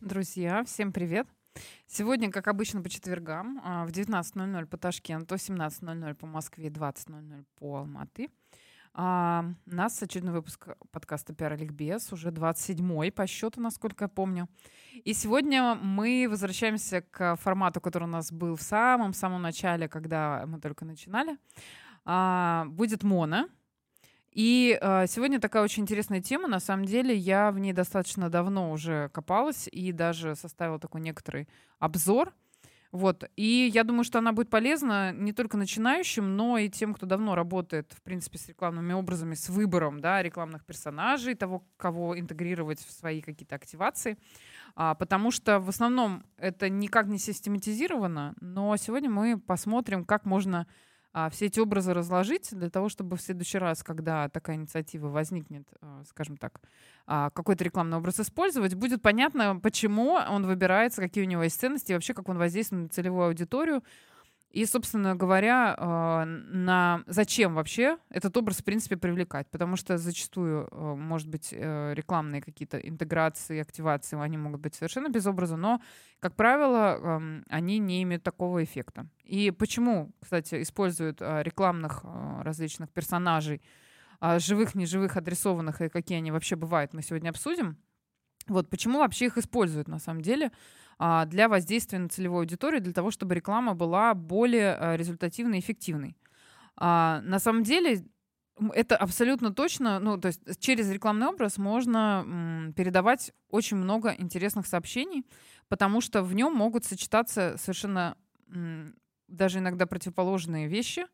Друзья, 0.00 0.64
всем 0.64 0.90
привет! 0.90 1.28
Сегодня, 1.86 2.30
как 2.30 2.48
обычно, 2.48 2.82
по 2.82 2.88
четвергам 2.88 3.60
а, 3.62 3.84
в 3.84 3.90
19.00 3.90 4.66
по 4.66 4.76
Ташкенту, 4.78 5.34
17.00 5.34 6.14
по 6.14 6.26
Москве, 6.26 6.68
20.00 6.68 7.44
по 7.58 7.76
Алматы. 7.76 8.30
А, 8.94 9.44
у 9.66 9.74
нас 9.74 10.02
очередной 10.02 10.32
выпуск 10.34 10.68
подкаста 10.92 11.34
«Пиар 11.34 11.56
Ликбез», 11.56 12.12
уже 12.12 12.30
27-й 12.30 13.12
по 13.12 13.26
счету, 13.26 13.60
насколько 13.60 14.04
я 14.04 14.08
помню. 14.08 14.48
И 15.04 15.12
сегодня 15.12 15.74
мы 15.74 16.26
возвращаемся 16.30 17.02
к 17.02 17.36
формату, 17.36 17.80
который 17.80 18.04
у 18.04 18.10
нас 18.10 18.32
был 18.32 18.56
в 18.56 18.62
самом-самом 18.62 19.42
начале, 19.42 19.88
когда 19.88 20.44
мы 20.46 20.58
только 20.58 20.84
начинали. 20.84 21.36
А, 22.04 22.64
будет 22.70 23.02
моно, 23.02 23.48
и 24.38 24.78
э, 24.80 25.06
сегодня 25.08 25.40
такая 25.40 25.64
очень 25.64 25.82
интересная 25.82 26.20
тема. 26.20 26.46
На 26.46 26.60
самом 26.60 26.84
деле 26.84 27.12
я 27.12 27.50
в 27.50 27.58
ней 27.58 27.72
достаточно 27.72 28.30
давно 28.30 28.70
уже 28.70 29.08
копалась 29.08 29.68
и 29.72 29.90
даже 29.90 30.36
составила 30.36 30.78
такой 30.78 31.00
некоторый 31.00 31.48
обзор. 31.80 32.32
Вот. 32.92 33.28
И 33.34 33.68
я 33.74 33.82
думаю, 33.82 34.04
что 34.04 34.20
она 34.20 34.32
будет 34.32 34.48
полезна 34.48 35.12
не 35.12 35.32
только 35.32 35.56
начинающим, 35.56 36.36
но 36.36 36.56
и 36.56 36.68
тем, 36.68 36.94
кто 36.94 37.04
давно 37.04 37.34
работает, 37.34 37.92
в 37.92 38.00
принципе, 38.02 38.38
с 38.38 38.46
рекламными 38.46 38.92
образами, 38.92 39.34
с 39.34 39.48
выбором 39.48 39.98
да, 39.98 40.22
рекламных 40.22 40.64
персонажей, 40.64 41.34
того, 41.34 41.64
кого 41.76 42.16
интегрировать 42.16 42.78
в 42.78 42.92
свои 42.92 43.20
какие-то 43.20 43.56
активации. 43.56 44.18
А, 44.76 44.94
потому 44.94 45.32
что 45.32 45.58
в 45.58 45.68
основном 45.68 46.22
это 46.36 46.68
никак 46.68 47.08
не 47.08 47.18
систематизировано, 47.18 48.36
но 48.40 48.76
сегодня 48.76 49.10
мы 49.10 49.36
посмотрим, 49.36 50.04
как 50.04 50.26
можно 50.26 50.68
а, 51.12 51.30
все 51.30 51.46
эти 51.46 51.58
образы 51.58 51.94
разложить 51.94 52.48
для 52.52 52.70
того, 52.70 52.88
чтобы 52.88 53.16
в 53.16 53.22
следующий 53.22 53.58
раз, 53.58 53.82
когда 53.82 54.28
такая 54.28 54.56
инициатива 54.56 55.08
возникнет, 55.08 55.66
а, 55.80 56.02
скажем 56.08 56.36
так, 56.36 56.60
а, 57.06 57.30
какой-то 57.30 57.64
рекламный 57.64 57.96
образ 57.96 58.20
использовать, 58.20 58.74
будет 58.74 59.02
понятно, 59.02 59.58
почему 59.58 60.12
он 60.12 60.46
выбирается, 60.46 61.00
какие 61.00 61.24
у 61.24 61.26
него 61.26 61.42
есть 61.42 61.58
ценности, 61.58 61.92
и 61.92 61.94
вообще, 61.94 62.14
как 62.14 62.28
он 62.28 62.38
воздействует 62.38 62.82
на 62.82 62.88
целевую 62.88 63.28
аудиторию, 63.28 63.82
и, 64.50 64.64
собственно 64.64 65.14
говоря, 65.14 65.74
а, 65.76 66.24
на 66.24 67.02
зачем 67.06 67.54
вообще 67.54 67.98
этот 68.08 68.34
образ, 68.36 68.58
в 68.58 68.64
принципе, 68.64 68.96
привлекать. 68.96 69.46
Потому 69.50 69.76
что 69.76 69.98
зачастую, 69.98 70.68
а, 70.70 70.94
может 70.94 71.28
быть, 71.28 71.50
э, 71.52 71.92
рекламные 71.94 72.40
какие-то 72.40 72.78
интеграции, 72.78 73.60
активации, 73.60 74.18
они 74.18 74.38
могут 74.38 74.60
быть 74.60 74.74
совершенно 74.74 75.08
без 75.10 75.26
образа, 75.26 75.56
но, 75.56 75.82
как 76.20 76.34
правило, 76.34 77.20
они 77.48 77.78
не 77.78 78.02
имеют 78.02 78.22
такого 78.22 78.64
эффекта. 78.64 79.06
И 79.24 79.50
почему, 79.50 80.12
кстати, 80.20 80.62
используют 80.62 81.20
а, 81.20 81.42
рекламных 81.42 82.04
различных 82.42 82.90
персонажей, 82.90 83.60
живых, 84.38 84.74
неживых, 84.74 85.16
адресованных, 85.16 85.80
и 85.80 85.88
какие 85.88 86.18
они 86.18 86.32
вообще 86.32 86.56
бывают, 86.56 86.94
мы 86.94 87.02
сегодня 87.02 87.30
обсудим. 87.30 87.76
Вот 88.48 88.68
почему 88.68 88.98
вообще 88.98 89.26
их 89.26 89.38
используют 89.38 89.88
на 89.88 89.98
самом 89.98 90.22
деле 90.22 90.52
а, 90.98 91.26
для 91.26 91.48
воздействия 91.48 91.98
на 91.98 92.08
целевую 92.08 92.40
аудиторию, 92.40 92.80
для 92.80 92.92
того, 92.92 93.10
чтобы 93.10 93.34
реклама 93.34 93.74
была 93.74 94.14
более 94.14 94.74
а, 94.74 94.96
результативной 94.96 95.58
и 95.58 95.60
эффективной. 95.60 96.16
А, 96.76 97.20
на 97.22 97.38
самом 97.38 97.62
деле 97.62 98.04
это 98.74 98.96
абсолютно 98.96 99.52
точно, 99.54 100.00
ну, 100.00 100.18
то 100.18 100.28
есть 100.28 100.42
через 100.58 100.90
рекламный 100.90 101.28
образ 101.28 101.58
можно 101.58 102.72
передавать 102.74 103.32
очень 103.50 103.76
много 103.76 104.12
интересных 104.18 104.66
сообщений, 104.66 105.24
потому 105.68 106.00
что 106.00 106.24
в 106.24 106.34
нем 106.34 106.54
могут 106.54 106.84
сочетаться 106.84 107.54
совершенно 107.56 108.16
даже 109.28 109.58
иногда 109.58 109.86
противоположные 109.86 110.66
вещи, 110.66 111.06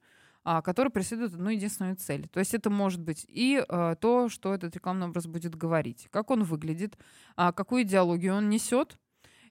а, 0.45 0.63
которые 0.63 0.91
преследуют 0.93 1.35
одну 1.35 1.51
единственную 1.51 1.97
цель. 1.97 2.29
То 2.29 2.39
есть 2.39 2.55
это 2.55 2.71
может 2.71 3.01
быть 3.01 3.25
и 3.29 3.65
а, 3.67 3.97
то, 3.97 4.29
что 4.29 4.55
этот 4.55 4.75
рекламный 4.75 5.09
образ 5.09 5.27
будет 5.27 5.57
говорить, 5.57 6.09
как 6.11 6.31
он 6.31 6.45
выглядит, 6.45 6.99
а, 7.37 7.53
какую 7.53 7.83
идеологию 7.83 8.35
он 8.35 8.49
несет, 8.51 8.99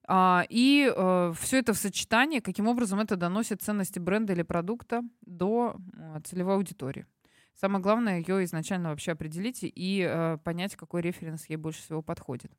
а, 0.06 0.46
и 0.50 0.92
э, 0.94 1.34
все 1.40 1.60
это 1.60 1.74
в 1.74 1.78
сочетании, 1.78 2.40
каким 2.40 2.68
образом 2.68 3.00
это 3.00 3.16
доносит 3.16 3.62
ценности 3.62 4.00
бренда 4.00 4.34
или 4.34 4.42
продукта 4.42 5.02
до 5.22 5.78
э, 5.94 6.20
целевой 6.26 6.56
аудитории. 6.56 7.06
Самое 7.54 7.82
главное 7.82 8.20
ее 8.20 8.44
изначально 8.44 8.90
вообще 8.90 9.14
определить 9.14 9.60
и 9.62 10.06
э, 10.06 10.38
понять, 10.44 10.76
какой 10.76 11.02
референс 11.02 11.46
ей 11.48 11.56
больше 11.56 11.82
всего 11.82 12.02
подходит. 12.02 12.52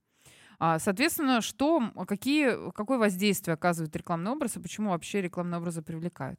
Соответственно, 0.79 1.41
что, 1.41 1.91
какие, 2.07 2.71
какое 2.71 2.97
воздействие 2.97 3.55
оказывает 3.55 3.95
рекламный 3.97 4.31
образ 4.31 4.57
и 4.57 4.61
почему 4.61 4.91
вообще 4.91 5.21
рекламные 5.21 5.59
образы 5.59 5.83
привлекают? 5.83 6.39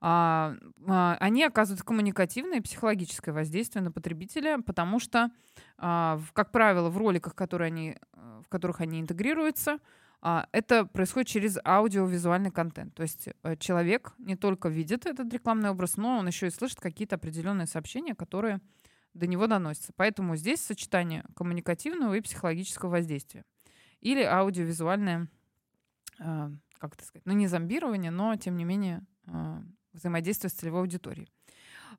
А, 0.00 0.56
а, 0.86 1.16
они 1.20 1.44
оказывают 1.44 1.82
коммуникативное 1.82 2.58
и 2.58 2.62
психологическое 2.62 3.32
воздействие 3.32 3.82
на 3.82 3.92
потребителя, 3.92 4.58
потому 4.58 4.98
что, 4.98 5.30
а, 5.76 6.20
как 6.32 6.52
правило, 6.52 6.88
в 6.88 6.96
роликах, 6.96 7.34
которые 7.34 7.66
они, 7.66 7.96
в 8.14 8.48
которых 8.48 8.80
они 8.80 9.00
интегрируются, 9.00 9.78
а, 10.22 10.48
это 10.52 10.84
происходит 10.84 11.28
через 11.28 11.58
аудиовизуальный 11.64 12.50
контент. 12.50 12.94
То 12.94 13.02
есть 13.02 13.28
э, 13.42 13.56
человек 13.56 14.12
не 14.18 14.36
только 14.36 14.68
видит 14.68 15.06
этот 15.06 15.32
рекламный 15.32 15.70
образ, 15.70 15.96
но 15.96 16.18
он 16.18 16.26
еще 16.26 16.46
и 16.46 16.50
слышит 16.50 16.78
какие-то 16.78 17.16
определенные 17.16 17.66
сообщения, 17.66 18.14
которые 18.14 18.60
до 19.14 19.26
него 19.26 19.46
доносятся. 19.46 19.92
Поэтому 19.96 20.36
здесь 20.36 20.60
сочетание 20.60 21.24
коммуникативного 21.34 22.14
и 22.14 22.20
психологического 22.20 22.90
воздействия. 22.90 23.44
Или 24.00 24.22
аудиовизуальное, 24.22 25.28
а, 26.18 26.50
как 26.78 26.94
это 26.94 27.04
сказать, 27.04 27.24
ну 27.24 27.32
не 27.32 27.46
зомбирование, 27.46 28.10
но 28.10 28.36
тем 28.36 28.56
не 28.56 28.64
менее 28.64 29.06
а, 29.26 29.62
взаимодействие 29.92 30.50
с 30.50 30.54
целевой 30.54 30.80
аудиторией. 30.80 31.28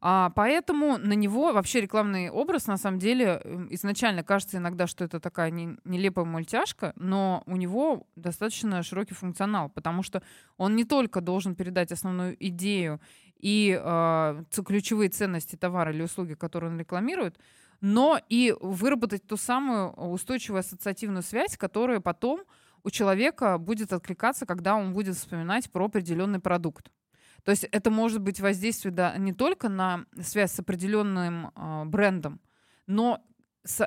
А, 0.03 0.31
поэтому 0.35 0.97
на 0.97 1.13
него 1.13 1.51
вообще 1.53 1.81
рекламный 1.81 2.29
образ, 2.29 2.65
на 2.65 2.77
самом 2.77 2.97
деле, 2.97 3.41
изначально 3.69 4.23
кажется 4.23 4.57
иногда, 4.57 4.87
что 4.87 5.03
это 5.03 5.19
такая 5.19 5.51
не, 5.51 5.77
нелепая 5.83 6.25
мультяшка, 6.25 6.93
но 6.95 7.43
у 7.45 7.55
него 7.55 8.07
достаточно 8.15 8.81
широкий 8.81 9.13
функционал, 9.13 9.69
потому 9.69 10.01
что 10.01 10.23
он 10.57 10.75
не 10.75 10.85
только 10.85 11.21
должен 11.21 11.55
передать 11.55 11.91
основную 11.91 12.35
идею 12.47 12.99
и 13.37 13.79
э, 13.79 14.43
ключевые 14.65 15.09
ценности 15.09 15.55
товара 15.55 15.91
или 15.91 16.03
услуги, 16.03 16.33
которые 16.33 16.71
он 16.71 16.79
рекламирует, 16.79 17.37
но 17.79 18.19
и 18.29 18.55
выработать 18.59 19.27
ту 19.27 19.37
самую 19.37 19.91
устойчивую 19.91 20.59
ассоциативную 20.59 21.23
связь, 21.23 21.57
которая 21.57 21.99
потом 21.99 22.41
у 22.83 22.89
человека 22.89 23.57
будет 23.57 23.93
откликаться, 23.93 24.45
когда 24.45 24.75
он 24.75 24.93
будет 24.93 25.15
вспоминать 25.15 25.71
про 25.71 25.85
определенный 25.85 26.39
продукт. 26.39 26.89
То 27.43 27.51
есть 27.51 27.63
это 27.65 27.89
может 27.89 28.21
быть 28.21 28.39
воздействие 28.39 28.91
да, 28.91 29.17
не 29.17 29.33
только 29.33 29.69
на 29.69 30.05
связь 30.21 30.51
с 30.51 30.59
определенным 30.59 31.51
э, 31.55 31.85
брендом, 31.85 32.39
но 32.87 33.23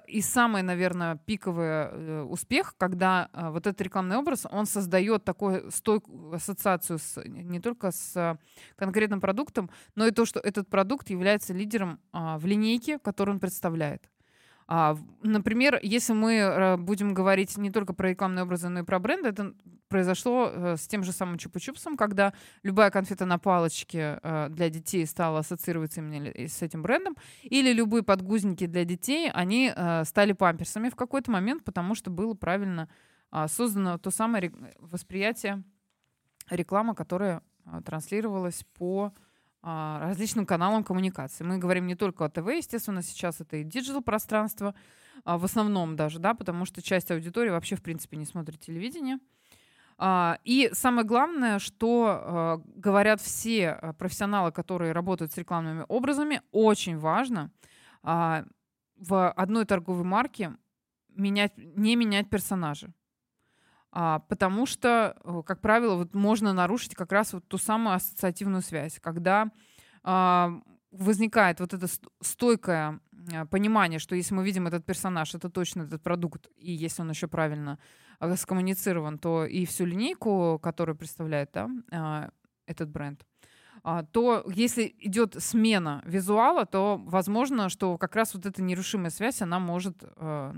и 0.06 0.20
самый, 0.20 0.62
наверное, 0.62 1.16
пиковый 1.16 1.66
э, 1.66 2.22
успех, 2.22 2.74
когда 2.78 3.28
э, 3.32 3.50
вот 3.50 3.66
этот 3.66 3.80
рекламный 3.80 4.16
образ, 4.16 4.46
он 4.50 4.66
создает 4.66 5.24
такую 5.24 5.70
стойкую 5.72 6.34
ассоциацию 6.34 6.98
с, 6.98 7.20
не 7.24 7.60
только 7.60 7.90
с 7.90 8.38
конкретным 8.76 9.20
продуктом, 9.20 9.70
но 9.96 10.06
и 10.06 10.12
то, 10.12 10.26
что 10.26 10.38
этот 10.38 10.68
продукт 10.68 11.10
является 11.10 11.52
лидером 11.52 11.98
э, 12.12 12.36
в 12.38 12.46
линейке, 12.46 12.98
которую 12.98 13.34
он 13.34 13.40
представляет. 13.40 14.08
А, 14.66 14.96
например, 15.22 15.78
если 15.82 16.14
мы 16.14 16.34
э, 16.34 16.76
будем 16.78 17.12
говорить 17.12 17.56
не 17.58 17.70
только 17.70 17.92
про 17.92 18.10
рекламные 18.10 18.44
образы, 18.44 18.68
но 18.68 18.80
и 18.80 18.82
про 18.82 18.98
бренды, 18.98 19.28
это 19.28 19.54
произошло 19.88 20.50
э, 20.50 20.76
с 20.78 20.86
тем 20.88 21.04
же 21.04 21.12
самым 21.12 21.36
чупа-чупсом, 21.36 21.96
когда 21.96 22.32
любая 22.62 22.90
конфета 22.90 23.26
на 23.26 23.38
палочке 23.38 24.20
э, 24.22 24.48
для 24.48 24.70
детей 24.70 25.04
стала 25.06 25.40
ассоциироваться 25.40 26.00
именно 26.00 26.30
с 26.48 26.62
этим 26.62 26.82
брендом, 26.82 27.16
или 27.42 27.72
любые 27.72 28.02
подгузники 28.02 28.66
для 28.66 28.84
детей, 28.84 29.30
они 29.30 29.72
стали 30.04 30.32
памперсами 30.32 30.88
в 30.88 30.96
какой-то 30.96 31.30
момент, 31.30 31.64
потому 31.64 31.94
что 31.94 32.10
было 32.10 32.34
правильно 32.34 32.88
а, 33.30 33.48
создано 33.48 33.98
то 33.98 34.10
самое 34.10 34.52
восприятие 34.78 35.62
рекламы, 36.50 36.94
которая 36.94 37.42
транслировалась 37.84 38.64
по 38.78 39.12
различным 39.64 40.44
каналам 40.46 40.84
коммуникации. 40.84 41.44
Мы 41.44 41.58
говорим 41.58 41.86
не 41.86 41.94
только 41.94 42.24
о 42.24 42.28
ТВ, 42.28 42.46
естественно, 42.48 43.02
сейчас 43.02 43.40
это 43.40 43.56
и 43.56 43.64
digital 43.64 44.02
пространство, 44.02 44.74
а, 45.24 45.38
в 45.38 45.44
основном 45.44 45.96
даже, 45.96 46.18
да, 46.18 46.34
потому 46.34 46.66
что 46.66 46.82
часть 46.82 47.10
аудитории 47.10 47.50
вообще, 47.50 47.76
в 47.76 47.82
принципе, 47.82 48.16
не 48.16 48.26
смотрит 48.26 48.60
телевидение. 48.60 49.18
А, 49.96 50.38
и 50.44 50.70
самое 50.72 51.06
главное, 51.06 51.58
что 51.58 52.62
говорят 52.74 53.20
все 53.20 53.94
профессионалы, 53.98 54.52
которые 54.52 54.92
работают 54.92 55.32
с 55.32 55.38
рекламными 55.38 55.84
образами, 55.88 56.42
очень 56.52 56.98
важно 56.98 57.50
в 58.02 59.30
одной 59.30 59.64
торговой 59.64 60.04
марке 60.04 60.52
менять, 61.14 61.52
не 61.56 61.96
менять 61.96 62.28
персонажа. 62.28 62.92
А, 63.96 64.18
потому 64.18 64.66
что, 64.66 65.16
э, 65.22 65.42
как 65.46 65.60
правило, 65.60 65.94
вот 65.94 66.14
можно 66.14 66.52
нарушить 66.52 66.96
как 66.96 67.12
раз 67.12 67.32
вот 67.32 67.46
ту 67.46 67.58
самую 67.58 67.94
ассоциативную 67.94 68.60
связь, 68.60 68.98
когда 69.00 69.52
а, 70.02 70.60
возникает 70.90 71.60
вот 71.60 71.74
это 71.74 71.86
стойкое 72.20 72.98
а, 73.32 73.46
понимание, 73.46 74.00
что 74.00 74.16
если 74.16 74.34
мы 74.34 74.44
видим 74.44 74.66
этот 74.66 74.84
персонаж, 74.84 75.36
это 75.36 75.48
точно 75.48 75.82
этот 75.82 76.02
продукт, 76.02 76.48
и 76.56 76.72
если 76.72 77.02
он 77.02 77.10
еще 77.10 77.28
правильно 77.28 77.78
а, 78.18 78.34
скоммуницирован, 78.34 79.16
то 79.16 79.46
и 79.46 79.64
всю 79.64 79.84
линейку, 79.84 80.58
которую 80.60 80.96
представляет 80.96 81.50
да, 81.52 81.70
а, 81.92 82.30
этот 82.66 82.90
бренд, 82.90 83.24
а, 83.84 84.02
то 84.02 84.44
если 84.52 84.92
идет 84.98 85.40
смена 85.40 86.02
визуала, 86.04 86.66
то 86.66 87.00
возможно, 87.06 87.68
что 87.68 87.96
как 87.96 88.16
раз 88.16 88.34
вот 88.34 88.44
эта 88.44 88.60
нерушимая 88.60 89.10
связь, 89.10 89.40
она 89.40 89.60
может 89.60 90.02
э, 90.02 90.54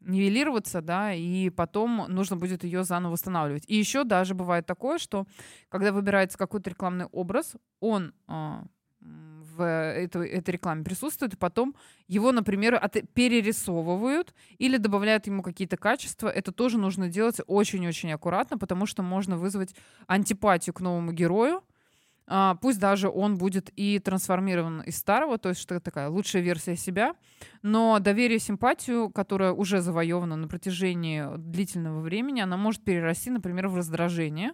нивелироваться, 0.00 0.80
да, 0.80 1.12
и 1.12 1.50
потом 1.50 2.06
нужно 2.08 2.36
будет 2.36 2.64
ее 2.64 2.84
заново 2.84 3.12
восстанавливать. 3.12 3.64
И 3.66 3.76
еще 3.76 4.04
даже 4.04 4.34
бывает 4.34 4.66
такое, 4.66 4.98
что 4.98 5.26
когда 5.68 5.92
выбирается 5.92 6.38
какой-то 6.38 6.70
рекламный 6.70 7.06
образ, 7.06 7.54
он 7.80 8.14
э, 8.28 8.62
в 9.00 9.62
этой, 9.62 10.28
этой 10.28 10.50
рекламе 10.50 10.84
присутствует, 10.84 11.34
и 11.34 11.36
потом 11.36 11.74
его, 12.06 12.32
например, 12.32 12.74
от, 12.76 12.96
перерисовывают 13.12 14.34
или 14.58 14.76
добавляют 14.76 15.26
ему 15.26 15.42
какие-то 15.42 15.76
качества. 15.76 16.28
Это 16.28 16.52
тоже 16.52 16.78
нужно 16.78 17.08
делать 17.08 17.40
очень-очень 17.46 18.12
аккуратно, 18.12 18.58
потому 18.58 18.86
что 18.86 19.02
можно 19.02 19.36
вызвать 19.36 19.74
антипатию 20.06 20.74
к 20.74 20.80
новому 20.80 21.12
герою, 21.12 21.62
а, 22.30 22.56
пусть 22.56 22.78
даже 22.78 23.08
он 23.08 23.38
будет 23.38 23.70
и 23.74 23.98
трансформирован 23.98 24.82
из 24.82 24.98
старого, 24.98 25.38
то 25.38 25.48
есть 25.48 25.62
что 25.62 25.80
такая 25.80 26.10
лучшая 26.10 26.42
версия 26.42 26.76
себя, 26.76 27.14
но 27.62 27.98
доверие, 28.00 28.38
симпатию, 28.38 29.10
которая 29.10 29.52
уже 29.52 29.80
завоевана 29.80 30.36
на 30.36 30.46
протяжении 30.46 31.24
длительного 31.38 32.00
времени, 32.00 32.40
она 32.40 32.58
может 32.58 32.84
перерасти, 32.84 33.30
например, 33.30 33.68
в 33.68 33.76
раздражение 33.76 34.52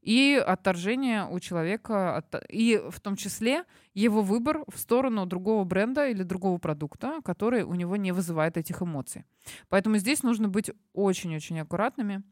и 0.00 0.42
отторжение 0.44 1.26
у 1.30 1.38
человека, 1.40 2.24
и 2.48 2.80
в 2.88 3.00
том 3.00 3.16
числе 3.16 3.64
его 3.92 4.22
выбор 4.22 4.64
в 4.66 4.78
сторону 4.78 5.26
другого 5.26 5.64
бренда 5.64 6.08
или 6.08 6.22
другого 6.22 6.56
продукта, 6.56 7.20
который 7.22 7.64
у 7.64 7.74
него 7.74 7.96
не 7.96 8.12
вызывает 8.12 8.56
этих 8.56 8.80
эмоций. 8.80 9.24
Поэтому 9.68 9.98
здесь 9.98 10.22
нужно 10.22 10.48
быть 10.48 10.70
очень-очень 10.94 11.60
аккуратными 11.60 12.22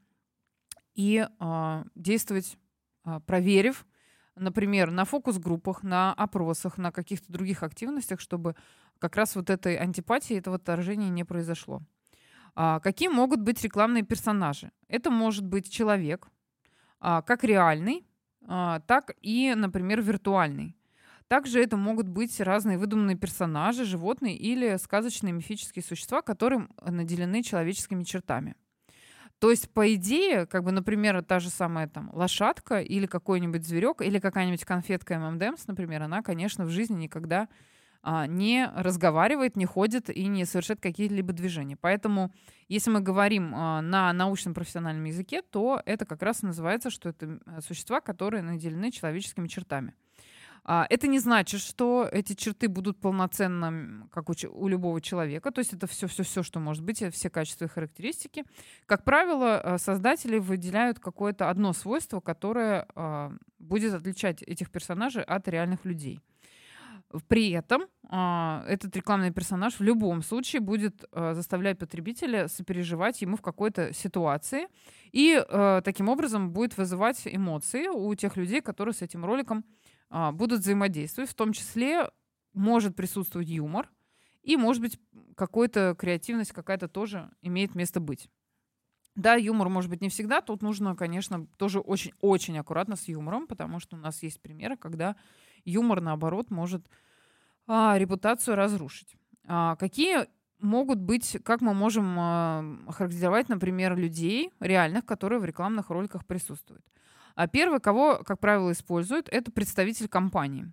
и 0.94 1.28
э, 1.28 1.84
действовать, 1.94 2.56
э, 3.04 3.20
проверив, 3.26 3.86
например, 4.38 4.90
на 4.90 5.04
фокус-группах, 5.04 5.82
на 5.82 6.12
опросах, 6.14 6.78
на 6.78 6.92
каких-то 6.92 7.32
других 7.32 7.62
активностях, 7.62 8.20
чтобы 8.20 8.54
как 8.98 9.16
раз 9.16 9.36
вот 9.36 9.50
этой 9.50 9.76
антипатии, 9.76 10.36
этого 10.36 10.56
отторжения 10.56 11.08
не 11.08 11.24
произошло. 11.24 11.82
А, 12.54 12.80
какие 12.80 13.08
могут 13.08 13.40
быть 13.40 13.62
рекламные 13.62 14.02
персонажи? 14.02 14.72
Это 14.88 15.10
может 15.10 15.46
быть 15.46 15.70
человек, 15.70 16.28
а, 17.00 17.22
как 17.22 17.44
реальный, 17.44 18.06
а, 18.46 18.80
так 18.80 19.12
и, 19.20 19.54
например, 19.56 20.02
виртуальный. 20.02 20.76
Также 21.28 21.62
это 21.62 21.76
могут 21.76 22.08
быть 22.08 22.40
разные 22.40 22.78
выдуманные 22.78 23.16
персонажи, 23.16 23.84
животные 23.84 24.36
или 24.36 24.76
сказочные 24.78 25.32
мифические 25.32 25.82
существа, 25.82 26.22
которые 26.22 26.68
наделены 26.80 27.42
человеческими 27.42 28.02
чертами. 28.02 28.56
То 29.38 29.50
есть, 29.50 29.70
по 29.70 29.94
идее, 29.94 30.46
как 30.46 30.64
бы, 30.64 30.72
например, 30.72 31.22
та 31.22 31.38
же 31.38 31.48
самая 31.48 31.86
там 31.86 32.10
лошадка 32.12 32.80
или 32.80 33.06
какой-нибудь 33.06 33.64
зверек, 33.64 34.00
или 34.00 34.18
какая-нибудь 34.18 34.64
конфетка 34.64 35.18
ММДМС, 35.18 35.68
например, 35.68 36.02
она, 36.02 36.22
конечно, 36.22 36.64
в 36.64 36.70
жизни 36.70 37.02
никогда 37.02 37.48
а, 38.02 38.26
не 38.26 38.68
разговаривает, 38.74 39.56
не 39.56 39.64
ходит 39.64 40.10
и 40.10 40.26
не 40.26 40.44
совершает 40.44 40.80
какие-либо 40.80 41.32
движения. 41.32 41.76
Поэтому, 41.76 42.32
если 42.66 42.90
мы 42.90 43.00
говорим 43.00 43.54
а, 43.54 43.80
на 43.80 44.12
научном 44.12 44.54
профессиональном 44.54 45.04
языке, 45.04 45.42
то 45.42 45.82
это 45.86 46.04
как 46.04 46.22
раз 46.22 46.42
называется, 46.42 46.90
что 46.90 47.10
это 47.10 47.38
существа, 47.60 48.00
которые 48.00 48.42
наделены 48.42 48.90
человеческими 48.90 49.46
чертами. 49.46 49.94
А, 50.70 50.86
это 50.90 51.06
не 51.06 51.18
значит, 51.18 51.62
что 51.62 52.06
эти 52.12 52.34
черты 52.34 52.68
будут 52.68 53.00
полноценными, 53.00 54.06
как 54.10 54.28
у, 54.28 54.34
у 54.50 54.68
любого 54.68 55.00
человека. 55.00 55.50
То 55.50 55.60
есть 55.60 55.72
это 55.72 55.86
все-все-все, 55.86 56.42
что 56.42 56.60
может 56.60 56.84
быть, 56.84 57.02
все 57.14 57.30
качества 57.30 57.64
и 57.64 57.68
характеристики. 57.68 58.44
Как 58.84 59.02
правило, 59.02 59.62
э, 59.64 59.78
создатели 59.78 60.38
выделяют 60.38 61.00
какое-то 61.00 61.48
одно 61.48 61.72
свойство, 61.72 62.20
которое 62.20 62.86
а, 62.94 63.32
будет 63.58 63.94
отличать 63.94 64.42
этих 64.42 64.70
персонажей 64.70 65.22
от 65.22 65.48
реальных 65.48 65.86
людей. 65.86 66.20
При 67.26 67.50
этом 67.52 67.84
э, 68.10 68.64
этот 68.68 68.94
рекламный 68.94 69.30
персонаж 69.30 69.78
в 69.78 69.82
любом 69.82 70.22
случае 70.22 70.60
будет 70.60 71.04
э, 71.10 71.32
заставлять 71.34 71.78
потребителя 71.78 72.48
сопереживать 72.48 73.22
ему 73.22 73.36
в 73.36 73.40
какой-то 73.40 73.94
ситуации 73.94 74.66
и 75.12 75.42
э, 75.42 75.80
таким 75.82 76.10
образом 76.10 76.50
будет 76.52 76.76
вызывать 76.76 77.22
эмоции 77.24 77.86
у 77.88 78.14
тех 78.14 78.36
людей, 78.36 78.60
которые 78.60 78.92
с 78.92 79.00
этим 79.00 79.24
роликом 79.24 79.64
будут 80.10 80.60
взаимодействовать, 80.60 81.30
в 81.30 81.34
том 81.34 81.52
числе 81.52 82.10
может 82.54 82.96
присутствовать 82.96 83.48
юмор, 83.48 83.90
и, 84.42 84.56
может 84.56 84.80
быть, 84.80 84.98
какая-то 85.36 85.94
креативность 85.98 86.52
какая-то 86.52 86.88
тоже 86.88 87.30
имеет 87.42 87.74
место 87.74 88.00
быть. 88.00 88.28
Да, 89.14 89.34
юмор 89.34 89.68
может 89.68 89.90
быть 89.90 90.00
не 90.00 90.08
всегда. 90.08 90.40
Тут 90.40 90.62
нужно, 90.62 90.94
конечно, 90.94 91.46
тоже 91.56 91.80
очень-очень 91.80 92.56
аккуратно 92.58 92.94
с 92.94 93.08
юмором, 93.08 93.48
потому 93.48 93.80
что 93.80 93.96
у 93.96 93.98
нас 93.98 94.22
есть 94.22 94.40
примеры, 94.40 94.76
когда 94.76 95.16
юмор, 95.64 96.00
наоборот, 96.00 96.50
может 96.50 96.86
а, 97.66 97.98
репутацию 97.98 98.56
разрушить. 98.56 99.16
А, 99.44 99.74
какие 99.76 100.26
могут 100.60 101.00
быть, 101.00 101.36
как 101.44 101.60
мы 101.60 101.74
можем 101.74 102.16
а, 102.16 102.64
характеризовать, 102.90 103.48
например, 103.48 103.96
людей 103.96 104.52
реальных, 104.60 105.04
которые 105.04 105.40
в 105.40 105.44
рекламных 105.44 105.90
роликах 105.90 106.24
присутствуют? 106.24 106.86
А 107.38 107.46
первый, 107.46 107.78
кого, 107.78 108.24
как 108.24 108.40
правило, 108.40 108.72
используют, 108.72 109.28
это 109.28 109.52
представитель 109.52 110.08
компании. 110.08 110.72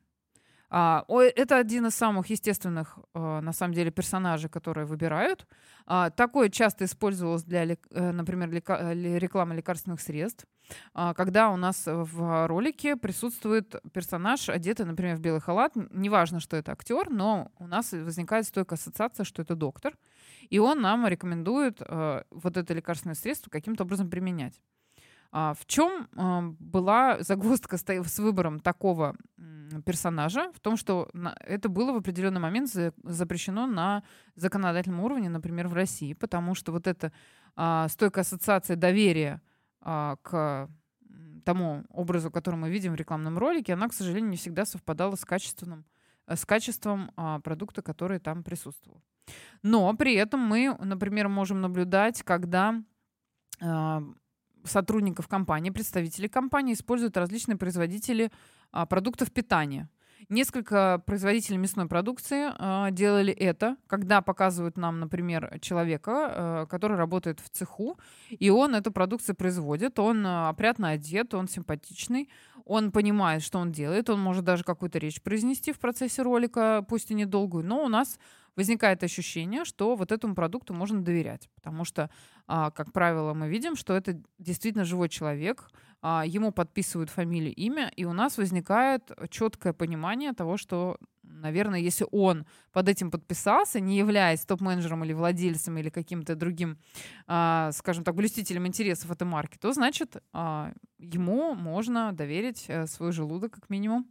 А, 0.72 1.06
это 1.08 1.58
один 1.58 1.86
из 1.86 1.94
самых 1.94 2.32
естественных, 2.32 2.98
а, 3.14 3.40
на 3.42 3.54
самом 3.54 3.76
деле, 3.76 3.92
персонажей, 3.92 4.50
которые 4.50 4.88
выбирают. 4.88 5.46
А, 5.86 6.10
такое 6.10 6.50
часто 6.50 6.86
использовалось 6.86 7.44
для, 7.44 7.66
э, 7.66 8.12
например, 8.12 8.50
рекламы 8.50 9.54
лекарственных 9.54 10.02
средств, 10.02 10.48
когда 10.96 11.52
у 11.52 11.56
нас 11.56 11.84
в 11.86 12.48
ролике 12.48 12.96
присутствует 12.96 13.76
персонаж, 13.94 14.50
одетый, 14.50 14.88
например, 14.88 15.18
в 15.18 15.20
белый 15.20 15.42
халат. 15.42 15.74
Неважно, 15.92 16.40
что 16.40 16.58
это 16.58 16.72
актер, 16.72 17.12
но 17.12 17.52
у 17.60 17.68
нас 17.68 17.92
возникает 17.92 18.48
стойкая 18.48 18.80
ассоциация, 18.80 19.24
что 19.24 19.44
это 19.44 19.54
доктор, 19.54 19.94
и 20.50 20.58
он 20.58 20.82
нам 20.82 21.06
рекомендует 21.06 21.80
вот 21.80 22.58
это 22.58 22.74
лекарственное 22.74 23.14
средство 23.14 23.52
каким-то 23.52 23.84
образом 23.84 24.10
применять. 24.10 24.60
А, 25.38 25.54
в 25.54 25.66
чем 25.66 26.08
а, 26.16 26.44
была 26.60 27.22
загвоздка 27.22 27.76
с 27.78 28.20
выбором 28.20 28.62
такого 28.62 29.18
персонажа? 29.86 30.50
В 30.54 30.62
том, 30.62 30.78
что 30.78 31.10
это 31.42 31.68
было 31.68 31.92
в 31.92 31.98
определенный 31.98 32.40
момент 32.40 32.70
запрещено 32.70 33.68
на 33.68 34.04
законодательном 34.36 35.02
уровне, 35.02 35.28
например, 35.28 35.68
в 35.68 35.74
России, 35.74 36.14
потому 36.14 36.56
что 36.56 36.72
вот 36.72 36.88
эта 36.88 37.12
а, 37.58 37.90
стойкая 37.90 38.22
ассоциация 38.22 38.78
доверия 38.78 39.42
к 39.82 40.70
тому 41.44 41.84
образу, 41.90 42.32
который 42.32 42.56
мы 42.56 42.70
видим 42.70 42.94
в 42.94 42.96
рекламном 42.96 43.38
ролике, 43.38 43.74
она, 43.74 43.90
к 43.90 43.94
сожалению, 43.94 44.32
не 44.32 44.38
всегда 44.38 44.64
совпадала 44.66 45.16
с 45.16 45.26
качественным 45.26 45.86
с 46.28 46.44
качеством 46.46 47.12
продукта, 47.44 47.84
который 47.84 48.20
там 48.20 48.44
присутствовал. 48.44 49.04
Но 49.62 49.94
при 49.96 50.16
этом 50.16 50.40
мы, 50.40 50.76
например, 50.80 51.28
можем 51.28 51.62
наблюдать, 51.62 52.24
когда 52.24 52.82
сотрудников 54.70 55.28
компании, 55.28 55.70
представителей 55.70 56.28
компании 56.28 56.74
используют 56.74 57.18
различные 57.18 57.58
производители 57.58 58.32
а, 58.72 58.86
продуктов 58.86 59.32
питания. 59.32 59.90
Несколько 60.30 61.04
производителей 61.06 61.58
мясной 61.58 61.88
продукции 61.88 62.50
э, 62.50 62.92
делали 62.92 63.32
это, 63.32 63.78
когда 63.86 64.22
показывают 64.22 64.76
нам, 64.76 65.00
например, 65.00 65.60
человека, 65.62 66.32
э, 66.34 66.66
который 66.68 66.98
работает 66.98 67.40
в 67.40 67.50
цеху, 67.50 68.00
и 68.30 68.50
он 68.50 68.74
эту 68.74 68.92
продукцию 68.92 69.36
производит, 69.36 70.00
он 70.00 70.26
э, 70.26 70.48
опрятно 70.48 70.90
одет, 70.90 71.36
он 71.36 71.48
симпатичный, 71.48 72.30
он 72.66 72.92
понимает, 72.92 73.44
что 73.44 73.60
он 73.60 73.72
делает, 73.72 74.10
он 74.10 74.20
может 74.20 74.44
даже 74.44 74.64
какую-то 74.64 74.98
речь 74.98 75.22
произнести 75.22 75.72
в 75.72 75.80
процессе 75.80 76.24
ролика, 76.24 76.84
пусть 76.88 77.12
и 77.12 77.14
недолгую, 77.14 77.64
но 77.64 77.84
у 77.84 77.88
нас 77.88 78.18
возникает 78.56 79.04
ощущение, 79.04 79.66
что 79.66 79.96
вот 79.96 80.12
этому 80.12 80.36
продукту 80.36 80.74
можно 80.74 81.02
доверять, 81.02 81.50
потому 81.56 81.86
что, 81.86 82.10
а, 82.48 82.72
как 82.72 82.92
правило, 82.92 83.34
мы 83.34 83.50
видим, 83.50 83.76
что 83.76 83.94
это 83.94 84.22
действительно 84.40 84.86
живой 84.86 85.10
человек, 85.10 85.70
а, 86.02 86.24
ему 86.26 86.52
подписывают 86.52 87.10
фамилию, 87.10 87.54
имя, 87.54 87.92
и 87.96 88.06
у 88.06 88.14
нас 88.14 88.38
возникает 88.38 89.12
четкое 89.30 89.74
понимание 89.74 90.34
того, 90.34 90.58
что, 90.58 90.98
наверное, 91.24 91.80
если 91.80 92.06
он 92.12 92.46
под 92.72 92.88
этим 92.90 93.12
подписался, 93.12 93.80
не 93.80 93.98
являясь 93.98 94.46
топ-менеджером 94.46 95.04
или 95.04 95.14
владельцем 95.14 95.78
или 95.78 95.90
каким-то 95.90 96.36
другим, 96.36 96.78
а, 97.28 97.72
скажем 97.74 98.04
так, 98.04 98.16
блюстителем 98.16 98.68
интересов 98.68 99.12
этой 99.12 99.28
марки, 99.28 99.58
то 99.58 99.74
значит 99.74 100.16
ему 100.98 101.56
можно 101.56 102.14
доверить 102.14 102.66
э, 102.68 102.88
свой 102.88 103.12
желудок 103.12 103.54
как 103.54 103.70
минимум, 103.70 104.08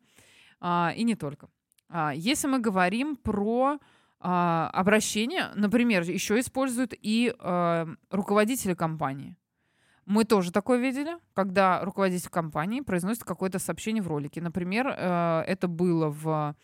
и 0.63 1.03
не 1.05 1.15
только. 1.15 1.49
Если 2.15 2.49
мы 2.49 2.59
говорим 2.59 3.17
про 3.17 3.79
а, 4.27 4.71
обращения, 4.73 5.51
например, 5.55 6.03
еще 6.03 6.41
используют 6.41 6.95
и 6.99 7.35
а, 7.39 7.87
руководители 8.11 8.73
компании. 8.73 9.37
Мы 10.07 10.25
тоже 10.25 10.51
такое 10.51 10.79
видели, 10.79 11.19
когда 11.35 11.85
руководитель 11.85 12.31
компании 12.31 12.81
произносит 12.81 13.25
какое-то 13.25 13.59
сообщение 13.59 14.03
в 14.03 14.09
ролике. 14.09 14.41
Например, 14.41 14.87
э, 14.89 15.45
это 15.47 15.67
было 15.67 16.11
в, 16.11 16.55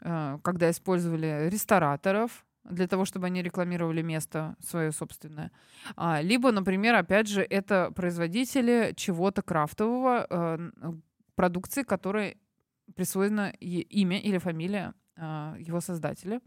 э, 0.00 0.38
когда 0.42 0.70
использовали 0.70 1.48
рестораторов 1.48 2.44
для 2.64 2.86
того, 2.88 3.04
чтобы 3.04 3.26
они 3.26 3.42
рекламировали 3.42 4.02
место 4.02 4.56
свое 4.60 4.90
собственное. 4.90 5.52
А, 5.96 6.20
либо, 6.20 6.50
например, 6.50 6.94
опять 6.94 7.28
же, 7.28 7.42
это 7.42 7.92
производители 7.94 8.94
чего-то 8.96 9.42
крафтового, 9.42 10.60
продукции, 11.34 11.82
которой 11.82 12.36
присвоено 12.94 13.52
имя 13.60 14.18
или 14.18 14.38
фамилия 14.38 14.94
его 15.16 15.80
создателя. 15.80 16.40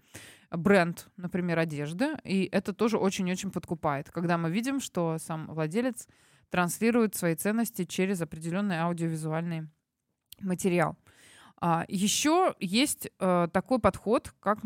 Бренд, 0.52 1.08
например, 1.18 1.60
одежды. 1.60 2.18
И 2.24 2.50
это 2.52 2.74
тоже 2.74 2.98
очень-очень 2.98 3.52
подкупает, 3.52 4.10
когда 4.12 4.38
мы 4.38 4.52
видим, 4.52 4.80
что 4.80 5.18
сам 5.18 5.48
владелец 5.48 6.08
транслирует 6.50 7.16
свои 7.16 7.36
ценности 7.36 7.86
через 7.86 8.22
определенный 8.22 8.80
аудиовизуальный 8.80 9.68
материал. 10.40 10.98
А, 11.60 11.86
еще 11.88 12.56
есть 12.60 13.10
э, 13.20 13.48
такой 13.52 13.80
подход, 13.80 14.34
как 14.40 14.60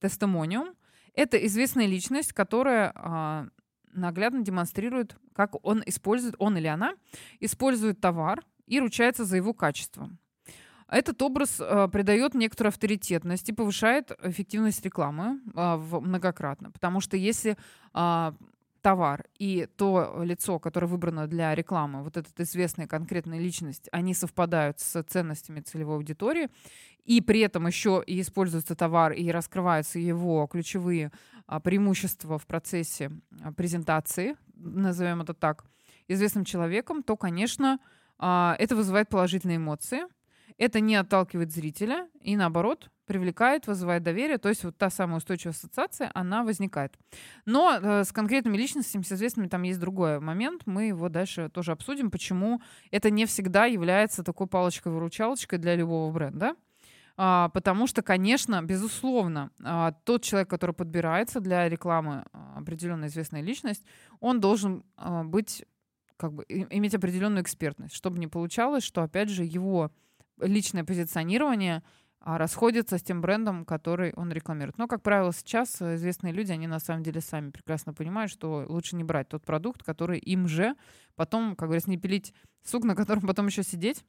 тестимониум. 0.00 0.74
Это 1.14 1.36
известная 1.46 1.86
личность, 1.86 2.32
которая 2.32 2.92
а, 2.94 3.48
наглядно 3.92 4.42
демонстрирует, 4.42 5.16
как 5.34 5.64
он 5.64 5.82
использует, 5.86 6.34
он 6.38 6.56
или 6.56 6.66
она 6.66 6.94
использует 7.40 8.00
товар 8.00 8.44
и 8.66 8.80
ручается 8.80 9.24
за 9.24 9.36
его 9.36 9.54
качество. 9.54 10.10
Этот 10.88 11.20
образ 11.22 11.60
э, 11.60 11.88
придает 11.92 12.34
некоторую 12.34 12.68
авторитетность 12.68 13.48
и 13.48 13.52
повышает 13.52 14.12
эффективность 14.22 14.84
рекламы 14.84 15.40
э, 15.54 15.76
многократно. 15.76 16.70
Потому 16.70 17.00
что 17.00 17.16
если 17.16 17.56
э, 17.92 18.32
товар 18.86 19.24
и 19.36 19.66
то 19.76 20.22
лицо, 20.22 20.60
которое 20.60 20.86
выбрано 20.86 21.26
для 21.26 21.52
рекламы, 21.56 22.04
вот 22.04 22.16
эта 22.16 22.28
известная 22.44 22.86
конкретная 22.86 23.40
личность, 23.40 23.88
они 23.90 24.14
совпадают 24.14 24.78
с 24.78 25.02
ценностями 25.02 25.60
целевой 25.60 25.96
аудитории, 25.96 26.50
и 27.04 27.20
при 27.20 27.40
этом 27.40 27.66
еще 27.66 28.00
и 28.06 28.20
используется 28.20 28.76
товар 28.76 29.12
и 29.12 29.28
раскрываются 29.32 29.98
его 29.98 30.46
ключевые 30.46 31.10
а, 31.46 31.58
преимущества 31.58 32.38
в 32.38 32.46
процессе 32.46 33.10
а, 33.42 33.52
презентации, 33.52 34.36
назовем 34.54 35.22
это 35.22 35.34
так, 35.34 35.64
известным 36.06 36.44
человеком, 36.44 37.02
то, 37.02 37.16
конечно, 37.16 37.80
а, 38.18 38.54
это 38.60 38.76
вызывает 38.76 39.08
положительные 39.08 39.56
эмоции. 39.56 40.02
Это 40.58 40.80
не 40.80 40.96
отталкивает 40.96 41.52
зрителя 41.52 42.08
и, 42.20 42.36
наоборот, 42.36 42.90
привлекает, 43.04 43.66
вызывает 43.66 44.02
доверие. 44.02 44.38
То 44.38 44.48
есть 44.48 44.64
вот 44.64 44.76
та 44.76 44.90
самая 44.90 45.18
устойчивая 45.18 45.52
ассоциация, 45.52 46.10
она 46.14 46.44
возникает. 46.44 46.98
Но 47.44 47.78
э, 47.80 48.04
с 48.04 48.12
конкретными 48.12 48.56
личностями, 48.56 49.02
с 49.02 49.12
известными, 49.12 49.48
там 49.48 49.62
есть 49.62 49.78
другой 49.78 50.18
момент. 50.18 50.62
Мы 50.66 50.88
его 50.88 51.08
дальше 51.08 51.50
тоже 51.50 51.72
обсудим, 51.72 52.10
почему 52.10 52.60
это 52.90 53.10
не 53.10 53.26
всегда 53.26 53.66
является 53.66 54.22
такой 54.22 54.46
палочкой-выручалочкой 54.46 55.58
для 55.58 55.76
любого 55.76 56.10
бренда. 56.10 56.54
А, 57.18 57.48
потому 57.50 57.86
что, 57.86 58.02
конечно, 58.02 58.62
безусловно, 58.62 59.50
а, 59.62 59.92
тот 60.04 60.22
человек, 60.22 60.50
который 60.50 60.74
подбирается 60.74 61.40
для 61.40 61.68
рекламы 61.68 62.24
а, 62.32 62.58
определенная 62.58 63.08
известная 63.08 63.40
личность, 63.40 63.84
он 64.20 64.40
должен 64.40 64.84
а, 64.96 65.24
быть 65.24 65.64
как 66.18 66.32
бы 66.32 66.44
иметь 66.48 66.94
определенную 66.94 67.42
экспертность, 67.42 67.94
чтобы 67.94 68.18
не 68.18 68.26
получалось, 68.26 68.84
что 68.84 69.02
опять 69.02 69.28
же 69.28 69.44
его 69.44 69.90
личное 70.40 70.84
позиционирование 70.84 71.82
а, 72.20 72.38
расходится 72.38 72.98
с 72.98 73.02
тем 73.02 73.20
брендом, 73.20 73.64
который 73.64 74.12
он 74.14 74.32
рекламирует. 74.32 74.78
Но, 74.78 74.88
как 74.88 75.02
правило, 75.02 75.32
сейчас 75.32 75.80
известные 75.80 76.32
люди, 76.32 76.52
они 76.52 76.66
на 76.66 76.80
самом 76.80 77.02
деле 77.02 77.20
сами 77.20 77.50
прекрасно 77.50 77.92
понимают, 77.92 78.32
что 78.32 78.64
лучше 78.68 78.96
не 78.96 79.04
брать 79.04 79.28
тот 79.28 79.44
продукт, 79.44 79.82
который 79.82 80.18
им 80.18 80.48
же 80.48 80.74
потом, 81.14 81.56
как 81.56 81.68
говорится, 81.68 81.90
не 81.90 81.98
пилить 81.98 82.34
сук, 82.64 82.84
на 82.84 82.96
котором 82.96 83.26
потом 83.26 83.46
еще 83.46 83.62
сидеть. 83.62 84.04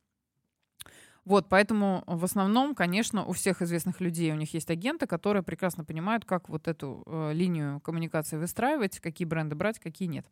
Вот, 1.28 1.50
поэтому 1.50 2.06
в 2.08 2.24
основном, 2.24 2.74
конечно, 2.74 3.26
у 3.26 3.34
всех 3.34 3.62
известных 3.62 4.00
людей 4.00 4.32
у 4.32 4.36
них 4.36 4.54
есть 4.54 4.72
агенты, 4.72 5.08
которые 5.08 5.44
прекрасно 5.44 5.84
понимают, 5.84 6.24
как 6.24 6.48
вот 6.48 6.70
эту 6.70 7.04
э, 7.06 7.34
линию 7.34 7.82
коммуникации 7.82 8.38
выстраивать, 8.38 9.02
какие 9.02 9.28
бренды 9.28 9.54
брать, 9.54 9.78
какие 9.78 10.08
нет. 10.08 10.26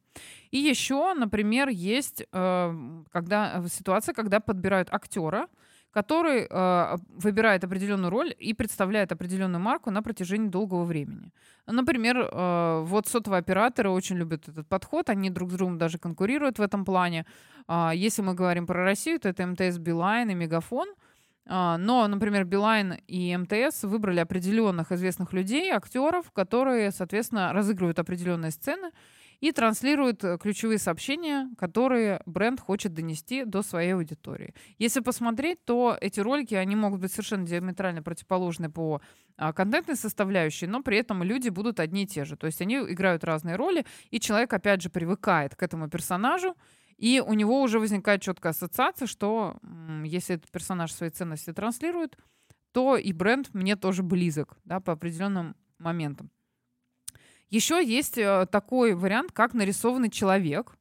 И 0.52 0.58
еще, 0.58 1.14
например, 1.14 1.68
есть 1.68 2.26
э, 2.32 3.04
когда, 3.12 3.62
ситуация, 3.68 4.14
когда 4.16 4.40
подбирают 4.40 4.88
актера, 4.90 5.50
который 5.96 6.46
э, 6.50 6.98
выбирает 7.24 7.64
определенную 7.64 8.12
роль 8.12 8.36
и 8.44 8.54
представляет 8.54 9.12
определенную 9.12 9.62
марку 9.62 9.92
на 9.92 10.02
протяжении 10.02 10.50
долгого 10.50 10.84
времени. 10.84 11.32
Например, 11.68 12.18
э, 12.18 12.84
вот 12.86 13.08
сотовые 13.08 13.40
операторы 13.40 13.90
очень 13.90 14.18
любят 14.18 14.50
этот 14.50 14.68
подход, 14.68 15.10
они 15.10 15.30
друг 15.30 15.52
с 15.52 15.54
другом 15.54 15.78
даже 15.78 15.98
конкурируют 15.98 16.60
в 16.60 16.62
этом 16.62 16.84
плане. 16.84 17.26
Э, 17.70 17.92
если 17.96 18.24
мы 18.24 18.34
говорим 18.34 18.68
про 18.68 18.84
Россию, 18.84 19.20
то 19.20 19.30
это 19.30 19.48
МТС, 19.48 19.78
Билайн 19.78 20.30
и 20.30 20.34
Мегафон. 20.34 20.90
Э, 21.46 21.78
но, 21.78 22.08
например, 22.08 22.44
Билайн 22.44 22.96
и 23.08 23.38
МТС 23.38 23.84
выбрали 23.84 24.20
определенных 24.20 24.92
известных 24.92 25.32
людей, 25.32 25.72
актеров, 25.72 26.30
которые, 26.32 26.92
соответственно, 26.92 27.54
разыгрывают 27.54 28.00
определенные 28.00 28.52
сцены 28.52 28.92
и 29.46 29.52
транслирует 29.52 30.24
э, 30.24 30.40
ключевые 30.40 30.80
сообщения, 30.80 31.50
которые 31.56 32.22
бренд 32.26 32.60
хочет 32.60 32.96
донести 32.96 33.46
до 33.46 33.62
своей 33.62 33.94
аудитории. 33.94 34.56
Если 34.80 35.02
посмотреть, 35.02 35.64
то 35.66 35.96
эти 36.02 36.20
ролики, 36.20 36.56
они 36.56 36.76
могут 36.76 37.00
быть 37.00 37.12
совершенно 37.12 37.46
диаметрально 37.46 38.02
противоположны 38.02 38.72
по 38.72 39.02
а, 39.38 39.54
контентной 39.54 39.98
составляющей, 39.98 40.66
но 40.66 40.82
при 40.82 40.98
этом 40.98 41.22
люди 41.22 41.50
будут 41.50 41.80
одни 41.80 42.04
и 42.04 42.08
те 42.08 42.26
же. 42.26 42.38
То 42.38 42.48
есть 42.48 42.60
они 42.60 42.78
играют 42.78 43.24
разные 43.24 43.56
роли, 43.56 43.86
и 44.10 44.20
человек, 44.20 44.52
опять 44.52 44.82
же, 44.82 44.90
привыкает 44.90 45.56
к 45.56 45.62
этому 45.62 45.90
персонажу, 45.90 46.56
и 46.98 47.22
у 47.24 47.34
него 47.34 47.62
уже 47.62 47.80
возникает 47.80 48.24
четкая 48.24 48.52
ассоциация, 48.52 49.06
что 49.06 49.58
если 50.04 50.38
этот 50.38 50.50
персонаж 50.50 50.92
свои 50.92 51.12
ценности 51.12 51.54
транслирует, 51.54 52.18
то 52.72 52.98
и 52.98 53.14
бренд 53.14 53.54
мне 53.54 53.76
тоже 53.76 54.02
близок 54.02 54.58
да, 54.64 54.80
по 54.80 54.94
определенным 54.94 55.56
моментам. 55.78 56.32
Еще 57.56 57.82
есть 57.82 58.18
э, 58.18 58.48
такой 58.52 58.96
вариант, 58.96 59.32
как 59.32 59.54
нарисованный 59.54 60.10
человек. 60.10 60.76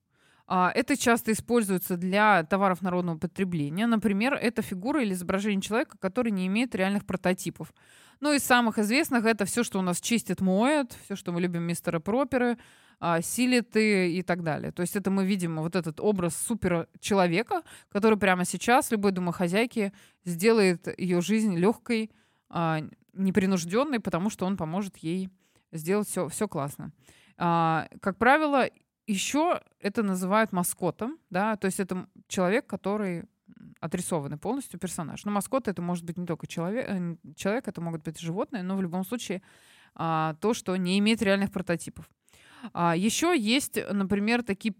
А, 0.48 0.72
это 0.74 0.96
часто 0.96 1.30
используется 1.30 1.96
для 1.96 2.42
товаров 2.42 2.82
народного 2.82 3.16
потребления. 3.16 3.86
Например, 3.86 4.34
это 4.34 4.60
фигура 4.60 5.00
или 5.00 5.12
изображение 5.12 5.60
человека, 5.60 5.96
который 6.00 6.32
не 6.32 6.48
имеет 6.48 6.74
реальных 6.74 7.06
прототипов. 7.06 7.72
Ну, 8.18 8.32
из 8.32 8.42
самых 8.42 8.80
известных 8.80 9.24
это 9.24 9.44
все, 9.44 9.62
что 9.62 9.78
у 9.78 9.82
нас 9.82 10.00
чистит, 10.00 10.40
моет, 10.40 10.98
все, 11.04 11.14
что 11.14 11.30
мы 11.30 11.40
любим 11.40 11.62
мистера 11.62 12.00
Проперы, 12.00 12.58
а, 12.98 13.22
силиты 13.22 14.12
и 14.12 14.22
так 14.22 14.42
далее. 14.42 14.72
То 14.72 14.82
есть 14.82 14.96
это 14.96 15.12
мы 15.12 15.24
видим 15.24 15.60
вот 15.60 15.76
этот 15.76 16.00
образ 16.00 16.34
супер 16.36 16.88
человека, 16.98 17.62
который 17.88 18.18
прямо 18.18 18.44
сейчас 18.44 18.90
любой 18.90 19.12
домохозяйке 19.12 19.92
сделает 20.24 20.88
ее 20.98 21.20
жизнь 21.20 21.56
легкой, 21.56 22.10
а, 22.48 22.80
непринужденной, 23.12 24.00
потому 24.00 24.28
что 24.28 24.44
он 24.44 24.56
поможет 24.56 24.96
ей 24.96 25.30
сделать 25.74 26.08
все, 26.08 26.28
все 26.28 26.48
классно. 26.48 26.92
А, 27.36 27.88
как 28.00 28.16
правило, 28.16 28.68
еще 29.06 29.60
это 29.80 30.02
называют 30.02 30.52
маскотом, 30.52 31.18
да, 31.30 31.56
то 31.56 31.66
есть 31.66 31.80
это 31.80 32.08
человек, 32.28 32.66
который 32.66 33.24
отрисованный 33.80 34.38
полностью 34.38 34.80
персонаж. 34.80 35.24
Но 35.24 35.32
маскот 35.32 35.68
это 35.68 35.82
может 35.82 36.04
быть 36.04 36.16
не 36.16 36.26
только 36.26 36.46
человек, 36.46 36.86
э, 36.88 37.16
человек 37.36 37.68
это 37.68 37.80
могут 37.80 38.02
быть 38.02 38.18
животные, 38.18 38.62
но 38.62 38.76
в 38.76 38.82
любом 38.82 39.04
случае 39.04 39.42
а, 39.94 40.34
то, 40.40 40.54
что 40.54 40.74
не 40.76 40.98
имеет 40.98 41.22
реальных 41.22 41.52
прототипов. 41.52 42.08
А, 42.72 42.96
еще 42.96 43.34
есть, 43.38 43.78
например, 43.90 44.42
такие 44.42 44.74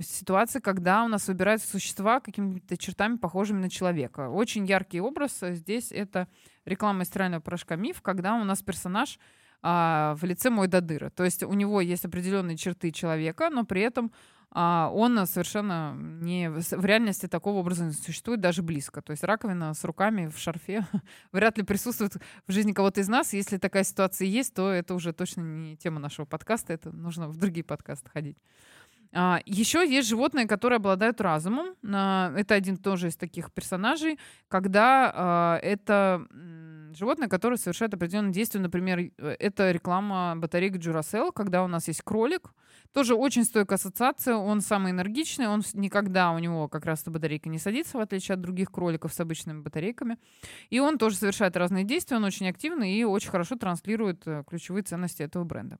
ситуации, 0.00 0.58
когда 0.58 1.04
у 1.04 1.08
нас 1.08 1.28
выбираются 1.28 1.68
существа 1.68 2.20
какими-то 2.20 2.76
чертами, 2.76 3.16
похожими 3.16 3.60
на 3.60 3.70
человека. 3.70 4.28
Очень 4.28 4.66
яркий 4.66 5.00
образ 5.00 5.38
здесь 5.40 5.92
это 5.92 6.26
реклама 6.64 7.04
стирального 7.04 7.40
порошка 7.40 7.76
«Миф», 7.76 8.02
когда 8.02 8.34
у 8.34 8.44
нас 8.44 8.62
персонаж 8.62 9.18
а, 9.62 10.14
в 10.16 10.24
лице 10.24 10.50
мой 10.50 10.68
Дадыра. 10.68 11.10
То 11.10 11.24
есть 11.24 11.42
у 11.42 11.52
него 11.52 11.80
есть 11.80 12.04
определенные 12.04 12.56
черты 12.56 12.92
человека, 12.92 13.50
но 13.50 13.64
при 13.64 13.82
этом 13.82 14.12
а, 14.50 14.90
он 14.94 15.26
совершенно 15.26 15.94
не 15.96 16.48
в 16.48 16.84
реальности 16.84 17.26
такого 17.26 17.58
образа 17.58 17.84
не 17.84 17.92
существует 17.92 18.40
даже 18.40 18.62
близко. 18.62 19.02
То 19.02 19.10
есть 19.10 19.24
раковина 19.24 19.74
с 19.74 19.84
руками 19.84 20.28
в 20.28 20.38
шарфе 20.38 20.86
вряд 21.32 21.58
ли 21.58 21.64
присутствует 21.64 22.16
в 22.46 22.52
жизни 22.52 22.72
кого-то 22.72 23.00
из 23.00 23.08
нас. 23.08 23.32
Если 23.32 23.58
такая 23.58 23.84
ситуация 23.84 24.26
есть, 24.26 24.54
то 24.54 24.70
это 24.70 24.94
уже 24.94 25.12
точно 25.12 25.42
не 25.42 25.76
тема 25.76 26.00
нашего 26.00 26.24
подкаста, 26.24 26.72
это 26.72 26.90
нужно 26.92 27.28
в 27.28 27.36
другие 27.36 27.64
подкасты 27.64 28.08
ходить. 28.10 28.38
А, 29.12 29.40
еще 29.46 29.88
есть 29.88 30.08
животные, 30.08 30.46
которые 30.46 30.76
обладают 30.76 31.20
разумом. 31.20 31.74
А, 31.84 32.32
это 32.36 32.54
один 32.54 32.76
тоже 32.76 33.08
из 33.08 33.16
таких 33.16 33.52
персонажей, 33.52 34.18
когда 34.48 35.12
а, 35.14 35.58
это 35.62 36.26
животное, 36.94 37.28
которое 37.28 37.56
совершает 37.56 37.94
определенные 37.94 38.32
действия. 38.32 38.60
Например, 38.60 38.98
э, 38.98 39.36
это 39.38 39.70
реклама 39.70 40.34
батареек 40.36 40.76
Duracell, 40.76 41.32
когда 41.32 41.62
у 41.62 41.68
нас 41.68 41.88
есть 41.88 42.02
кролик. 42.02 42.52
Тоже 42.92 43.14
очень 43.14 43.44
стойкая 43.44 43.76
ассоциация. 43.76 44.34
Он 44.34 44.60
самый 44.60 44.92
энергичный, 44.92 45.48
он 45.48 45.62
никогда 45.74 46.32
у 46.32 46.38
него 46.38 46.68
как 46.68 46.84
раз 46.86 47.04
батарейка 47.04 47.48
не 47.48 47.58
садится, 47.58 47.98
в 47.98 48.00
отличие 48.00 48.34
от 48.34 48.40
других 48.40 48.70
кроликов 48.70 49.12
с 49.12 49.20
обычными 49.20 49.60
батарейками. 49.60 50.18
И 50.70 50.80
он 50.80 50.98
тоже 50.98 51.16
совершает 51.16 51.56
разные 51.56 51.84
действия, 51.84 52.16
он 52.16 52.24
очень 52.24 52.48
активный 52.48 52.92
и 52.92 53.04
очень 53.04 53.30
хорошо 53.30 53.56
транслирует 53.56 54.26
э, 54.26 54.42
ключевые 54.46 54.82
ценности 54.82 55.22
этого 55.22 55.44
бренда. 55.44 55.78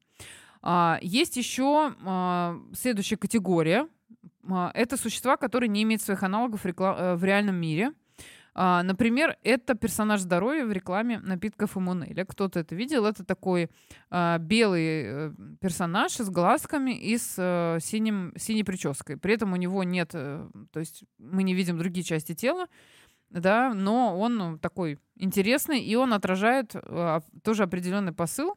А, 0.63 0.99
есть 1.03 1.37
еще 1.37 1.95
а, 2.05 2.61
следующая 2.75 3.17
категория. 3.17 3.89
А, 4.49 4.71
это 4.75 4.97
существа, 4.97 5.37
которые 5.37 5.69
не 5.69 5.83
имеют 5.83 6.03
своих 6.03 6.23
аналогов 6.23 6.67
э, 6.67 7.15
в 7.15 7.25
реальном 7.25 7.57
мире. 7.57 7.93
Например, 8.55 9.37
это 9.45 9.77
персонаж 9.77 10.21
здоровья 10.21 10.67
в 10.67 10.73
рекламе 10.73 11.21
напитков 11.21 11.77
Иммунеля. 11.77 12.25
Кто-то 12.25 12.59
это 12.59 12.75
видел. 12.75 13.07
Это 13.07 13.25
такой 13.25 13.71
белый 14.11 15.03
э, 15.05 15.33
персонаж 15.61 16.13
с 16.15 16.29
глазками 16.29 16.91
и 16.91 17.17
с 17.19 17.37
э, 17.39 17.79
синим, 17.81 18.33
синей 18.37 18.65
прической. 18.65 19.17
При 19.17 19.35
этом 19.35 19.53
у 19.53 19.57
него 19.57 19.85
нет, 19.85 20.11
э, 20.15 20.49
то 20.73 20.81
есть 20.81 21.05
мы 21.19 21.45
не 21.45 21.55
видим 21.55 21.79
другие 21.79 22.03
части 22.03 22.35
тела, 22.35 22.67
да, 23.31 23.75
но 23.75 24.19
он 24.19 24.59
такой 24.59 24.99
интересный, 25.15 25.81
и 25.81 25.95
он 25.95 26.13
отражает 26.15 26.75
а, 26.75 27.21
тоже 27.45 27.65
определенный 27.65 28.13
посыл, 28.13 28.57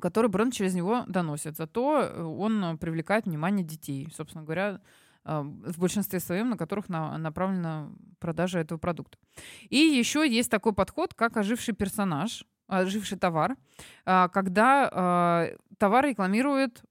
который 0.00 0.28
бренд 0.28 0.52
через 0.52 0.74
него 0.74 1.04
доносит. 1.06 1.56
Зато 1.56 2.12
он 2.38 2.78
привлекает 2.78 3.26
внимание 3.26 3.64
детей, 3.64 4.08
собственно 4.14 4.44
говоря, 4.44 4.80
а, 5.24 5.42
в 5.42 5.78
большинстве 5.78 6.20
своем, 6.20 6.50
на 6.50 6.56
которых 6.56 6.88
на, 6.88 7.16
направлена 7.16 7.90
продажа 8.18 8.58
этого 8.58 8.78
продукта. 8.78 9.18
И 9.70 9.76
еще 9.76 10.28
есть 10.28 10.50
такой 10.50 10.74
подход, 10.74 11.14
как 11.14 11.36
оживший 11.36 11.74
персонаж, 11.74 12.44
оживший 12.66 13.18
товар, 13.18 13.56
а, 14.04 14.28
когда 14.28 14.88
а, 14.92 15.48
товар 15.78 16.06
рекламирует 16.06 16.82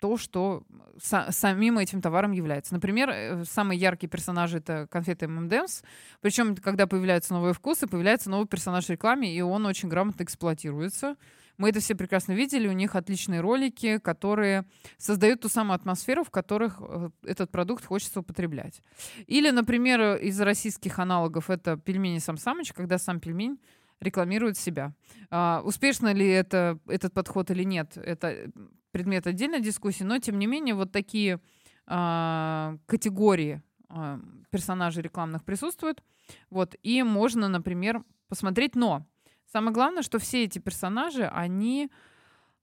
то, 0.00 0.16
что 0.16 0.62
самим 0.98 1.78
этим 1.78 2.00
товаром 2.00 2.32
является. 2.32 2.72
Например, 2.74 3.10
э, 3.10 3.44
самый 3.44 3.76
яркий 3.76 4.06
персонаж 4.06 4.54
это 4.54 4.86
конфеты 4.90 5.26
M&M's. 5.26 5.84
Причем, 6.22 6.56
когда 6.56 6.86
появляются 6.86 7.34
новые 7.34 7.52
вкусы, 7.52 7.86
появляется 7.86 8.30
новый 8.30 8.46
персонаж 8.46 8.86
в 8.86 8.90
рекламе, 8.90 9.34
и 9.34 9.40
он 9.42 9.66
очень 9.66 9.90
грамотно 9.90 10.22
эксплуатируется. 10.22 11.16
Мы 11.60 11.68
это 11.68 11.80
все 11.80 11.94
прекрасно 11.94 12.32
видели. 12.32 12.68
У 12.68 12.72
них 12.72 12.96
отличные 12.96 13.42
ролики, 13.42 13.98
которые 13.98 14.64
создают 14.96 15.42
ту 15.42 15.50
самую 15.50 15.74
атмосферу, 15.74 16.24
в 16.24 16.30
которых 16.30 16.78
э, 16.80 17.10
этот 17.22 17.50
продукт 17.50 17.84
хочется 17.84 18.20
употреблять. 18.20 18.80
Или, 19.26 19.50
например, 19.50 20.16
из 20.16 20.40
российских 20.40 20.98
аналогов 20.98 21.50
это 21.50 21.76
пельмени 21.76 22.16
Сам 22.16 22.38
Самыч, 22.38 22.72
когда 22.72 22.96
сам 22.96 23.20
пельмень 23.20 23.58
рекламирует 24.00 24.56
себя. 24.56 24.94
А, 25.30 25.60
успешно 25.62 26.14
ли 26.14 26.26
это, 26.26 26.78
этот 26.86 27.12
подход 27.12 27.50
или 27.50 27.62
нет, 27.62 27.94
это 27.98 28.50
предмет 28.90 29.26
отдельной 29.26 29.60
дискуссии, 29.60 30.02
но 30.02 30.18
тем 30.18 30.38
не 30.38 30.46
менее 30.46 30.74
вот 30.74 30.92
такие 30.92 31.40
а, 31.86 32.78
категории 32.86 33.60
а, 33.90 34.18
персонажей 34.48 35.02
рекламных 35.02 35.44
присутствуют. 35.44 36.02
Вот, 36.48 36.74
и 36.82 37.02
можно, 37.02 37.48
например, 37.48 38.02
посмотреть, 38.28 38.76
но 38.76 39.06
Самое 39.52 39.72
главное, 39.72 40.02
что 40.02 40.18
все 40.18 40.44
эти 40.44 40.60
персонажи, 40.60 41.26
они 41.26 41.90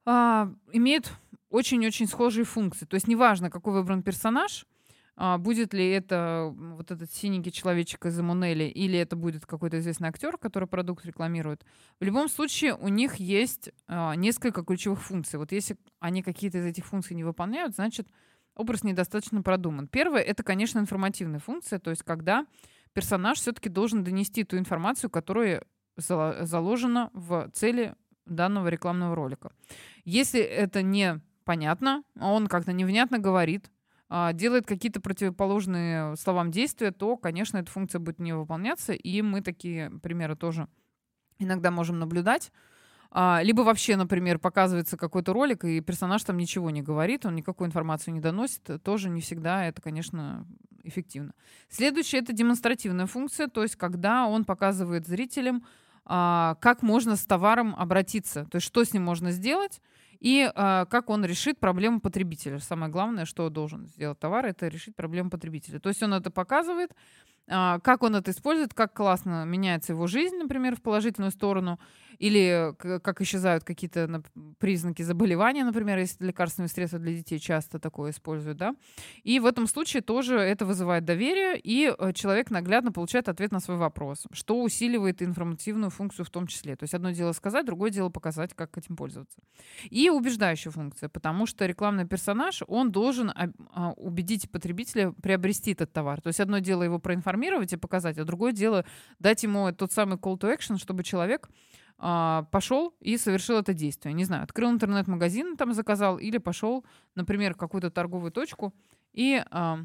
а, 0.05 0.49
имеют 0.71 1.11
очень-очень 1.49 2.07
схожие 2.07 2.45
функции. 2.45 2.85
То 2.85 2.95
есть 2.95 3.07
неважно, 3.07 3.49
какой 3.49 3.73
выбран 3.73 4.03
персонаж, 4.03 4.65
а, 5.17 5.37
будет 5.37 5.73
ли 5.73 5.89
это 5.89 6.53
вот 6.55 6.91
этот 6.91 7.11
синенький 7.11 7.51
человечек 7.51 8.05
из 8.05 8.17
Эмунели, 8.17 8.63
или 8.63 8.97
это 8.97 9.17
будет 9.17 9.45
какой-то 9.45 9.79
известный 9.79 10.07
актер, 10.07 10.37
который 10.37 10.67
продукт 10.67 11.05
рекламирует. 11.05 11.65
В 11.99 12.05
любом 12.05 12.29
случае 12.29 12.73
у 12.75 12.87
них 12.87 13.15
есть 13.15 13.69
а, 13.87 14.15
несколько 14.15 14.63
ключевых 14.63 15.01
функций. 15.01 15.39
Вот 15.39 15.51
если 15.51 15.75
они 15.99 16.23
какие-то 16.23 16.59
из 16.59 16.65
этих 16.65 16.85
функций 16.85 17.17
не 17.17 17.25
выполняют, 17.25 17.75
значит 17.75 18.07
образ 18.55 18.83
недостаточно 18.83 19.41
продуман. 19.41 19.89
Первое— 19.89 20.21
это, 20.23 20.41
конечно, 20.41 20.79
информативная 20.79 21.39
функция, 21.39 21.79
то 21.79 21.89
есть 21.89 22.03
когда 22.03 22.45
персонаж 22.93 23.39
все-таки 23.39 23.67
должен 23.67 24.05
донести 24.05 24.45
ту 24.45 24.57
информацию, 24.57 25.09
которую 25.09 25.65
заложено 25.97 27.09
в 27.13 27.49
цели 27.53 27.95
данного 28.25 28.67
рекламного 28.67 29.15
ролика. 29.15 29.51
Если 30.05 30.39
это 30.39 30.81
не 30.81 31.21
понятно, 31.43 32.03
он 32.19 32.47
как-то 32.47 32.73
невнятно 32.73 33.19
говорит, 33.19 33.71
а, 34.09 34.31
делает 34.33 34.65
какие-то 34.65 35.01
противоположные 35.01 36.15
словам 36.15 36.51
действия, 36.51 36.91
то, 36.91 37.17
конечно, 37.17 37.57
эта 37.57 37.71
функция 37.71 37.99
будет 37.99 38.19
не 38.19 38.33
выполняться, 38.33 38.93
и 38.93 39.21
мы 39.21 39.41
такие 39.41 39.91
примеры 40.01 40.35
тоже 40.35 40.67
иногда 41.39 41.71
можем 41.71 41.99
наблюдать. 41.99 42.51
А, 43.11 43.41
либо 43.43 43.61
вообще, 43.61 43.95
например, 43.95 44.39
показывается 44.39 44.97
какой-то 44.97 45.33
ролик, 45.33 45.63
и 45.65 45.81
персонаж 45.81 46.23
там 46.23 46.37
ничего 46.37 46.69
не 46.69 46.81
говорит, 46.81 47.25
он 47.25 47.35
никакую 47.35 47.67
информацию 47.67 48.13
не 48.13 48.19
доносит, 48.19 48.81
тоже 48.83 49.09
не 49.09 49.21
всегда 49.21 49.65
это, 49.65 49.81
конечно, 49.81 50.45
эффективно. 50.83 51.33
Следующее— 51.69 52.21
это 52.23 52.33
демонстративная 52.33 53.07
функция, 53.07 53.47
то 53.47 53.63
есть 53.63 53.75
когда 53.75 54.27
он 54.27 54.45
показывает 54.45 55.07
зрителям, 55.07 55.65
как 56.07 56.81
можно 56.81 57.15
с 57.15 57.25
товаром 57.25 57.75
обратиться, 57.77 58.45
то 58.45 58.55
есть 58.57 58.67
что 58.67 58.83
с 58.83 58.93
ним 58.93 59.03
можно 59.03 59.31
сделать 59.31 59.81
и 60.19 60.49
а, 60.55 60.85
как 60.85 61.09
он 61.09 61.25
решит 61.25 61.59
проблему 61.59 61.99
потребителя. 61.99 62.59
Самое 62.59 62.91
главное, 62.91 63.25
что 63.25 63.49
должен 63.49 63.87
сделать 63.87 64.19
товар, 64.19 64.45
это 64.45 64.67
решить 64.67 64.95
проблему 64.95 65.29
потребителя. 65.29 65.79
То 65.79 65.89
есть 65.89 66.01
он 66.01 66.13
это 66.13 66.31
показывает, 66.31 66.91
а, 67.47 67.79
как 67.79 68.03
он 68.03 68.15
это 68.15 68.31
использует, 68.31 68.73
как 68.73 68.93
классно 68.93 69.45
меняется 69.45 69.93
его 69.93 70.07
жизнь, 70.07 70.37
например, 70.37 70.75
в 70.75 70.81
положительную 70.81 71.31
сторону, 71.31 71.79
или 72.19 72.73
как 72.79 73.21
исчезают 73.21 73.63
какие-то 73.63 74.23
признаки 74.59 75.01
заболевания, 75.01 75.63
например, 75.63 75.97
если 75.97 76.25
лекарственные 76.25 76.69
средства 76.69 76.99
для 76.99 77.13
детей 77.13 77.39
часто 77.39 77.79
такое 77.79 78.11
используют, 78.11 78.57
да. 78.57 78.75
И 79.23 79.39
в 79.39 79.45
этом 79.45 79.67
случае 79.67 80.01
тоже 80.01 80.37
это 80.37 80.65
вызывает 80.65 81.05
доверие, 81.05 81.59
и 81.59 81.93
э, 81.97 82.13
человек 82.13 82.49
наглядно 82.49 82.91
получает 82.91 83.29
ответ 83.29 83.51
на 83.51 83.59
свой 83.59 83.77
вопрос, 83.77 84.25
что 84.31 84.61
усиливает 84.61 85.21
информативную 85.21 85.89
функцию 85.89 86.25
в 86.25 86.29
том 86.29 86.47
числе. 86.47 86.75
То 86.75 86.83
есть 86.83 86.93
одно 86.93 87.11
дело 87.11 87.31
сказать, 87.33 87.65
другое 87.65 87.91
дело 87.91 88.09
показать, 88.09 88.53
как 88.53 88.77
этим 88.77 88.95
пользоваться. 88.95 89.39
И 89.89 90.09
убеждающая 90.09 90.71
функция, 90.71 91.09
потому 91.09 91.45
что 91.45 91.65
рекламный 91.65 92.07
персонаж, 92.07 92.63
он 92.67 92.91
должен 92.91 93.31
а, 93.35 93.91
убедить 93.91 94.49
потребителя 94.49 95.11
приобрести 95.11 95.71
этот 95.71 95.93
товар. 95.93 96.21
То 96.21 96.27
есть 96.27 96.39
одно 96.39 96.59
дело 96.59 96.83
его 96.83 96.99
проинформировать 96.99 97.73
и 97.73 97.77
показать, 97.77 98.17
а 98.17 98.25
другое 98.25 98.51
дело 98.51 98.85
дать 99.19 99.43
ему 99.43 99.71
тот 99.71 99.91
самый 99.91 100.17
call 100.17 100.37
to 100.37 100.55
action, 100.55 100.77
чтобы 100.77 101.03
человек 101.03 101.49
пошел 101.97 102.93
и 102.99 103.17
совершил 103.17 103.57
это 103.57 103.73
действие. 103.73 104.13
Не 104.13 104.23
знаю, 104.23 104.43
открыл 104.43 104.69
интернет-магазин, 104.69 105.57
там 105.57 105.73
заказал, 105.73 106.19
или 106.19 106.37
пошел, 106.37 106.85
например, 107.15 107.55
в 107.55 107.57
какую-то 107.57 107.89
торговую 107.89 108.31
точку 108.31 108.73
и 109.13 109.43
а, 109.49 109.79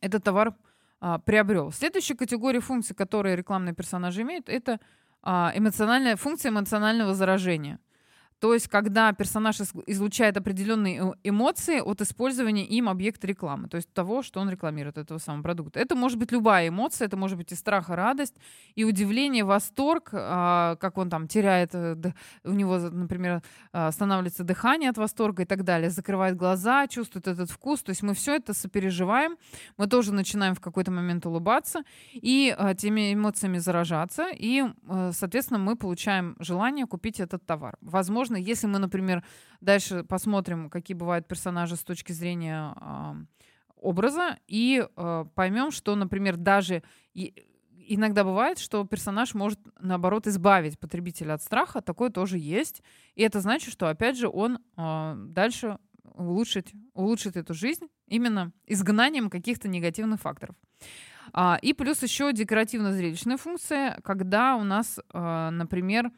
этот 0.00 0.24
товар 0.24 0.54
а, 1.00 1.18
приобрел. 1.20 1.70
Следующая 1.70 2.16
категория 2.16 2.60
функций, 2.60 2.96
которые 2.96 3.36
рекламные 3.36 3.74
персонажи 3.74 4.22
имеют, 4.22 4.48
это 4.48 4.80
а, 5.22 5.52
эмоциональная 5.54 6.16
функция 6.16 6.50
эмоционального 6.50 7.14
заражения. 7.14 7.78
То 8.40 8.52
есть, 8.52 8.68
когда 8.68 9.12
персонаж 9.12 9.60
излучает 9.86 10.36
определенные 10.36 11.00
э, 11.00 11.12
эмоции 11.24 11.80
от 11.80 12.00
использования 12.00 12.66
им 12.66 12.88
объекта 12.88 13.26
рекламы, 13.26 13.68
то 13.68 13.76
есть 13.76 13.92
того, 13.92 14.22
что 14.22 14.40
он 14.40 14.50
рекламирует, 14.50 14.98
этого 14.98 15.18
самого 15.18 15.42
продукта. 15.42 15.80
Это 15.80 15.94
может 15.94 16.18
быть 16.18 16.32
любая 16.32 16.68
эмоция, 16.68 17.06
это 17.06 17.16
может 17.16 17.38
быть 17.38 17.52
и 17.52 17.54
страх, 17.54 17.90
и 17.90 17.92
радость, 17.92 18.34
и 18.74 18.84
удивление, 18.84 19.44
восторг, 19.44 20.10
а, 20.12 20.76
как 20.76 20.98
он 20.98 21.10
там 21.10 21.26
теряет, 21.28 21.70
э, 21.74 21.96
у 22.44 22.52
него, 22.52 22.78
например, 22.78 23.42
а, 23.72 23.88
останавливается 23.88 24.44
дыхание 24.44 24.90
от 24.90 24.98
восторга 24.98 25.42
и 25.42 25.46
так 25.46 25.64
далее, 25.64 25.90
закрывает 25.90 26.36
глаза, 26.36 26.86
чувствует 26.86 27.28
этот 27.28 27.50
вкус. 27.50 27.82
То 27.82 27.90
есть 27.90 28.02
мы 28.02 28.14
все 28.14 28.36
это 28.36 28.54
сопереживаем, 28.54 29.36
мы 29.76 29.86
тоже 29.86 30.12
начинаем 30.12 30.54
в 30.54 30.60
какой-то 30.60 30.90
момент 30.90 31.26
улыбаться 31.26 31.82
и 32.12 32.54
а, 32.56 32.74
теми 32.74 33.14
эмоциями 33.14 33.58
заражаться, 33.58 34.28
и, 34.32 34.64
соответственно, 35.12 35.58
мы 35.58 35.76
получаем 35.76 36.36
желание 36.38 36.86
купить 36.86 37.20
этот 37.20 37.44
товар. 37.46 37.76
Возможно, 37.80 38.33
возможно, 38.34 38.36
если 38.36 38.66
мы, 38.66 38.78
например, 38.78 39.22
дальше 39.60 40.04
посмотрим, 40.04 40.70
какие 40.70 40.96
бывают 40.96 41.26
персонажи 41.26 41.76
с 41.76 41.84
точки 41.84 42.12
зрения 42.12 42.74
э, 42.80 43.14
образа, 43.76 44.38
и 44.48 44.84
э, 44.84 45.24
поймем, 45.34 45.70
что, 45.70 45.96
например, 45.96 46.36
даже 46.36 46.82
иногда 47.88 48.24
бывает, 48.24 48.58
что 48.58 48.84
персонаж 48.86 49.34
может, 49.34 49.60
наоборот, 49.80 50.26
избавить 50.26 50.78
потребителя 50.78 51.34
от 51.34 51.42
страха, 51.42 51.80
такое 51.80 52.10
тоже 52.10 52.38
есть. 52.38 52.82
И 53.16 53.22
это 53.22 53.40
значит, 53.40 53.72
что, 53.72 53.88
опять 53.88 54.16
же, 54.16 54.28
он 54.28 54.58
э, 54.76 55.14
дальше 55.16 55.78
улучшит, 56.02 56.72
улучшит 56.94 57.36
эту 57.36 57.54
жизнь 57.54 57.86
именно 58.08 58.52
изгнанием 58.66 59.30
каких-то 59.30 59.68
негативных 59.68 60.20
факторов. 60.20 60.54
А, 61.32 61.58
и 61.62 61.72
плюс 61.72 62.02
еще 62.02 62.32
декоративно-зрелищная 62.32 63.36
функция, 63.36 63.98
когда 64.04 64.54
у 64.56 64.62
нас, 64.62 65.00
а, 65.12 65.50
например, 65.50 66.06
а, 66.06 66.10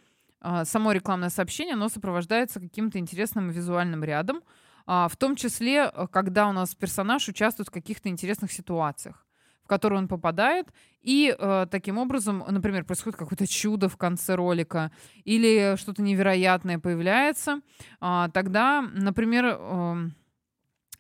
само 0.65 0.93
рекламное 0.93 1.31
сообщение, 1.31 1.75
оно 1.75 1.89
сопровождается 1.89 2.61
каким-то 2.61 2.99
интересным 2.99 3.51
визуальным 3.51 4.05
рядом, 4.05 4.43
а, 4.87 5.09
в 5.09 5.17
том 5.17 5.37
числе, 5.37 5.91
э, 5.93 6.07
когда 6.11 6.49
у 6.49 6.53
нас 6.53 6.75
персонаж 6.75 7.29
участвует 7.29 7.69
в 7.69 7.73
каких-то 7.73 8.09
интересных 8.09 8.53
ситуациях, 8.53 9.27
в 9.65 9.69
которые 9.69 9.99
он 9.99 10.09
попадает, 10.09 10.69
и 11.03 11.35
э, 11.37 11.67
таким 11.71 11.99
образом, 11.99 12.45
например, 12.49 12.85
происходит 12.85 13.19
какое-то 13.19 13.47
чудо 13.49 13.89
в 13.89 13.97
конце 13.97 14.37
ролика, 14.37 14.93
или 15.25 15.75
что-то 15.77 16.03
невероятное 16.03 16.79
появляется, 16.79 17.61
а, 18.01 18.29
тогда, 18.29 18.81
например, 18.81 19.45
эм, 19.47 20.15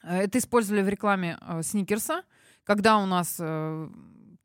это 0.03 0.39
использовали 0.39 0.83
в 0.83 0.89
рекламе 0.89 1.39
э, 1.41 1.63
Сникерса, 1.63 2.23
когда 2.65 2.99
у 2.99 3.07
нас 3.07 3.41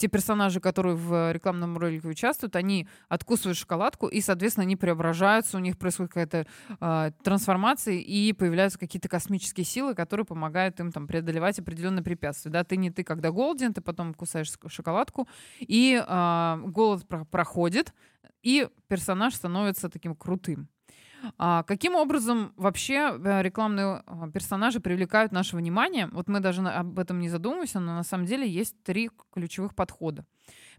те 0.01 0.07
персонажи, 0.07 0.59
которые 0.59 0.95
в 0.95 1.31
рекламном 1.31 1.77
ролике 1.77 2.07
участвуют, 2.07 2.55
они 2.55 2.87
откусывают 3.07 3.55
шоколадку, 3.55 4.07
и, 4.07 4.19
соответственно, 4.19 4.63
они 4.63 4.75
преображаются, 4.75 5.57
у 5.57 5.59
них 5.59 5.77
происходит 5.77 6.11
какая-то 6.11 6.47
э, 6.79 7.11
трансформация, 7.23 7.93
и 7.93 8.33
появляются 8.33 8.79
какие-то 8.79 9.09
космические 9.09 9.63
силы, 9.63 9.93
которые 9.93 10.25
помогают 10.25 10.79
им 10.79 10.91
там 10.91 11.05
преодолевать 11.05 11.59
определенные 11.59 12.03
препятствия. 12.03 12.49
Да, 12.49 12.63
ты 12.63 12.77
не 12.77 12.89
ты, 12.89 13.03
когда 13.03 13.29
голоден, 13.29 13.75
ты 13.75 13.81
потом 13.81 14.15
кусаешь 14.15 14.51
шоколадку, 14.69 15.27
и 15.59 16.03
э, 16.03 16.57
голод 16.65 17.07
про- 17.07 17.25
проходит, 17.25 17.93
и 18.41 18.67
персонаж 18.87 19.35
становится 19.35 19.87
таким 19.87 20.15
крутым. 20.15 20.67
А 21.37 21.63
каким 21.63 21.95
образом 21.95 22.53
вообще 22.55 23.17
э, 23.17 23.41
рекламные 23.41 24.03
а, 24.05 24.29
персонажи 24.31 24.79
привлекают 24.79 25.31
наше 25.31 25.55
внимание? 25.55 26.07
Вот 26.07 26.27
мы 26.27 26.39
даже 26.39 26.61
об 26.61 26.99
этом 26.99 27.19
не 27.19 27.29
задумываемся, 27.29 27.79
но 27.79 27.95
на 27.95 28.03
самом 28.03 28.25
деле 28.25 28.47
есть 28.47 28.75
три 28.83 29.09
ключевых 29.31 29.75
подхода. 29.75 30.25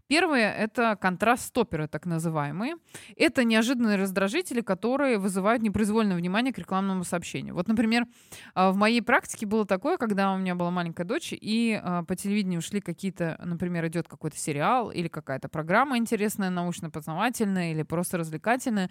Первое— 0.07 0.51
это 0.57 0.97
контраст-стоперы, 0.97 1.87
так 1.87 2.05
называемые. 2.05 2.75
Это 3.15 3.45
неожиданные 3.45 3.97
раздражители, 3.97 4.59
которые 4.59 5.17
вызывают 5.17 5.63
непроизвольное 5.63 6.17
внимание 6.17 6.53
к 6.53 6.57
рекламному 6.57 7.05
сообщению. 7.05 7.55
Вот, 7.55 7.67
например, 7.69 8.05
а, 8.53 8.71
в 8.71 8.75
моей 8.75 9.01
практике 9.01 9.45
было 9.45 9.65
такое, 9.65 9.97
когда 9.97 10.33
у 10.33 10.37
меня 10.37 10.55
была 10.55 10.71
маленькая 10.71 11.05
дочь, 11.05 11.29
и 11.31 11.81
по 12.07 12.15
телевидению 12.15 12.61
шли 12.61 12.81
какие-то, 12.81 13.39
например, 13.43 13.87
идет 13.87 14.07
какой-то 14.07 14.37
сериал 14.37 14.91
или 14.91 15.07
какая-то 15.07 15.47
программа 15.47 15.97
интересная, 15.97 16.49
научно-познавательная 16.49 17.71
или 17.71 17.83
просто 17.83 18.17
развлекательная, 18.17 18.89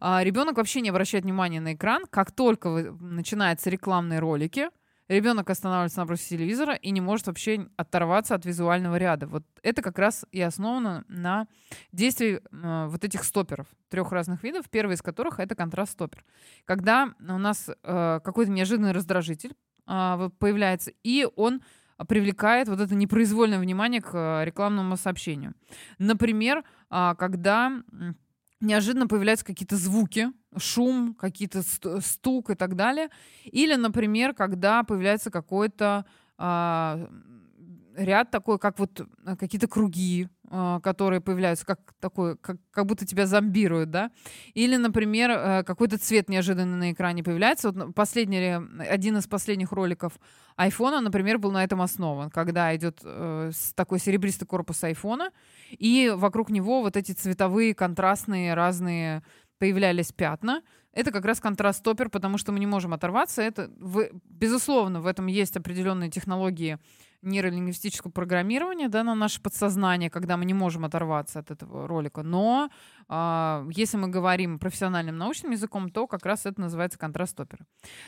а, 0.00 0.22
ребенок 0.24 0.56
вообще 0.56 0.80
не 0.80 0.90
обращает 0.90 1.24
внимания 1.24 1.60
на 1.60 1.74
экран. 1.74 2.04
Как 2.10 2.32
только 2.32 2.68
начинаются 3.00 3.70
рекламные 3.70 4.18
ролики, 4.20 4.68
ребенок 5.08 5.50
останавливается 5.50 6.00
напротив 6.00 6.26
телевизора 6.28 6.74
и 6.74 6.90
не 6.90 7.00
может 7.00 7.26
вообще 7.26 7.68
оторваться 7.76 8.34
от 8.34 8.44
визуального 8.44 8.96
ряда. 8.96 9.26
Вот 9.26 9.44
это 9.62 9.82
как 9.82 9.98
раз 9.98 10.24
и 10.32 10.40
основано 10.40 11.04
на 11.08 11.46
действии 11.92 12.40
э, 12.40 12.86
вот 12.88 13.04
этих 13.04 13.24
стоперов, 13.24 13.66
трех 13.88 14.12
разных 14.12 14.42
видов, 14.42 14.68
первый 14.70 14.94
из 14.94 15.02
которых 15.02 15.40
это 15.40 15.54
контраст-стопер. 15.54 16.24
Когда 16.64 17.10
у 17.20 17.38
нас 17.38 17.68
э, 17.68 18.20
какой-то 18.24 18.50
неожиданный 18.50 18.92
раздражитель 18.92 19.54
э, 19.86 20.30
появляется, 20.38 20.92
и 21.02 21.28
он 21.36 21.62
привлекает 22.08 22.68
вот 22.68 22.80
это 22.80 22.94
непроизвольное 22.94 23.58
внимание 23.58 24.00
к 24.00 24.10
э, 24.14 24.44
рекламному 24.44 24.96
сообщению. 24.96 25.54
Например, 25.98 26.64
э, 26.90 27.14
когда 27.18 27.72
неожиданно 28.62 29.06
появляются 29.06 29.44
какие-то 29.44 29.76
звуки, 29.76 30.28
шум, 30.56 31.14
какие-то 31.14 31.62
стук 32.00 32.50
и 32.50 32.54
так 32.54 32.76
далее. 32.76 33.08
Или, 33.44 33.74
например, 33.74 34.34
когда 34.34 34.82
появляется 34.84 35.30
какой-то 35.30 36.06
а, 36.38 37.08
ряд 37.96 38.30
такой, 38.30 38.58
как 38.58 38.78
вот 38.78 39.00
э, 39.00 39.36
какие-то 39.36 39.68
круги, 39.68 40.28
которые 40.82 41.22
появляются, 41.22 41.64
как 41.64 41.80
такой, 41.98 42.36
как, 42.36 42.58
как 42.70 42.84
будто 42.84 43.06
тебя 43.06 43.26
зомбируют, 43.26 43.90
да. 43.90 44.10
Или, 44.52 44.76
например, 44.76 45.30
э, 45.30 45.62
какой-то 45.64 45.96
цвет 45.96 46.28
неожиданно 46.28 46.76
на 46.76 46.92
экране 46.92 47.22
появляется. 47.22 47.70
Вот 47.70 47.94
последний, 47.94 48.60
один 48.78 49.16
из 49.16 49.26
последних 49.26 49.72
роликов 49.72 50.12
айфона, 50.56 51.00
например, 51.00 51.38
был 51.38 51.52
на 51.52 51.64
этом 51.64 51.80
основан, 51.80 52.28
когда 52.28 52.76
идет 52.76 52.98
э, 53.02 53.50
такой 53.74 53.98
серебристый 53.98 54.46
корпус 54.46 54.84
айфона, 54.84 55.30
и 55.70 56.12
вокруг 56.14 56.50
него 56.50 56.82
вот 56.82 56.98
эти 56.98 57.12
цветовые, 57.12 57.74
контрастные, 57.74 58.52
разные 58.52 59.22
появлялись 59.58 60.12
пятна. 60.12 60.62
Это 60.92 61.12
как 61.12 61.24
раз 61.24 61.40
контраст-стопер, 61.40 62.10
потому 62.10 62.36
что 62.36 62.52
мы 62.52 62.58
не 62.58 62.66
можем 62.66 62.92
оторваться. 62.92 63.40
Это, 63.40 63.70
в, 63.78 64.08
безусловно, 64.24 65.00
в 65.00 65.06
этом 65.06 65.28
есть 65.28 65.56
определенные 65.56 66.10
технологии 66.10 66.78
нейролингвистического 67.22 68.10
программирования 68.10 68.88
да, 68.88 69.04
на 69.04 69.14
наше 69.14 69.40
подсознание, 69.40 70.10
когда 70.10 70.36
мы 70.36 70.44
не 70.44 70.54
можем 70.54 70.84
оторваться 70.84 71.38
от 71.38 71.50
этого 71.50 71.86
ролика. 71.86 72.22
Но 72.22 72.70
э, 73.08 73.68
если 73.72 73.96
мы 73.96 74.08
говорим 74.08 74.58
профессиональным 74.58 75.16
научным 75.16 75.52
языком, 75.52 75.90
то 75.90 76.06
как 76.06 76.26
раз 76.26 76.46
это 76.46 76.60
называется 76.60 76.98
контраст-стоперы. 76.98 77.64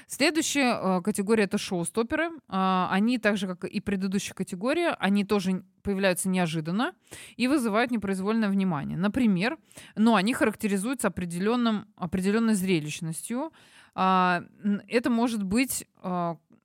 Следующая 0.07 0.99
э, 0.99 1.03
категория— 1.03 1.45
это 1.45 1.59
шоу-стоперы. 1.59 2.31
Э, 2.49 2.87
они, 2.91 3.19
так 3.19 3.37
же, 3.37 3.47
как 3.47 3.65
и 3.65 3.81
предыдущая 3.81 4.35
категория, 4.35 4.91
они 4.99 5.25
тоже 5.25 5.65
появляются 5.83 6.29
неожиданно 6.29 6.93
и 7.37 7.47
вызывают 7.47 7.91
непроизвольное 7.91 8.49
внимание. 8.49 8.99
Например, 8.99 9.59
но 9.97 10.17
они 10.17 10.35
характеризуются 10.35 11.09
определенным, 11.09 11.87
определенной 11.97 12.55
зрелищностью. 12.55 13.53
Это 13.95 15.11
может 15.11 15.45
быть 15.45 15.87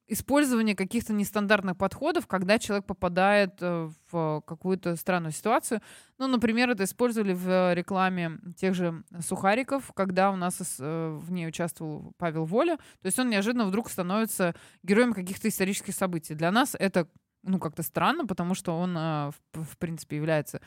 использование 0.10 0.76
каких-то 0.76 1.13
нестандартных 1.13 1.78
подходов, 1.78 2.28
когда 2.28 2.60
человек 2.60 2.86
попадает 2.86 3.56
э, 3.62 3.89
в 4.12 4.43
какую-то 4.45 4.95
странную 4.95 5.32
ситуацию. 5.32 5.82
Ну, 6.17 6.28
например, 6.28 6.69
это 6.69 6.84
использовали 6.84 7.34
в 7.34 7.74
рекламе 7.74 8.39
тех 8.58 8.74
же 8.74 9.04
сухариков, 9.22 9.91
когда 9.93 10.32
у 10.32 10.36
нас 10.36 10.60
э, 10.80 11.17
в 11.22 11.32
ней 11.32 11.48
участвовал 11.48 12.12
Павел 12.17 12.45
Воля. 12.45 12.78
То 13.02 13.06
есть 13.06 13.19
он 13.19 13.30
неожиданно 13.30 13.65
вдруг 13.65 13.89
становится 13.89 14.56
героем 14.84 15.13
каких-то 15.13 15.48
исторических 15.48 15.93
событий. 15.93 16.34
Для 16.34 16.52
нас 16.52 16.76
это 16.78 17.08
ну, 17.43 17.60
как-то 17.60 17.84
странно, 17.84 18.26
потому 18.26 18.56
что 18.56 18.78
он, 18.78 18.98
э, 18.98 19.32
в 19.54 19.78
принципе, 19.78 20.17
является 20.17 20.62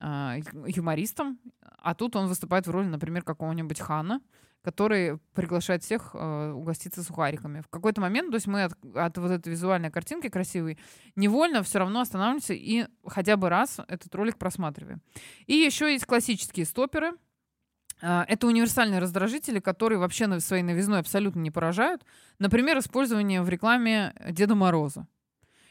юмористом, 0.00 1.40
а 1.60 1.92
тут 1.92 2.14
он 2.14 2.28
выступает 2.28 2.68
в 2.68 2.70
роли, 2.70 2.86
например, 2.86 3.24
какого-нибудь 3.24 3.80
хана, 3.80 4.20
который 4.62 5.18
приглашает 5.34 5.82
всех 5.82 6.10
э, 6.14 6.52
угоститься 6.52 7.02
сухариками. 7.02 7.60
В 7.60 7.68
какой-то 7.68 8.00
момент, 8.00 8.30
то 8.30 8.36
есть 8.36 8.46
мы 8.46 8.64
от, 8.64 8.72
от 8.94 9.18
вот 9.18 9.30
этой 9.30 9.50
визуальной 9.50 9.90
картинки 9.90 10.28
красивой 10.28 10.78
невольно 11.16 11.62
все 11.62 11.78
равно 11.78 12.00
останавливаемся 12.00 12.54
и 12.54 12.86
хотя 13.06 13.36
бы 13.36 13.48
раз 13.48 13.78
этот 13.88 14.14
ролик 14.14 14.36
просматриваем. 14.36 15.00
И 15.46 15.54
еще 15.54 15.92
есть 15.92 16.06
классические 16.06 16.66
стоперы. 16.66 17.12
Э, 18.02 18.24
это 18.26 18.46
универсальные 18.46 19.00
раздражители, 19.00 19.60
которые 19.60 19.98
вообще 19.98 20.26
на 20.26 20.40
своей 20.40 20.62
новизной 20.62 21.00
абсолютно 21.00 21.40
не 21.40 21.50
поражают. 21.50 22.04
Например, 22.38 22.78
использование 22.78 23.42
в 23.42 23.48
рекламе 23.48 24.14
Деда 24.30 24.54
Мороза. 24.54 25.06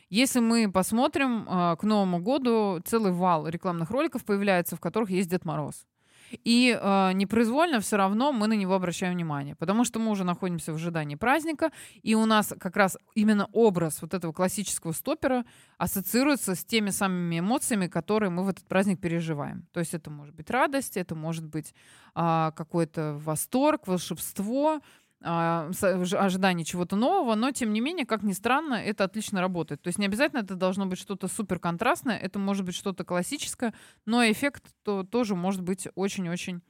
Если 0.09 0.39
мы 0.39 0.71
посмотрим, 0.71 1.45
э, 1.47 1.75
к 1.75 1.83
Новому 1.83 2.19
году 2.19 2.81
целый 2.85 3.11
вал 3.11 3.47
рекламных 3.47 3.91
роликов 3.91 4.23
появляется, 4.23 4.77
в 4.77 4.79
которых 4.79 5.09
есть 5.09 5.29
Дед 5.29 5.43
Мороз. 5.43 5.85
И 6.31 6.77
э, 6.79 7.11
непроизвольно 7.13 7.79
все 7.79 7.97
равно 7.97 8.31
мы 8.31 8.47
на 8.47 8.53
него 8.53 8.73
обращаем 8.73 9.13
внимание, 9.13 9.55
потому 9.55 9.85
что 9.85 9.99
мы 9.99 10.11
уже 10.11 10.23
находимся 10.23 10.71
в 10.73 10.75
ожидании 10.75 11.15
праздника, 11.15 11.71
и 12.01 12.15
у 12.15 12.25
нас 12.25 12.53
как 12.59 12.75
раз 12.75 12.97
именно 13.15 13.47
образ 13.53 14.01
вот 14.01 14.13
этого 14.13 14.33
классического 14.33 14.91
стопера 14.91 15.45
ассоциируется 15.77 16.55
с 16.55 16.65
теми 16.65 16.89
самыми 16.89 17.39
эмоциями, 17.39 17.87
которые 17.87 18.29
мы 18.29 18.43
в 18.43 18.49
этот 18.49 18.65
праздник 18.67 18.99
переживаем. 18.99 19.67
То 19.71 19.79
есть 19.79 19.93
это 19.93 20.09
может 20.09 20.35
быть 20.35 20.49
радость, 20.49 20.97
это 20.97 21.15
может 21.15 21.45
быть 21.45 21.73
э, 22.15 22.51
какой-то 22.55 23.19
восторг, 23.23 23.87
волшебство, 23.87 24.81
ожидание 25.21 26.63
чего-то 26.63 26.95
нового, 26.95 27.35
но 27.35 27.51
тем 27.51 27.73
не 27.73 27.81
менее, 27.81 28.05
как 28.05 28.23
ни 28.23 28.33
странно, 28.33 28.75
это 28.75 29.03
отлично 29.03 29.41
работает. 29.41 29.81
То 29.81 29.87
есть 29.87 29.97
не 29.97 30.05
обязательно 30.05 30.41
это 30.41 30.55
должно 30.55 30.85
быть 30.85 30.99
что-то 30.99 31.27
супер 31.27 31.59
контрастное, 31.59 32.17
это 32.17 32.39
может 32.39 32.65
быть 32.65 32.75
что-то 32.75 33.03
классическое, 33.03 33.73
но 34.05 34.23
эффект 34.23 34.63
то, 34.83 35.03
тоже 35.03 35.35
может 35.35 35.61
быть 35.61 35.87
очень-очень 35.95 36.61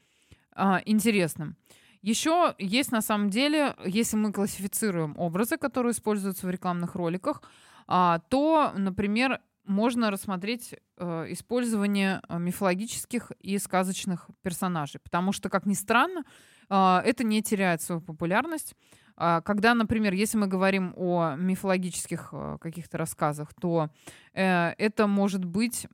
а, 0.51 0.81
интересным. 0.85 1.57
Еще 2.01 2.55
есть 2.57 2.91
на 2.91 3.01
самом 3.01 3.29
деле, 3.29 3.75
если 3.83 4.15
мы 4.15 4.31
классифицируем 4.31 5.15
образы, 5.17 5.57
которые 5.57 5.91
используются 5.91 6.47
в 6.47 6.49
рекламных 6.49 6.95
роликах, 6.95 7.41
а, 7.85 8.19
то, 8.29 8.71
например, 8.77 9.41
можно 9.65 10.09
рассмотреть 10.09 10.75
э, 10.95 11.25
использование 11.29 12.21
э, 12.29 12.39
мифологических 12.39 13.33
и 13.41 13.57
сказочных 13.57 14.29
персонажей, 14.41 15.01
потому 15.03 15.33
что, 15.33 15.49
как 15.49 15.65
ни 15.65 15.73
странно, 15.73 16.21
а, 16.21 16.31
это 16.69 17.23
не 17.23 17.41
теряет 17.41 17.81
свою 17.81 18.01
популярность. 18.01 18.75
А, 19.19 19.41
когда, 19.41 19.73
например, 19.73 20.13
если 20.13 20.37
мы 20.37 20.45
говорим 20.45 20.93
о 20.95 21.33
мифологических 21.35 22.29
а, 22.31 22.57
каких-то 22.59 22.99
рассказах, 22.99 23.51
то 23.59 23.89
э, 24.33 24.73
это 24.77 25.07
может 25.07 25.43
быть, 25.43 25.87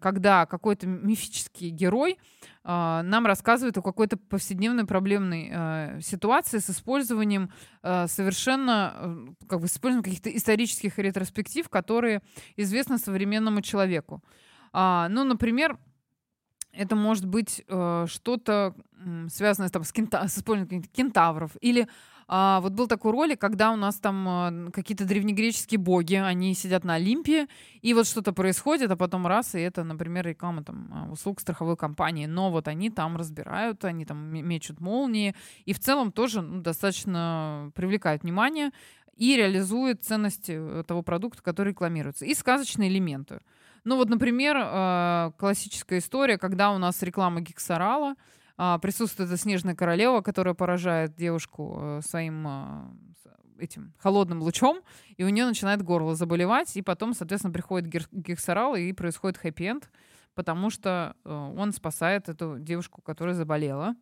когда 0.00 0.44
какой-то 0.44 0.86
мифический 0.86 1.70
герой 1.70 2.18
нам 2.64 3.26
рассказывает 3.26 3.78
о 3.78 3.82
какой-то 3.82 4.16
повседневной 4.16 4.86
проблемной 4.86 5.50
э, 5.52 6.00
ситуации 6.02 6.58
с 6.58 6.68
использованием 6.68 7.52
э, 7.84 8.08
совершенно, 8.08 9.24
как 9.48 9.60
бы 9.60 9.68
с 9.68 9.74
использованием 9.74 10.02
каких-то 10.02 10.36
исторических 10.36 10.98
ретроспектив, 10.98 11.68
которые 11.68 12.22
известны 12.56 12.98
современному 12.98 13.62
человеку. 13.62 14.22
Ну, 14.74 15.24
например, 15.24 15.78
это 16.76 16.96
может 16.96 17.26
быть 17.26 17.64
э, 17.66 18.06
что-то 18.08 18.74
э, 18.98 19.26
связанное 19.30 19.70
там, 19.70 19.84
с, 19.84 19.92
кента 19.92 20.26
с 20.28 20.38
использованием 20.38 20.82
кентавров 20.82 21.52
или 21.60 21.88
А, 22.28 22.60
вот 22.60 22.72
был 22.72 22.88
такой 22.88 23.12
ролик, 23.12 23.40
когда 23.40 23.70
у 23.70 23.76
нас 23.76 23.96
там 23.96 24.28
а, 24.28 24.70
какие-то 24.72 25.04
древнегреческие 25.04 25.78
боги, 25.78 26.16
они 26.16 26.54
сидят 26.54 26.84
на 26.84 26.94
Олимпе, 26.94 27.46
и 27.82 27.94
вот 27.94 28.06
что-то 28.06 28.32
происходит, 28.32 28.90
а 28.90 28.96
потом 28.96 29.26
раз, 29.26 29.54
и 29.54 29.60
это, 29.60 29.84
например, 29.84 30.26
реклама 30.26 30.64
там 30.64 30.90
а, 30.92 31.12
услуг 31.12 31.40
страховой 31.40 31.76
компании. 31.76 32.26
Но 32.26 32.50
вот 32.50 32.66
они 32.66 32.90
там 32.90 33.16
разбирают, 33.16 33.84
они 33.84 34.04
там 34.04 34.18
мечут 34.18 34.80
молнии, 34.80 35.36
и 35.66 35.72
в 35.72 35.78
целом 35.78 36.10
тоже 36.10 36.42
ну, 36.42 36.62
достаточно 36.62 37.70
привлекают 37.74 38.24
внимание 38.24 38.72
и 39.16 39.36
реализует 39.36 40.02
ценности 40.02 40.52
э, 40.58 40.84
того 40.84 41.02
продукта, 41.02 41.42
который 41.42 41.68
рекламируется. 41.68 42.26
И 42.26 42.34
сказочные 42.34 42.90
элементы. 42.90 43.40
Ну 43.86 43.94
вот, 43.94 44.08
например, 44.08 44.56
а, 44.58 45.30
классическая 45.38 45.98
история, 45.98 46.38
когда 46.38 46.72
у 46.72 46.78
нас 46.78 47.00
реклама 47.04 47.40
Гексорала, 47.40 48.16
а, 48.56 48.80
присутствует 48.80 49.30
эта 49.30 49.38
снежная 49.40 49.76
королева, 49.76 50.22
которая 50.22 50.54
поражает 50.54 51.14
девушку 51.14 51.78
э, 51.80 52.00
своим 52.04 52.48
а, 52.48 52.90
этим 53.60 53.94
холодным 53.98 54.42
лучом, 54.42 54.80
и 55.16 55.22
у 55.22 55.28
нее 55.28 55.46
начинает 55.46 55.82
горло 55.82 56.16
заболевать, 56.16 56.76
и 56.76 56.82
потом, 56.82 57.14
соответственно, 57.14 57.52
приходит 57.52 58.10
гексорал, 58.10 58.74
и 58.74 58.92
происходит 58.92 59.38
хэппи-энд, 59.38 59.88
потому 60.34 60.70
что 60.70 61.14
э, 61.24 61.32
он 61.32 61.72
спасает 61.72 62.28
эту 62.28 62.58
девушку, 62.58 63.00
которая 63.02 63.36
заболела. 63.36 63.94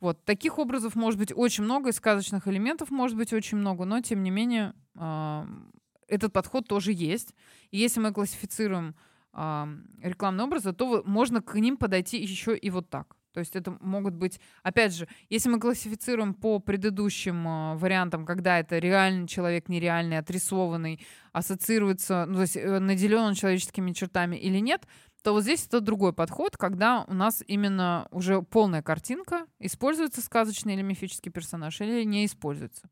Вот. 0.00 0.24
Таких 0.24 0.58
образов 0.58 0.94
может 0.94 1.20
быть 1.20 1.32
очень 1.36 1.64
много, 1.64 1.90
и 1.90 1.92
сказочных 1.92 2.48
элементов 2.48 2.90
может 2.90 3.18
быть 3.18 3.34
очень 3.34 3.58
много, 3.58 3.84
но, 3.84 4.00
тем 4.00 4.22
не 4.22 4.30
менее, 4.30 4.72
этот 6.08 6.32
подход 6.32 6.66
тоже 6.66 6.94
есть. 6.94 7.34
И 7.70 7.76
если 7.76 8.00
мы 8.00 8.14
классифицируем 8.14 8.96
рекламные 10.02 10.46
образы, 10.46 10.72
то 10.72 11.02
можно 11.04 11.42
к 11.42 11.54
ним 11.54 11.76
подойти 11.76 12.18
еще 12.18 12.56
и 12.56 12.70
вот 12.70 12.88
так. 12.88 13.16
То 13.36 13.40
есть 13.40 13.54
это 13.54 13.76
могут 13.82 14.14
быть, 14.14 14.40
опять 14.62 14.94
же, 14.94 15.06
если 15.28 15.50
мы 15.50 15.60
классифицируем 15.60 16.32
по 16.32 16.58
предыдущим 16.58 17.46
э, 17.46 17.76
вариантам, 17.76 18.24
когда 18.24 18.58
это 18.58 18.78
реальный 18.78 19.28
человек, 19.28 19.68
нереальный, 19.68 20.16
отрисованный, 20.16 21.04
ассоциируется, 21.34 22.24
ну, 22.26 22.36
то 22.36 22.40
есть 22.40 22.56
э, 22.56 22.78
наделен 22.78 23.18
он 23.18 23.34
человеческими 23.34 23.92
чертами 23.92 24.36
или 24.36 24.58
нет, 24.58 24.86
то 25.22 25.32
вот 25.32 25.42
здесь 25.42 25.66
это 25.66 25.80
другой 25.80 26.14
подход, 26.14 26.56
когда 26.56 27.04
у 27.08 27.12
нас 27.12 27.44
именно 27.46 28.08
уже 28.10 28.40
полная 28.40 28.80
картинка, 28.80 29.44
используется 29.58 30.22
сказочный 30.22 30.72
или 30.72 30.80
мифический 30.80 31.30
персонаж 31.30 31.78
или 31.82 32.04
не 32.04 32.24
используется. 32.24 32.88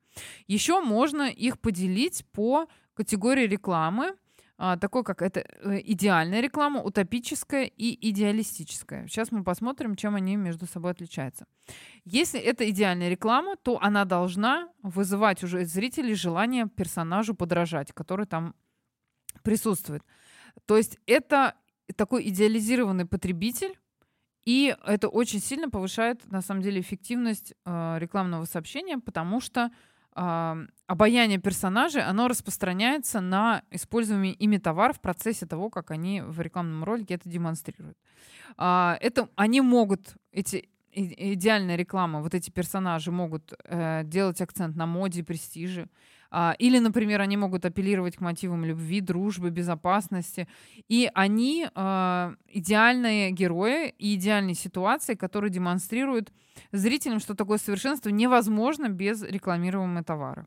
Еще 0.46 0.83
можно 0.83 1.22
их 1.22 1.59
поделить 1.59 2.26
по 2.33 2.68
категории 2.92 3.46
рекламы, 3.46 4.09
а, 4.09 4.14
такой, 4.57 5.03
как 5.03 5.23
это 5.23 5.40
э, 5.40 5.81
идеальная 5.85 6.40
реклама, 6.40 6.81
утопическая 6.81 7.64
и 7.64 8.11
идеалистическая. 8.11 9.07
Сейчас 9.09 9.33
мы 9.33 9.43
посмотрим, 9.43 9.97
чем 9.97 10.14
они 10.14 10.37
между 10.37 10.67
собой 10.67 10.93
отличаются. 10.93 11.47
Если 12.05 12.38
это 12.38 12.69
идеальная 12.71 13.09
реклама, 13.09 13.57
то 13.57 13.79
она 13.81 14.05
должна 14.05 14.69
вызывать 14.83 15.43
уже 15.43 15.64
зрителей 15.64 16.14
желание 16.14 16.69
персонажу 16.69 17.35
подражать, 17.35 17.93
который 17.93 18.27
там 18.27 18.55
присутствует. 19.43 20.03
То 20.67 20.77
есть 20.77 20.99
это 21.07 21.55
такой 21.97 22.29
идеализированный 22.29 23.07
потребитель, 23.07 23.77
и 24.45 24.77
это 24.87 25.09
очень 25.09 25.40
сильно 25.40 25.69
повышает, 25.71 26.31
на 26.31 26.43
самом 26.43 26.62
деле, 26.62 26.81
эффективность 26.81 27.55
э, 27.64 27.97
рекламного 27.99 28.45
сообщения, 28.45 28.99
потому 28.99 29.40
что 29.40 29.71
обаяние 30.14 31.38
персонажей, 31.38 32.03
оно 32.03 32.29
распространяется 32.29 33.20
на 33.20 33.62
используемый 33.70 34.31
ими 34.31 34.59
товар 34.59 34.92
в 34.92 35.00
процессе 35.00 35.46
того, 35.46 35.70
как 35.70 35.90
они 35.90 36.22
в 36.22 36.40
рекламном 36.40 36.85
ролике 36.85 37.14
это 37.14 37.29
демонстрируют. 37.29 37.98
Э, 38.59 38.94
это, 39.00 39.29
они 39.35 39.61
могут, 39.61 40.14
эти 40.31 40.68
идеальная 40.92 41.77
реклама, 41.77 42.20
вот 42.20 42.35
эти 42.35 42.50
персонажи 42.50 43.11
могут 43.11 43.53
э, 43.64 44.03
делать 44.05 44.40
акцент 44.40 44.77
на 44.77 44.87
моде, 44.87 45.24
престиже, 45.24 45.83
а, 45.83 45.88
или, 46.59 46.79
например, 46.79 47.20
они 47.20 47.37
могут 47.37 47.64
апеллировать 47.64 48.16
к 48.16 48.20
мотивам 48.20 48.64
любви, 48.64 49.01
дружбы, 49.01 49.51
безопасности. 49.51 50.49
И 50.88 51.11
они 51.14 51.68
э, 51.73 52.35
идеальные 52.49 53.31
герои 53.31 53.90
и 53.99 54.14
идеальные 54.14 54.55
ситуации, 54.55 55.14
которые 55.14 55.51
демонстрируют 55.51 56.33
зрителям, 56.73 57.20
что 57.20 57.35
такое 57.35 57.59
совершенство 57.59 58.11
невозможно 58.11 58.88
без 58.88 59.23
рекламируемого 59.23 60.03
товара. 60.03 60.47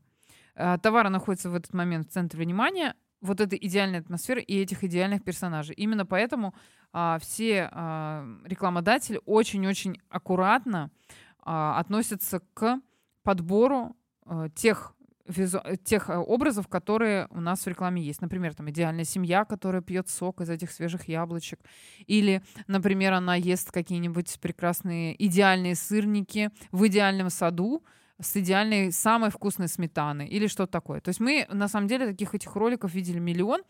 Э, 0.56 0.78
товар 0.82 1.10
находится 1.10 1.50
в 1.50 1.56
этот 1.56 1.74
момент 1.74 2.10
в 2.10 2.12
центре 2.12 2.44
внимания, 2.44 2.96
вот 3.22 3.42
этой 3.42 3.58
идеальной 3.62 4.00
атмосферы 4.00 4.42
и 4.42 4.60
этих 4.62 4.84
идеальных 4.84 5.24
персонажей. 5.24 5.76
Именно 5.76 6.06
поэтому 6.06 6.54
а, 6.94 7.18
все 7.20 7.70
а, 7.72 8.26
рекламодатели 8.46 9.20
очень-очень 9.26 10.00
аккуратно 10.10 10.92
а, 11.40 11.80
относятся 11.80 12.42
к 12.54 12.80
подбору 13.24 13.96
а, 14.26 14.50
тех 14.50 14.94
визу... 15.28 15.62
тех 15.84 16.10
э, 16.10 16.16
образов, 16.16 16.68
которые 16.68 17.28
у 17.32 17.40
нас 17.40 17.62
в 17.62 17.68
рекламе 17.68 18.02
есть. 18.02 18.22
Например, 18.22 18.54
там 18.54 18.70
идеальная 18.70 19.06
семья, 19.06 19.46
которая 19.46 19.82
пьет 19.82 20.10
сок 20.10 20.42
из 20.42 20.50
этих 20.50 20.72
свежих 20.72 21.08
яблочек. 21.08 21.60
Или, 22.06 22.42
например, 22.68 23.14
она 23.14 23.36
ест 23.36 23.72
какие-нибудь 23.72 24.40
прекрасные 24.40 25.16
идеальные 25.26 25.76
сырники 25.76 26.50
в 26.72 26.88
идеальном 26.88 27.30
саду 27.30 27.84
с 28.20 28.36
идеальной, 28.36 28.92
самой 28.92 29.30
вкусной 29.30 29.68
сметаной 29.68 30.28
или 30.28 30.48
что-то 30.48 30.72
такое. 30.72 31.02
То 31.02 31.10
есть 31.10 31.20
мы, 31.20 31.46
на 31.52 31.68
самом 31.68 31.88
деле, 31.88 32.08
таких 32.08 32.34
этих 32.34 32.56
роликов 32.56 32.94
видели 32.94 33.20
миллион. 33.20 33.62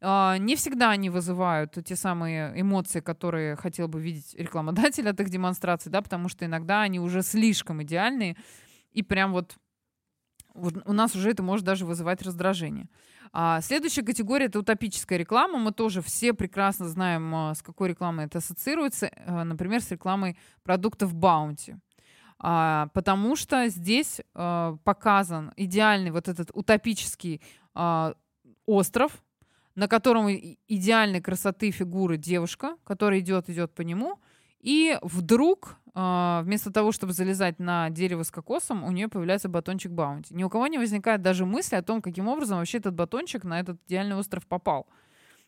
А, 0.00 0.38
не 0.38 0.56
всегда 0.56 0.90
они 0.90 1.10
вызывают 1.10 1.76
те 1.84 1.96
самые 1.96 2.58
эмоции, 2.58 3.00
которые 3.00 3.56
хотел 3.56 3.88
бы 3.88 4.00
видеть 4.00 4.34
рекламодатель 4.38 5.08
от 5.08 5.20
их 5.20 5.28
демонстраций, 5.28 5.92
да, 5.92 6.00
потому 6.00 6.28
что 6.28 6.46
иногда 6.46 6.80
они 6.82 6.98
уже 6.98 7.22
слишком 7.22 7.82
идеальные, 7.82 8.36
и 8.92 9.02
прям 9.02 9.32
вот 9.32 9.56
у 10.54 10.92
нас 10.92 11.14
уже 11.14 11.30
это 11.30 11.42
может 11.42 11.64
даже 11.64 11.86
вызывать 11.86 12.22
раздражение. 12.22 12.88
А 13.32 13.60
следующая 13.60 14.02
категория 14.02 14.46
это 14.46 14.58
утопическая 14.58 15.18
реклама. 15.18 15.58
Мы 15.58 15.72
тоже 15.72 16.02
все 16.02 16.32
прекрасно 16.32 16.88
знаем, 16.88 17.34
а, 17.34 17.54
с 17.54 17.62
какой 17.62 17.90
рекламой 17.90 18.26
это 18.26 18.38
ассоциируется. 18.38 19.06
Э, 19.06 19.44
например, 19.44 19.80
с 19.80 19.90
рекламой 19.90 20.36
продуктов 20.64 21.14
Bounty. 21.14 21.78
А, 22.42 22.88
потому 22.94 23.36
что 23.36 23.68
здесь 23.68 24.20
а, 24.34 24.76
показан 24.82 25.52
идеальный 25.56 26.10
вот 26.10 26.26
этот 26.26 26.50
утопический 26.54 27.42
а, 27.74 28.14
остров, 28.66 29.22
на 29.74 29.88
котором 29.88 30.28
идеальной 30.30 31.20
красоты 31.20 31.70
фигуры 31.70 32.16
девушка, 32.16 32.76
которая 32.84 33.20
идет, 33.20 33.50
идет 33.50 33.74
по 33.74 33.82
нему, 33.82 34.18
и 34.60 34.98
вдруг 35.02 35.76
а, 35.94 36.42
вместо 36.42 36.72
того, 36.72 36.92
чтобы 36.92 37.12
залезать 37.12 37.58
на 37.58 37.90
дерево 37.90 38.22
с 38.22 38.30
кокосом, 38.30 38.84
у 38.84 38.90
нее 38.90 39.08
появляется 39.08 39.48
батончик 39.48 39.92
баунти. 39.92 40.34
Ни 40.34 40.44
у 40.44 40.50
кого 40.50 40.66
не 40.66 40.78
возникает 40.78 41.22
даже 41.22 41.46
мысли 41.46 41.76
о 41.76 41.82
том, 41.82 42.00
каким 42.02 42.28
образом 42.28 42.58
вообще 42.58 42.78
этот 42.78 42.94
батончик 42.94 43.44
на 43.44 43.60
этот 43.60 43.78
идеальный 43.86 44.16
остров 44.16 44.46
попал. 44.46 44.86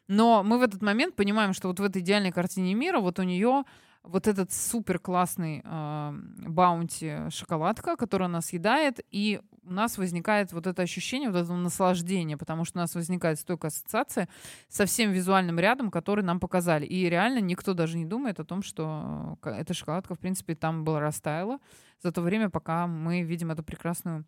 Но 0.09 0.43
мы 0.43 0.59
в 0.59 0.63
этот 0.63 0.83
момент 0.83 1.15
понимаем, 1.15 1.53
что 1.53 1.69
вот 1.69 1.79
в 1.79 1.85
этой 1.85 2.03
идеальной 2.03 2.33
картине 2.33 2.75
мира 2.75 3.01
вот 3.01 3.19
у 3.19 3.23
нее 3.23 3.65
вот 4.03 4.27
этот 4.27 4.53
супер 4.53 4.99
классный 4.99 5.63
э, 5.65 6.13
баунти 6.49 7.31
шоколадка, 7.31 7.97
которая 7.97 8.29
нас 8.29 8.47
съедает, 8.47 9.01
и 9.11 9.41
у 9.65 9.73
нас 9.73 9.99
возникает 9.99 10.53
вот 10.53 10.67
это 10.67 10.83
ощущение, 10.83 11.31
вот 11.31 11.39
это 11.39 11.53
наслаждение, 11.55 12.37
потому 12.37 12.65
что 12.65 12.79
у 12.79 12.83
нас 12.83 12.95
возникает 12.95 13.39
стойкая 13.39 13.71
ассоциация 13.71 14.29
со 14.69 14.87
всем 14.87 15.13
визуальным 15.13 15.59
рядом, 15.59 15.91
который 15.91 16.25
нам 16.25 16.41
показали. 16.41 16.85
И 16.85 17.09
реально 17.09 17.39
никто 17.39 17.75
даже 17.75 17.97
не 17.97 18.05
думает 18.05 18.41
о 18.41 18.45
том, 18.45 18.63
что 18.63 19.39
э, 19.43 19.51
эта 19.51 19.75
шоколадка, 19.75 20.15
в 20.15 20.19
принципе, 20.19 20.55
там 20.55 20.85
была 20.85 21.01
растаяла 21.01 21.59
за 22.03 22.13
то 22.13 22.23
время, 22.23 22.51
пока 22.51 22.87
мы 22.87 23.23
видим 23.23 23.51
эту 23.51 23.63
прекрасную 23.63 24.25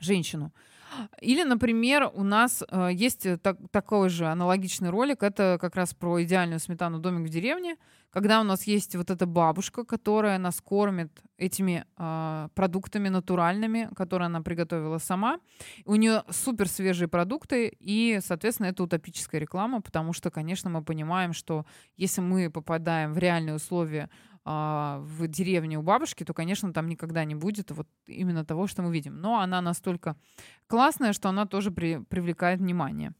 женщину. 0.00 0.52
Или, 1.20 1.42
например, 1.44 2.10
у 2.14 2.24
нас 2.24 2.64
э, 2.68 2.90
есть 2.92 3.26
так, 3.42 3.56
такой 3.70 4.08
же 4.08 4.26
аналогичный 4.26 4.90
ролик, 4.90 5.22
это 5.22 5.58
как 5.60 5.76
раз 5.76 5.94
про 5.94 6.22
идеальную 6.22 6.60
сметану 6.60 6.98
домик 6.98 7.26
в 7.26 7.30
деревне, 7.30 7.76
когда 8.10 8.40
у 8.40 8.44
нас 8.44 8.64
есть 8.64 8.96
вот 8.96 9.10
эта 9.10 9.26
бабушка, 9.26 9.84
которая 9.84 10.38
нас 10.38 10.60
кормит 10.60 11.10
этими 11.36 11.84
э, 11.96 12.48
продуктами 12.54 13.08
натуральными, 13.08 13.90
которые 13.94 14.26
она 14.26 14.40
приготовила 14.40 14.98
сама. 14.98 15.40
У 15.84 15.94
нее 15.94 16.24
супер 16.30 16.68
свежие 16.68 17.08
продукты, 17.08 17.68
и, 17.78 18.20
соответственно, 18.22 18.68
это 18.68 18.82
утопическая 18.82 19.40
реклама, 19.40 19.80
потому 19.80 20.12
что, 20.12 20.30
конечно, 20.30 20.70
мы 20.70 20.82
понимаем, 20.82 21.32
что 21.32 21.66
если 21.96 22.20
мы 22.20 22.50
попадаем 22.50 23.12
в 23.12 23.18
реальные 23.18 23.56
условия 23.56 24.08
а, 24.50 25.00
в 25.00 25.28
деревне 25.28 25.78
у 25.78 25.82
бабушки, 25.82 26.24
то, 26.24 26.32
конечно, 26.32 26.72
там 26.72 26.88
никогда 26.88 27.22
не 27.26 27.34
будет 27.34 27.70
вот 27.70 27.86
именно 28.06 28.46
того, 28.46 28.66
что 28.66 28.80
мы 28.80 28.90
видим. 28.90 29.20
Но 29.20 29.40
она 29.40 29.60
настолько 29.60 30.16
классная, 30.66 31.12
что 31.12 31.28
она 31.28 31.44
тоже 31.44 31.70
при, 31.70 31.98
привлекает 31.98 32.58
внимание. 32.58 33.12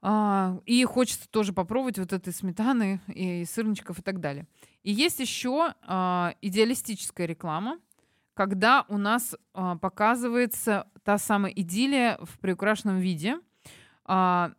А, 0.00 0.58
и 0.64 0.82
хочется 0.86 1.28
тоже 1.28 1.52
попробовать 1.52 1.98
вот 1.98 2.14
этой 2.14 2.32
сметаны 2.32 3.02
и 3.08 3.44
сырничков 3.44 3.98
и 3.98 4.02
так 4.02 4.20
далее. 4.20 4.46
И 4.82 4.90
есть 4.90 5.20
еще 5.20 5.74
а, 5.82 6.34
идеалистическая 6.40 7.26
реклама, 7.26 7.78
когда 8.32 8.86
у 8.88 8.96
нас 8.96 9.36
а, 9.52 9.76
показывается 9.76 10.86
та 11.04 11.18
самая 11.18 11.52
идиллия 11.52 12.18
в 12.22 12.38
приукрашенном 12.38 13.00
виде. 13.00 13.36
А, 14.06 14.52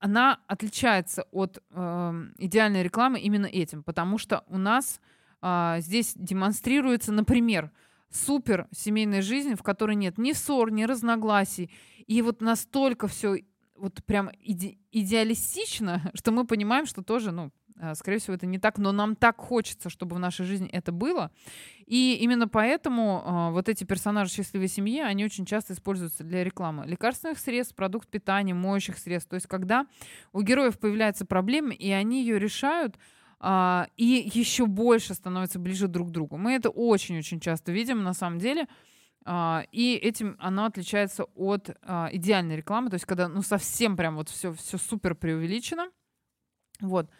она 0.00 0.40
отличается 0.46 1.26
от 1.30 1.62
э, 1.70 2.12
идеальной 2.38 2.82
рекламы 2.82 3.20
именно 3.20 3.46
этим, 3.46 3.82
потому 3.82 4.18
что 4.18 4.44
у 4.48 4.58
нас 4.58 5.00
а, 5.42 5.80
здесь 5.80 6.12
демонстрируется, 6.16 7.12
например, 7.12 7.70
супер 8.10 8.66
семейной 8.72 9.22
жизни, 9.22 9.54
в 9.54 9.62
которой 9.62 9.96
нет 9.96 10.18
ни 10.18 10.32
ссор, 10.32 10.70
ни 10.70 10.84
разногласий. 10.84 11.70
И 12.06 12.22
вот 12.22 12.40
настолько 12.40 13.08
все 13.08 13.44
вот 13.76 14.04
прям 14.04 14.30
иде 14.40 14.78
идеалистично, 14.92 16.10
что 16.14 16.32
мы 16.32 16.46
понимаем, 16.46 16.86
что 16.86 17.02
тоже, 17.02 17.30
ну, 17.30 17.52
скорее 17.94 18.18
всего, 18.18 18.34
это 18.34 18.46
не 18.46 18.58
так, 18.58 18.78
но 18.78 18.92
нам 18.92 19.16
так 19.16 19.38
хочется, 19.38 19.88
чтобы 19.88 20.16
в 20.16 20.18
нашей 20.18 20.44
жизни 20.44 20.68
это 20.68 20.92
было. 20.92 21.30
И 21.86 22.18
именно 22.20 22.46
поэтому 22.46 23.22
э, 23.24 23.52
вот 23.52 23.68
эти 23.68 23.84
персонажи 23.84 24.30
счастливой 24.30 24.68
семьи, 24.68 25.00
они 25.00 25.24
очень 25.24 25.46
часто 25.46 25.72
используются 25.72 26.22
для 26.22 26.44
рекламы 26.44 26.86
лекарственных 26.86 27.38
средств, 27.38 27.74
продукт 27.74 28.08
питания, 28.08 28.54
моющих 28.54 28.98
средств. 28.98 29.30
То 29.30 29.34
есть 29.34 29.46
когда 29.46 29.86
у 30.32 30.42
героев 30.42 30.78
появляются 30.78 31.24
проблемы, 31.24 31.74
и 31.74 31.90
они 31.90 32.20
ее 32.20 32.38
решают, 32.38 32.96
э, 33.40 33.84
и 33.96 34.30
еще 34.32 34.66
больше 34.66 35.14
становятся 35.14 35.58
ближе 35.58 35.88
друг 35.88 36.08
к 36.08 36.10
другу. 36.12 36.36
Мы 36.36 36.52
это 36.52 36.70
очень-очень 36.70 37.40
часто 37.40 37.72
видим 37.72 38.02
на 38.02 38.14
самом 38.14 38.38
деле. 38.38 38.68
И 39.70 40.00
этим 40.02 40.36
она 40.40 40.64
отличается 40.64 41.24
от 41.34 41.68
идеальной 41.68 42.56
рекламы, 42.56 42.88
то 42.88 42.94
есть 42.94 43.04
когда 43.04 43.28
ну 43.28 43.42
совсем 43.42 43.94
прям 43.94 44.16
вот 44.16 44.30
все 44.30 44.50
все 44.54 44.78
супер 44.78 45.14
преувеличено, 45.14 45.90
вот. 46.80 47.10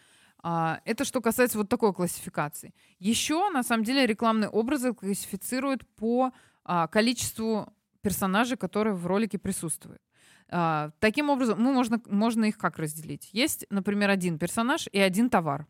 А, 0.43 0.81
это 0.85 1.05
что 1.05 1.21
касается 1.21 1.57
вот 1.57 1.69
такой 1.69 1.93
классификации. 1.93 2.73
Еще, 2.99 3.49
на 3.49 3.63
самом 3.63 3.83
деле, 3.83 4.05
рекламные 4.05 4.49
образы 4.49 4.93
классифицируют 4.93 5.87
по 5.95 6.31
а, 6.63 6.87
количеству 6.87 7.71
персонажей, 8.01 8.57
которые 8.57 8.95
в 8.95 9.05
ролике 9.05 9.37
присутствуют. 9.37 10.01
А, 10.49 10.91
таким 10.99 11.29
образом, 11.29 11.61
ну, 11.61 11.71
можно, 11.73 12.01
можно 12.07 12.45
их 12.45 12.57
как 12.57 12.79
разделить? 12.79 13.29
Есть, 13.33 13.65
например, 13.69 14.09
один 14.09 14.39
персонаж 14.39 14.87
и 14.91 14.99
один 14.99 15.29
товар. 15.29 15.67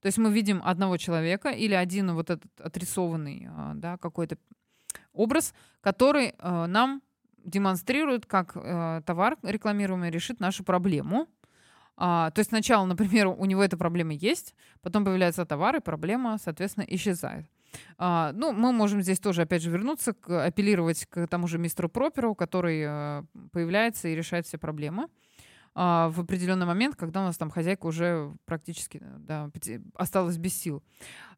То 0.00 0.06
есть 0.06 0.18
мы 0.18 0.32
видим 0.32 0.62
одного 0.64 0.96
человека 0.96 1.50
или 1.50 1.74
один 1.74 2.14
вот 2.14 2.30
этот 2.30 2.60
отрисованный 2.60 3.48
да, 3.74 3.98
какой-то 3.98 4.36
образ, 5.12 5.54
который 5.80 6.34
нам 6.40 7.02
демонстрирует, 7.44 8.26
как 8.26 8.54
товар 9.04 9.38
рекламируемый 9.44 10.10
решит 10.10 10.40
нашу 10.40 10.64
проблему. 10.64 11.28
А, 12.04 12.32
то 12.32 12.40
есть 12.40 12.50
сначала, 12.50 12.84
например, 12.84 13.28
у 13.28 13.44
него 13.44 13.62
эта 13.62 13.76
проблема 13.76 14.12
есть, 14.12 14.56
потом 14.80 15.04
появляется 15.04 15.46
товар, 15.46 15.76
и 15.76 15.80
проблема, 15.80 16.36
соответственно, 16.42 16.84
исчезает. 16.88 17.46
А, 17.96 18.32
ну, 18.34 18.52
мы 18.52 18.72
можем 18.72 19.02
здесь 19.02 19.20
тоже, 19.20 19.42
опять 19.42 19.62
же, 19.62 19.70
вернуться, 19.70 20.12
к, 20.12 20.46
апеллировать 20.46 21.06
к 21.06 21.28
тому 21.28 21.46
же 21.46 21.58
мистеру 21.58 21.88
Проперу, 21.88 22.34
который 22.34 22.82
а, 22.84 23.24
появляется 23.52 24.08
и 24.08 24.16
решает 24.16 24.46
все 24.46 24.58
проблемы 24.58 25.06
а, 25.76 26.08
в 26.08 26.18
определенный 26.18 26.66
момент, 26.66 26.96
когда 26.96 27.20
у 27.20 27.24
нас 27.24 27.38
там 27.38 27.50
хозяйка 27.50 27.86
уже 27.86 28.34
практически 28.46 29.00
да, 29.18 29.48
осталась 29.94 30.38
без 30.38 30.54
сил. 30.54 30.82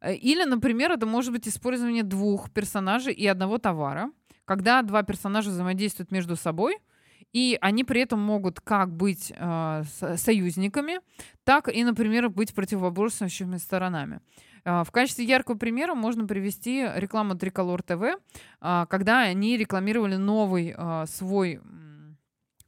Или, 0.03 0.45
например, 0.45 0.93
это 0.93 1.05
может 1.05 1.31
быть 1.31 1.47
использование 1.47 2.05
двух 2.05 2.51
персонажей 2.51 3.13
и 3.13 3.27
одного 3.27 3.59
товара, 3.59 4.11
когда 4.47 4.81
два 4.81 5.03
персонажа 5.03 5.51
взаимодействуют 5.51 6.11
между 6.11 6.37
собой— 6.37 6.79
и 7.35 7.59
они 7.61 7.83
при 7.83 8.01
этом 8.01 8.21
могут 8.21 8.61
как 8.61 8.91
быть 8.91 9.33
э, 9.37 9.83
союзниками, 10.17 11.01
так 11.43 11.69
и, 11.69 11.83
например, 11.85 12.29
быть 12.31 12.55
противоборствующими 12.55 13.57
сторонами. 13.57 14.21
Э, 14.65 14.85
в 14.85 14.93
качестве 14.93 15.25
яркого 15.25 15.57
примера 15.57 15.95
можно 15.95 16.27
привести 16.27 16.89
рекламу 16.95 17.35
Триколор 17.35 17.83
ТВ, 17.83 18.03
э, 18.03 18.87
когда 18.89 19.23
они 19.23 19.59
рекламировали 19.59 20.17
новый 20.17 20.75
свой 21.07 21.61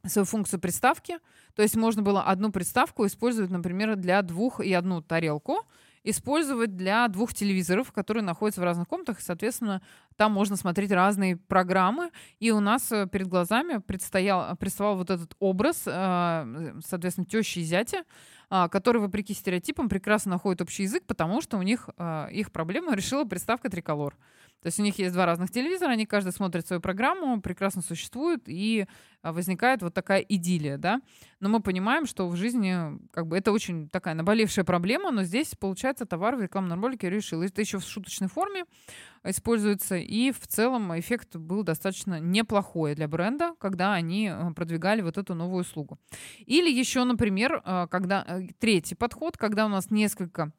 свою 0.05 0.25
функцию 0.25 0.61
приставки. 0.61 1.17
То 1.55 1.63
есть 1.63 1.75
можно 1.75 2.01
было 2.01 2.23
одну 2.23 2.51
приставку 2.51 3.05
использовать, 3.05 3.51
например, 3.51 3.95
для 3.97 4.21
двух 4.21 4.61
и 4.61 4.71
одну 4.71 5.01
тарелку, 5.01 5.65
использовать 6.09 6.75
для 6.75 7.07
двух 7.07 7.33
телевизоров, 7.33 7.91
которые 7.91 8.23
находятся 8.23 8.61
в 8.61 8.63
разных 8.63 8.87
комнатах, 8.87 9.19
и, 9.19 9.23
соответственно, 9.23 9.81
там 10.15 10.31
можно 10.31 10.55
смотреть 10.55 10.91
разные 10.91 11.37
программы. 11.37 12.11
И 12.39 12.51
у 12.51 12.59
нас 12.59 12.91
э, 12.91 13.07
перед 13.07 13.27
глазами 13.27 13.77
предстоял, 13.77 14.55
представал 14.55 14.95
вот 14.97 15.09
этот 15.09 15.35
образ, 15.39 15.83
э, 15.85 16.73
соответственно, 16.85 17.25
тещи 17.25 17.59
и 17.59 17.63
зятя, 17.63 18.03
а, 18.49 18.69
которые, 18.69 19.01
вопреки 19.01 19.33
стереотипам, 19.33 19.89
прекрасно 19.89 20.31
находят 20.31 20.61
общий 20.61 20.83
язык, 20.83 21.03
потому 21.05 21.41
что 21.41 21.57
у 21.57 21.61
них 21.61 21.89
э, 21.97 22.29
их 22.31 22.51
проблему 22.51 22.91
решила 22.93 23.25
приставка 23.25 23.69
«Триколор». 23.69 24.15
То 24.61 24.67
есть 24.67 24.79
у 24.79 24.83
них 24.83 24.97
есть 24.97 25.13
два 25.13 25.25
разных 25.25 25.51
телевизора, 25.51 25.91
они 25.91 26.05
каждый 26.05 26.33
смотрит 26.33 26.65
свою 26.65 26.81
программу, 26.81 27.41
прекрасно 27.41 27.81
существуют, 27.81 28.43
и 28.47 28.87
а, 29.21 29.31
возникает 29.31 29.81
вот 29.81 29.93
такая 29.93 30.19
идиллия, 30.21 30.77
да. 30.77 31.01
Но 31.39 31.49
мы 31.49 31.61
понимаем, 31.61 32.05
что 32.05 32.27
в 32.27 32.35
жизни 32.35 32.97
как 33.11 33.27
бы 33.27 33.37
это 33.37 33.51
очень 33.51 33.87
такая 33.89 34.15
наболевшая 34.15 34.65
проблема, 34.65 35.11
но 35.11 35.23
здесь, 35.23 35.53
получается, 35.59 36.05
товар 36.05 36.35
в 36.35 36.41
рекламном 36.41 36.81
ролике 36.81 37.09
решил. 37.09 37.43
Это 37.43 37.61
еще 37.61 37.77
в 37.77 37.83
шуточной 37.83 38.27
форме 38.27 38.65
используется, 39.23 39.95
и 39.95 40.31
в 40.31 40.47
целом 40.47 40.97
эффект 40.99 41.35
был 41.35 41.63
достаточно 41.63 42.19
неплохой 42.19 42.95
для 42.95 43.07
бренда, 43.07 43.53
когда 43.59 43.93
они 43.93 44.27
а, 44.27 44.51
продвигали 44.53 45.01
вот 45.01 45.17
эту 45.17 45.35
новую 45.35 45.61
услугу. 45.61 45.99
Или 46.45 46.71
еще, 46.71 47.03
например, 47.03 47.61
а, 47.63 47.87
когда 47.87 48.25
э, 48.27 48.47
третий 48.59 48.95
подход, 48.95 49.37
когда 49.37 49.65
у 49.65 49.69
нас 49.69 49.91
несколько 49.91 50.51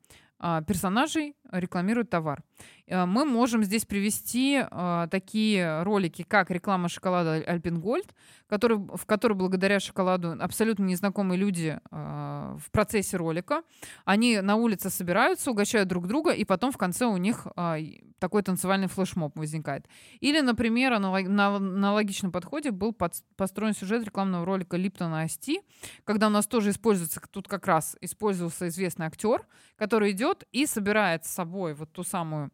персонажей 0.67 1.35
рекламируют 1.51 2.11
товар. 2.11 2.43
Э, 2.87 3.07
мы 3.07 3.25
можем 3.25 3.65
здесь 3.65 3.85
привести 3.85 4.63
э, 4.63 5.09
такие 5.11 5.83
ролики, 5.83 6.23
как 6.23 6.51
реклама 6.51 6.89
шоколада 6.89 7.43
Альпингольд, 7.47 8.15
который, 8.49 8.79
в 8.79 9.07
которой 9.07 9.35
благодаря 9.35 9.79
шоколаду 9.79 10.37
абсолютно 10.41 10.85
незнакомые 10.85 11.39
люди 11.39 11.79
э, 11.91 12.57
в 12.59 12.71
процессе 12.71 13.17
ролика, 13.17 13.63
они 14.05 14.41
на 14.41 14.57
улице 14.57 14.91
собираются, 14.91 15.51
угощают 15.51 15.89
друг 15.89 16.07
друга, 16.09 16.33
и 16.33 16.45
потом 16.45 16.73
в 16.73 16.79
конце 16.79 17.05
у 17.05 17.17
них 17.17 17.47
э, 17.57 17.79
такой 18.19 18.43
танцевальный 18.43 18.89
флешмоб 18.89 19.39
возникает. 19.39 19.87
Или, 20.21 20.41
например, 20.41 20.95
аналог, 20.95 21.29
на, 21.29 21.59
на 21.59 21.93
логичном 21.93 22.33
подходе 22.33 22.71
был 22.71 22.93
под, 22.93 23.15
построен 23.37 23.75
сюжет 23.75 24.05
рекламного 24.05 24.45
ролика 24.45 24.77
Липтона 24.77 25.23
Асти, 25.23 25.61
когда 26.05 26.29
у 26.29 26.31
нас 26.31 26.47
тоже 26.47 26.71
используется, 26.71 27.21
тут 27.31 27.49
как 27.49 27.67
раз 27.67 27.97
использовался 28.01 28.69
известный 28.69 29.07
актер, 29.07 29.47
который 29.77 30.13
идет 30.13 30.45
и 30.53 30.67
собирает 30.67 31.27
с 31.27 31.31
собой 31.31 31.75
вот 31.75 31.93
ту 31.93 32.03
самую 32.03 32.51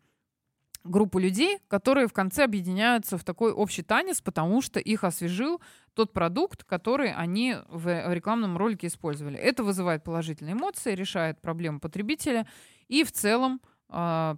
группу 0.85 1.19
людей, 1.19 1.59
которые 1.69 2.07
в 2.07 2.13
конце 2.13 2.45
объединяются 2.45 3.19
в 3.19 3.25
такой 3.25 3.53
общий 3.53 3.83
танец, 3.83 4.21
потому 4.21 4.63
что 4.63 4.79
их 4.79 5.03
освежил 5.03 5.61
тот 5.95 6.13
продукт, 6.13 6.65
который 6.65 7.13
они 7.13 7.57
в 7.69 8.13
рекламном 8.13 8.57
ролике 8.57 8.87
использовали. 8.87 9.39
Это 9.39 9.65
вызывает 9.65 10.05
положительные 10.05 10.53
эмоции, 10.55 10.95
решает 10.95 11.41
проблему 11.41 11.81
потребителя 11.81 12.47
и 12.89 13.03
в 13.03 13.13
целом 13.13 13.61
э, 13.89 14.37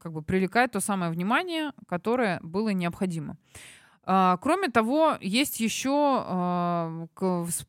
как 0.00 0.12
бы 0.12 0.22
привлекает 0.22 0.72
то 0.72 0.80
самое 0.80 1.12
внимание, 1.12 1.72
которое 1.86 2.40
было 2.42 2.70
необходимо. 2.70 3.36
Uh, 4.04 4.36
кроме 4.42 4.68
того, 4.68 5.16
есть 5.20 5.60
еще 5.60 6.24
а, 6.26 7.06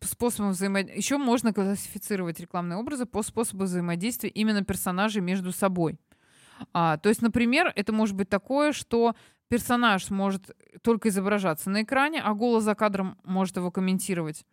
способы 0.01 0.49
взаимодействия. 0.49 0.97
Еще 0.97 1.17
можно 1.17 1.53
классифицировать 1.53 2.39
рекламные 2.39 2.79
образы 2.79 3.05
по 3.05 3.21
способу 3.21 3.65
взаимодействия 3.65 4.31
именно 4.31 4.63
персонажей 4.63 5.21
между 5.21 5.51
собой. 5.51 5.99
А, 6.73 6.97
то 6.97 7.09
есть, 7.09 7.21
например, 7.21 7.71
это 7.75 7.91
может 7.93 8.15
быть 8.15 8.29
такое, 8.29 8.71
что 8.71 9.15
персонаж 9.47 10.09
может 10.09 10.51
только 10.81 11.09
изображаться 11.09 11.69
на 11.69 11.83
экране, 11.83 12.21
а 12.21 12.33
голос 12.33 12.63
за 12.63 12.75
кадром 12.75 13.17
может 13.23 13.57
его 13.57 13.71
комментировать. 13.71 14.45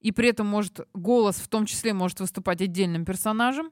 И 0.00 0.12
при 0.12 0.28
этом 0.28 0.46
может 0.46 0.80
голос 0.94 1.36
в 1.36 1.48
том 1.48 1.66
числе 1.66 1.92
может 1.92 2.20
выступать 2.20 2.62
отдельным 2.62 3.04
персонажем. 3.04 3.70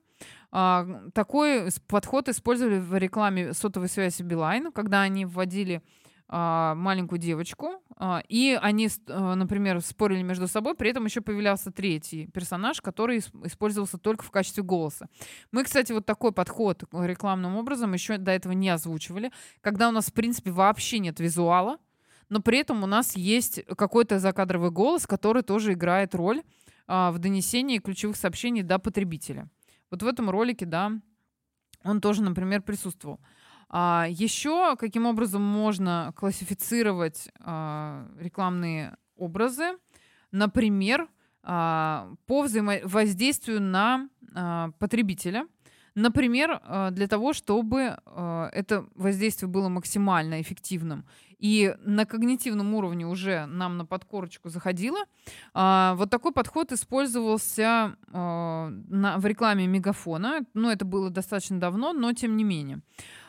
А, 0.50 0.87
такой 1.14 1.68
подход 1.87 2.28
использовали 2.28 2.78
в 2.78 2.96
рекламе 2.96 3.54
сотовой 3.54 3.88
связи 3.88 4.22
Билайн, 4.22 4.72
когда 4.72 5.02
они 5.02 5.24
вводили 5.24 5.83
маленькую 6.35 7.20
девочку, 7.20 7.81
а, 7.97 8.23
и 8.29 8.59
они, 8.61 8.88
а, 9.09 9.37
например, 9.37 9.81
спорили 9.81 10.23
между 10.23 10.49
собой, 10.49 10.75
при 10.75 10.90
этом 10.90 11.05
еще 11.05 11.20
появлялся 11.20 11.70
третий 11.70 12.27
персонаж, 12.27 12.81
который 12.81 13.18
использовался 13.18 13.99
только 13.99 14.25
в 14.25 14.31
качестве 14.31 14.64
голоса. 14.64 15.09
Мы, 15.53 15.62
кстати, 15.62 15.92
вот 15.92 16.07
такой 16.07 16.33
подход 16.33 16.85
рекламным 16.92 17.57
образом 17.57 17.92
еще 17.92 18.18
до 18.18 18.33
этого 18.33 18.53
не 18.53 18.68
озвучивали, 18.68 19.31
когда 19.61 19.88
у 19.88 19.92
нас, 19.92 20.07
в 20.07 20.12
принципе, 20.12 20.51
вообще 20.51 20.99
нет 20.99 21.20
визуала, 21.20 21.79
но 22.29 22.40
при 22.40 22.59
этом 22.59 22.83
у 22.83 22.87
нас 22.87 23.14
есть 23.16 23.64
какой-то 23.77 24.18
закадровый 24.18 24.73
голос, 24.73 25.07
который 25.07 25.42
тоже 25.42 25.75
играет 25.75 26.14
роль 26.14 26.42
в 26.88 27.14
донесении 27.18 27.79
ключевых 27.79 28.16
сообщений 28.16 28.62
до 28.62 28.79
потребителя. 28.79 29.49
Вот 29.90 30.03
в 30.03 30.07
этом 30.07 30.31
ролике, 30.31 30.66
да, 30.66 30.90
он 31.85 32.01
тоже, 32.01 32.23
например, 32.23 32.62
присутствовал. 32.62 33.20
А, 33.68 34.07
еще 34.09 34.77
каким 34.77 35.07
образом 35.07 35.42
можно 35.42 36.12
классифицировать 36.16 37.29
а, 37.40 38.07
рекламные 38.18 38.96
образы? 39.16 39.79
Например, 40.31 41.09
а, 41.42 42.12
по 42.27 42.42
взаимодействию 42.42 43.61
на 43.61 44.09
а, 44.35 44.70
потребителя. 44.79 45.46
Например, 45.94 46.61
а, 46.62 46.90
для 46.90 47.07
того, 47.07 47.33
чтобы 47.33 47.96
а, 48.05 48.48
это 48.53 48.87
воздействие 48.94 49.48
было 49.48 49.68
максимально 49.68 50.40
эффективным 50.40 51.07
и 51.38 51.74
на 51.85 52.07
когнитивном 52.07 52.74
уровне 52.74 53.07
уже 53.07 53.46
нам 53.46 53.77
на 53.77 53.85
подкорочку 53.85 54.48
заходило, 54.48 55.00
а, 55.53 55.94
вот 55.96 56.11
такой 56.11 56.33
подход 56.33 56.72
использовался 56.72 57.96
в 58.11 59.27
рекламе 59.27 59.66
мегафона. 59.66 60.40
Ну, 60.55 60.70
это 60.70 60.85
было 60.85 61.11
достаточно 61.11 61.61
давно, 61.61 61.92
но 61.92 62.12
тем 62.12 62.37
не 62.37 62.44
менее. 62.44 62.81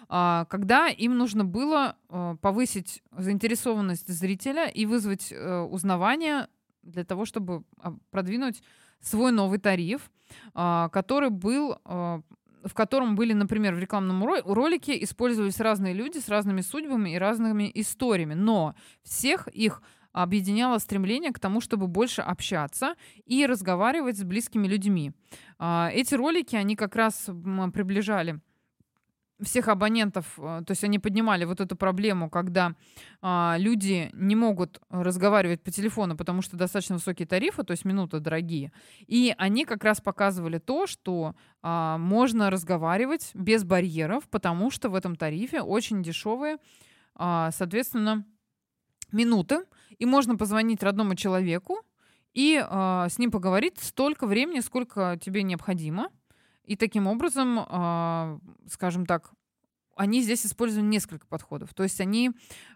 А, 0.08 0.46
когда 0.46 0.88
им 0.88 1.18
нужно 1.18 1.46
было 1.46 1.96
а, 2.10 2.36
повысить 2.38 3.01
заинтересованность 3.12 4.08
зрителя 4.08 4.68
и 4.68 4.86
вызвать 4.86 5.34
а, 5.34 5.64
узнавание 5.64 6.47
для 6.84 7.03
того, 7.03 7.26
чтобы 7.26 7.64
продвинуть 8.12 8.62
свой 9.01 9.32
новый 9.32 9.60
тариф, 9.60 10.12
который 10.53 11.30
был 11.32 11.78
в 11.84 12.74
котором 12.74 13.16
были, 13.16 13.34
например, 13.34 13.74
в 13.74 13.80
рекламном 13.80 14.24
ролике 14.24 15.03
использовались 15.03 15.60
разные 15.60 15.93
люди 15.93 16.20
с 16.20 16.30
разными 16.30 16.62
судьбами 16.62 17.12
и 17.12 17.18
разными 17.18 17.72
историями, 17.74 18.36
но 18.36 18.76
всех 19.03 19.47
их 19.47 19.82
объединяло 20.12 20.78
стремление 20.78 21.32
к 21.32 21.39
тому, 21.39 21.60
чтобы 21.60 21.88
больше 21.88 22.22
общаться 22.22 22.95
и 23.26 23.45
разговаривать 23.47 24.18
с 24.18 24.24
близкими 24.24 24.68
людьми. 24.68 25.12
Эти 25.60 26.16
ролики, 26.16 26.56
они 26.56 26.76
как 26.76 26.95
раз 26.95 27.30
приближали 27.74 28.39
всех 29.41 29.67
абонентов, 29.67 30.25
э, 30.38 30.61
то 30.65 30.71
есть 30.71 30.83
они 30.83 30.99
поднимали 30.99 31.45
вот 31.45 31.59
эту 31.59 31.75
проблему, 31.75 32.29
когда 32.29 32.73
а, 33.21 33.55
люди 33.57 34.09
не 34.13 34.36
могут 34.36 34.79
разговаривать 34.89 35.61
по 35.61 35.71
телефону, 35.71 36.15
потому 36.15 36.41
что 36.41 36.57
достаточно 36.57 36.95
высокие 36.95 37.27
тарифы, 37.27 37.63
то 37.63 37.71
есть 37.71 37.86
минуты 37.86 38.19
дорогие. 38.19 38.71
И 39.07 39.33
они 39.38 39.65
как 39.65 39.83
раз 39.83 39.99
показывали 39.99 40.57
то, 40.57 40.88
что 40.88 41.36
а, 41.61 41.97
можно 41.97 42.49
разговаривать 42.49 43.31
без 43.33 43.63
барьеров, 43.63 44.29
потому 44.29 44.71
что 44.71 44.89
в 44.89 44.95
этом 44.95 45.15
тарифе 45.15 45.61
очень 45.61 46.01
дешевые, 46.01 46.57
а, 47.15 47.51
соответственно, 47.51 48.25
минуты, 49.11 49.65
и 49.97 50.05
можно 50.05 50.36
позвонить 50.36 50.83
родному 50.83 51.15
человеку 51.15 51.79
и 52.33 52.61
а, 52.61 53.07
с 53.09 53.17
ним 53.17 53.31
поговорить 53.31 53.79
столько 53.79 54.27
времени, 54.27 54.59
сколько 54.59 55.17
тебе 55.21 55.43
необходимо. 55.43 56.09
И 56.66 56.76
таким 56.76 57.07
образом, 57.07 57.59
э, 57.59 58.39
скажем 58.70 59.05
так, 59.05 59.32
они 59.95 60.22
здесь 60.22 60.45
использовали 60.45 60.88
несколько 60.88 61.26
подходов. 61.28 61.74
То 61.74 61.84
есть 61.84 62.01
они 62.01 62.32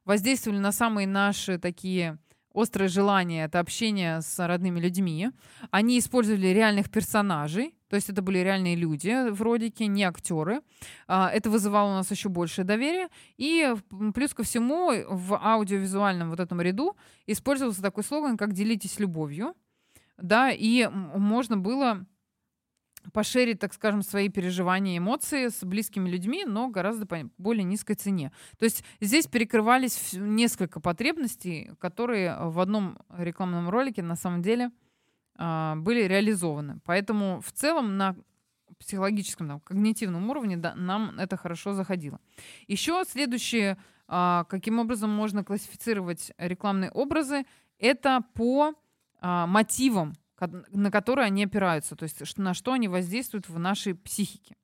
воздействовали 0.05 0.59
на 0.59 0.71
самые 0.71 1.07
наши 1.07 1.57
такие 1.57 2.17
острые 2.51 2.87
желания, 2.87 3.45
это 3.45 3.59
общение 3.59 4.21
с 4.21 4.47
родными 4.47 4.79
людьми. 4.79 5.29
Они 5.71 5.99
использовали 5.99 6.47
реальных 6.47 6.89
персонажей, 6.89 7.75
то 7.89 7.95
есть 7.95 8.09
это 8.09 8.21
были 8.21 8.39
реальные 8.39 8.75
люди 8.75 9.29
в 9.29 9.41
родике, 9.41 9.87
не 9.87 10.03
актеры. 10.03 10.61
А, 11.07 11.29
это 11.29 11.49
вызывало 11.49 11.91
у 11.91 11.95
нас 11.95 12.11
еще 12.11 12.29
большее 12.29 12.65
доверие. 12.65 13.07
И 13.37 13.73
плюс 14.13 14.33
ко 14.33 14.43
всему 14.43 14.91
в 15.07 15.35
аудиовизуальном 15.35 16.29
вот 16.29 16.39
этом 16.39 16.61
ряду 16.61 16.95
использовался 17.27 17.81
такой 17.81 18.03
слоган, 18.03 18.37
как 18.37 18.53
«делитесь 18.53 18.99
любовью». 18.99 19.55
Да, 20.17 20.51
и 20.51 20.87
можно 20.87 21.55
было 21.55 22.05
пошерить, 23.13 23.59
так 23.59 23.73
скажем, 23.73 24.01
свои 24.01 24.29
переживания 24.29 24.95
и 24.95 24.97
эмоции 24.97 25.47
с 25.47 25.63
близкими 25.63 26.09
людьми, 26.09 26.45
но 26.45 26.67
гораздо 26.69 27.05
по 27.05 27.29
более 27.37 27.63
низкой 27.63 27.95
цене. 27.95 28.31
То 28.57 28.65
есть 28.65 28.83
здесь 28.99 29.27
перекрывались 29.27 30.13
несколько 30.13 30.79
потребностей, 30.79 31.71
которые 31.79 32.35
в 32.39 32.59
одном 32.59 32.99
рекламном 33.17 33.69
ролике 33.69 34.01
на 34.01 34.15
самом 34.15 34.41
деле 34.41 34.71
э, 35.37 35.73
были 35.77 36.03
реализованы. 36.03 36.79
Поэтому 36.85 37.41
в 37.41 37.51
целом 37.51 37.97
на 37.97 38.15
психологическом, 38.79 39.47
там, 39.47 39.59
когнитивном 39.59 40.29
уровне 40.29 40.57
да, 40.57 40.75
нам 40.75 41.19
это 41.19 41.37
хорошо 41.37 41.73
заходило. 41.73 42.19
Еще 42.67 43.03
следующее, 43.07 43.77
э, 44.07 44.43
каким 44.47 44.79
образом 44.79 45.09
можно 45.09 45.43
классифицировать 45.43 46.31
рекламные 46.37 46.91
образы, 46.91 47.45
это 47.77 48.23
по 48.33 48.73
э, 49.21 49.45
мотивам 49.47 50.15
на 50.47 50.91
которые 50.91 51.25
они 51.25 51.43
опираются, 51.43 51.95
то 51.95 52.03
есть 52.03 52.37
на 52.37 52.53
что 52.53 52.73
они 52.73 52.87
воздействуют 52.87 53.49
в 53.49 53.59
нашей 53.59 53.95
психике. 53.95 54.55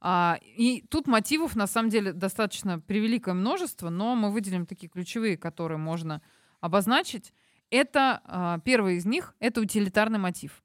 А, 0.00 0.38
и 0.42 0.84
тут 0.90 1.06
мотивов 1.06 1.56
на 1.56 1.66
самом 1.66 1.88
деле 1.88 2.12
достаточно 2.12 2.78
превеликое 2.78 3.34
множество, 3.34 3.88
но 3.88 4.14
мы 4.14 4.30
выделим 4.30 4.66
такие 4.66 4.88
ключевые, 4.88 5.38
которые 5.38 5.78
можно 5.78 6.20
обозначить. 6.60 7.32
Это 7.70 8.20
а, 8.24 8.58
первый 8.58 8.96
из 8.96 9.06
них 9.06 9.34
это 9.38 9.62
утилитарный 9.62 10.18
мотив. 10.18 10.62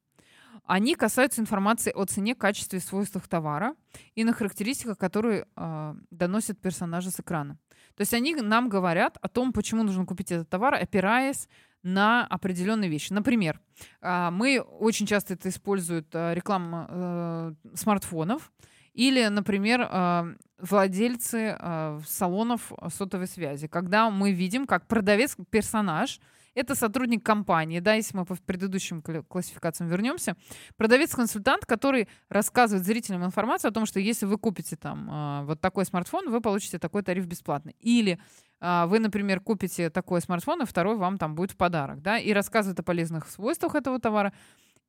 Они 0.65 0.93
касаются 0.93 1.41
информации 1.41 1.91
о 1.91 2.05
цене, 2.05 2.35
качестве 2.35 2.79
свойствах 2.79 3.27
товара 3.27 3.75
и 4.13 4.23
на 4.23 4.33
характеристиках, 4.33 4.99
которые 4.99 5.47
э, 5.55 5.95
доносят 6.11 6.61
персонажи 6.61 7.09
с 7.09 7.19
экрана. 7.19 7.57
То 7.95 8.01
есть 8.01 8.13
они 8.13 8.35
нам 8.35 8.69
говорят 8.69 9.17
о 9.19 9.29
том, 9.29 9.51
почему 9.51 9.81
нужно 9.81 10.05
купить 10.05 10.31
этот 10.31 10.47
товар, 10.47 10.75
опираясь 10.75 11.49
на 11.83 12.25
определенные 12.25 12.89
вещи. 12.89 13.13
Например, 13.13 13.59
а, 14.01 14.31
мы 14.31 14.59
очень 14.59 15.05
часто 15.05 15.33
это 15.33 15.49
используют 15.49 16.07
а, 16.13 16.33
реклама 16.33 16.87
э, 16.89 17.53
смартфонов 17.75 18.51
или, 18.93 19.25
например, 19.27 19.87
а, 19.89 20.27
владельцы 20.59 21.57
салонов 22.05 22.73
сотовой 22.93 23.27
связи, 23.27 23.67
когда 23.67 24.09
мы 24.09 24.33
видим, 24.33 24.67
как 24.67 24.87
продавец, 24.87 25.37
персонаж 25.49 26.19
это 26.55 26.75
сотрудник 26.75 27.23
компании, 27.25 27.79
да, 27.79 27.93
если 27.93 28.17
мы 28.17 28.25
по 28.25 28.35
предыдущим 28.35 29.01
классификациям 29.27 29.89
вернемся. 29.89 30.35
Продавец-консультант, 30.77 31.65
который 31.65 32.07
рассказывает 32.29 32.85
зрителям 32.85 33.25
информацию 33.25 33.69
о 33.69 33.73
том, 33.73 33.85
что 33.85 33.99
если 33.99 34.25
вы 34.25 34.37
купите 34.37 34.75
там 34.75 35.45
вот 35.45 35.61
такой 35.61 35.85
смартфон, 35.85 36.29
вы 36.29 36.41
получите 36.41 36.79
такой 36.79 37.03
тариф 37.03 37.25
бесплатно. 37.25 37.71
Или 37.79 38.19
а, 38.59 38.87
вы, 38.87 38.99
например, 38.99 39.39
купите 39.39 39.89
такой 39.89 40.21
смартфон, 40.21 40.61
и 40.61 40.65
второй 40.65 40.97
вам 40.97 41.17
там 41.17 41.35
будет 41.35 41.51
в 41.51 41.57
подарок, 41.57 42.01
да, 42.01 42.17
и 42.17 42.33
рассказывает 42.33 42.79
о 42.79 42.83
полезных 42.83 43.27
свойствах 43.29 43.75
этого 43.75 43.99
товара 43.99 44.33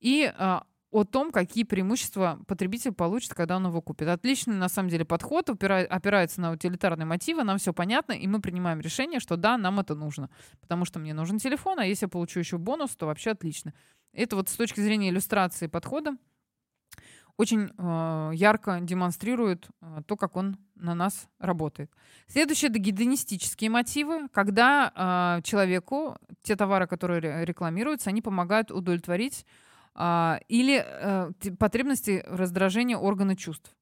и 0.01 0.33
а, 0.37 0.65
о 0.91 1.05
том, 1.05 1.31
какие 1.31 1.65
преимущества 1.65 2.41
потребитель 2.47 2.93
получит, 2.93 3.35
когда 3.35 3.57
он 3.57 3.67
его 3.67 3.81
купит. 3.81 4.09
Отличный, 4.09 4.57
на 4.57 4.69
самом 4.69 4.89
деле, 4.89 5.05
подход, 5.05 5.49
опирается 5.49 6.41
на 6.41 6.53
утилитарные 6.53 7.07
мотивы, 7.07 7.45
нам 7.45 7.59
все 7.59 7.73
понятно, 7.73 8.13
и 8.13 8.27
мы 8.27 8.41
принимаем 8.41 8.81
решение, 8.81 9.21
что 9.21 9.37
да, 9.37 9.57
нам 9.57 9.79
это 9.79 9.95
нужно, 9.95 10.31
потому 10.61 10.85
что 10.85 10.99
мне 10.99 11.15
нужен 11.15 11.39
телефон, 11.39 11.79
а 11.79 11.85
если 11.85 12.07
я 12.07 12.09
получу 12.09 12.41
еще 12.41 12.59
бонус, 12.59 12.97
то 12.97 13.07
вообще 13.07 13.31
отлично. 13.31 13.73
Это 14.13 14.35
вот 14.35 14.49
с 14.49 14.55
точки 14.55 14.81
зрения 14.81 15.11
иллюстрации 15.11 15.69
подхода 15.69 16.17
очень 17.37 17.71
э, 17.79 18.31
ярко 18.35 18.81
демонстрирует 18.83 19.69
э, 19.81 20.03
то, 20.07 20.17
как 20.17 20.37
он 20.37 20.59
на 20.75 20.95
нас 20.95 21.29
работает. 21.39 21.91
Следующее— 22.27 22.69
это 22.71 22.79
гедонистические 22.79 23.71
мотивы, 23.71 24.29
когда 24.29 25.39
э, 25.39 25.43
человеку 25.43 26.19
те 26.43 26.55
товары, 26.55 26.87
которые 26.87 27.47
рекламируются, 27.47 28.11
они 28.11 28.21
помогают 28.21 28.71
удовлетворить 28.71 29.47
или 29.97 30.85
э, 30.85 31.31
потребности 31.59 32.25
раздражения 32.27 32.97
органа 32.97 33.37
чувств. 33.37 33.75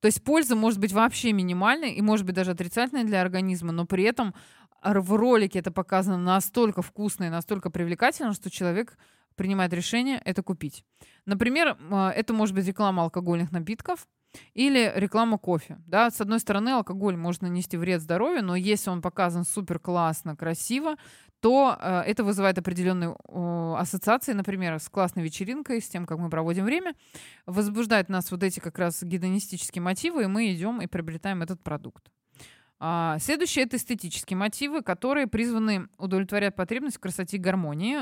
То 0.00 0.06
есть 0.06 0.22
польза 0.22 0.56
может 0.56 0.80
быть 0.80 0.92
вообще 0.92 1.32
минимальной 1.32 1.92
и 1.94 2.02
может 2.02 2.26
быть 2.26 2.34
даже 2.34 2.50
отрицательной 2.50 3.04
для 3.04 3.22
организма, 3.22 3.72
но 3.72 3.86
при 3.86 4.04
этом 4.04 4.34
в 4.82 5.16
ролике 5.16 5.60
это 5.60 5.70
показано 5.70 6.18
настолько 6.18 6.82
вкусно 6.82 7.24
и 7.24 7.30
настолько 7.30 7.70
привлекательно, 7.70 8.34
что 8.34 8.50
человек 8.50 8.98
принимает 9.34 9.72
решение 9.72 10.20
это 10.24 10.42
купить. 10.42 10.84
Например, 11.24 11.78
а, 11.90 12.10
это 12.10 12.34
может 12.34 12.54
быть 12.54 12.66
реклама 12.66 13.04
алкогольных 13.04 13.50
напитков 13.50 14.06
или 14.54 14.92
реклама 14.94 15.38
кофе. 15.38 15.78
Да? 15.86 16.10
С 16.10 16.20
одной 16.20 16.40
стороны, 16.40 16.70
алкоголь 16.70 17.16
может 17.16 17.42
нанести 17.42 17.76
вред 17.76 18.00
здоровью, 18.00 18.44
но 18.44 18.56
если 18.56 18.90
он 18.90 19.02
показан 19.02 19.44
супер 19.44 19.78
классно, 19.78 20.36
красиво, 20.36 20.96
то 21.40 21.76
э, 21.78 22.00
это 22.06 22.24
вызывает 22.24 22.56
определенные 22.58 23.10
э, 23.28 23.74
ассоциации, 23.78 24.32
например, 24.32 24.78
с 24.78 24.88
классной 24.88 25.22
вечеринкой, 25.22 25.82
с 25.82 25.88
тем, 25.88 26.06
как 26.06 26.18
мы 26.18 26.30
проводим 26.30 26.64
время, 26.64 26.94
возбуждает 27.44 28.08
нас 28.08 28.30
вот 28.30 28.42
эти 28.42 28.60
как 28.60 28.78
раз 28.78 29.02
гедонистические 29.02 29.82
мотивы, 29.82 30.22
и 30.22 30.26
мы 30.26 30.52
идем 30.54 30.80
и 30.80 30.86
приобретаем 30.86 31.42
этот 31.42 31.62
продукт. 31.62 32.10
А, 32.86 33.18
следующее— 33.18 33.64
это 33.64 33.78
эстетические 33.78 34.36
мотивы, 34.36 34.82
которые 34.82 35.26
призваны 35.26 35.88
удовлетворять 35.96 36.54
потребность 36.54 36.98
в 36.98 37.00
красоте 37.00 37.38
и 37.38 37.40
гармонии. 37.40 37.96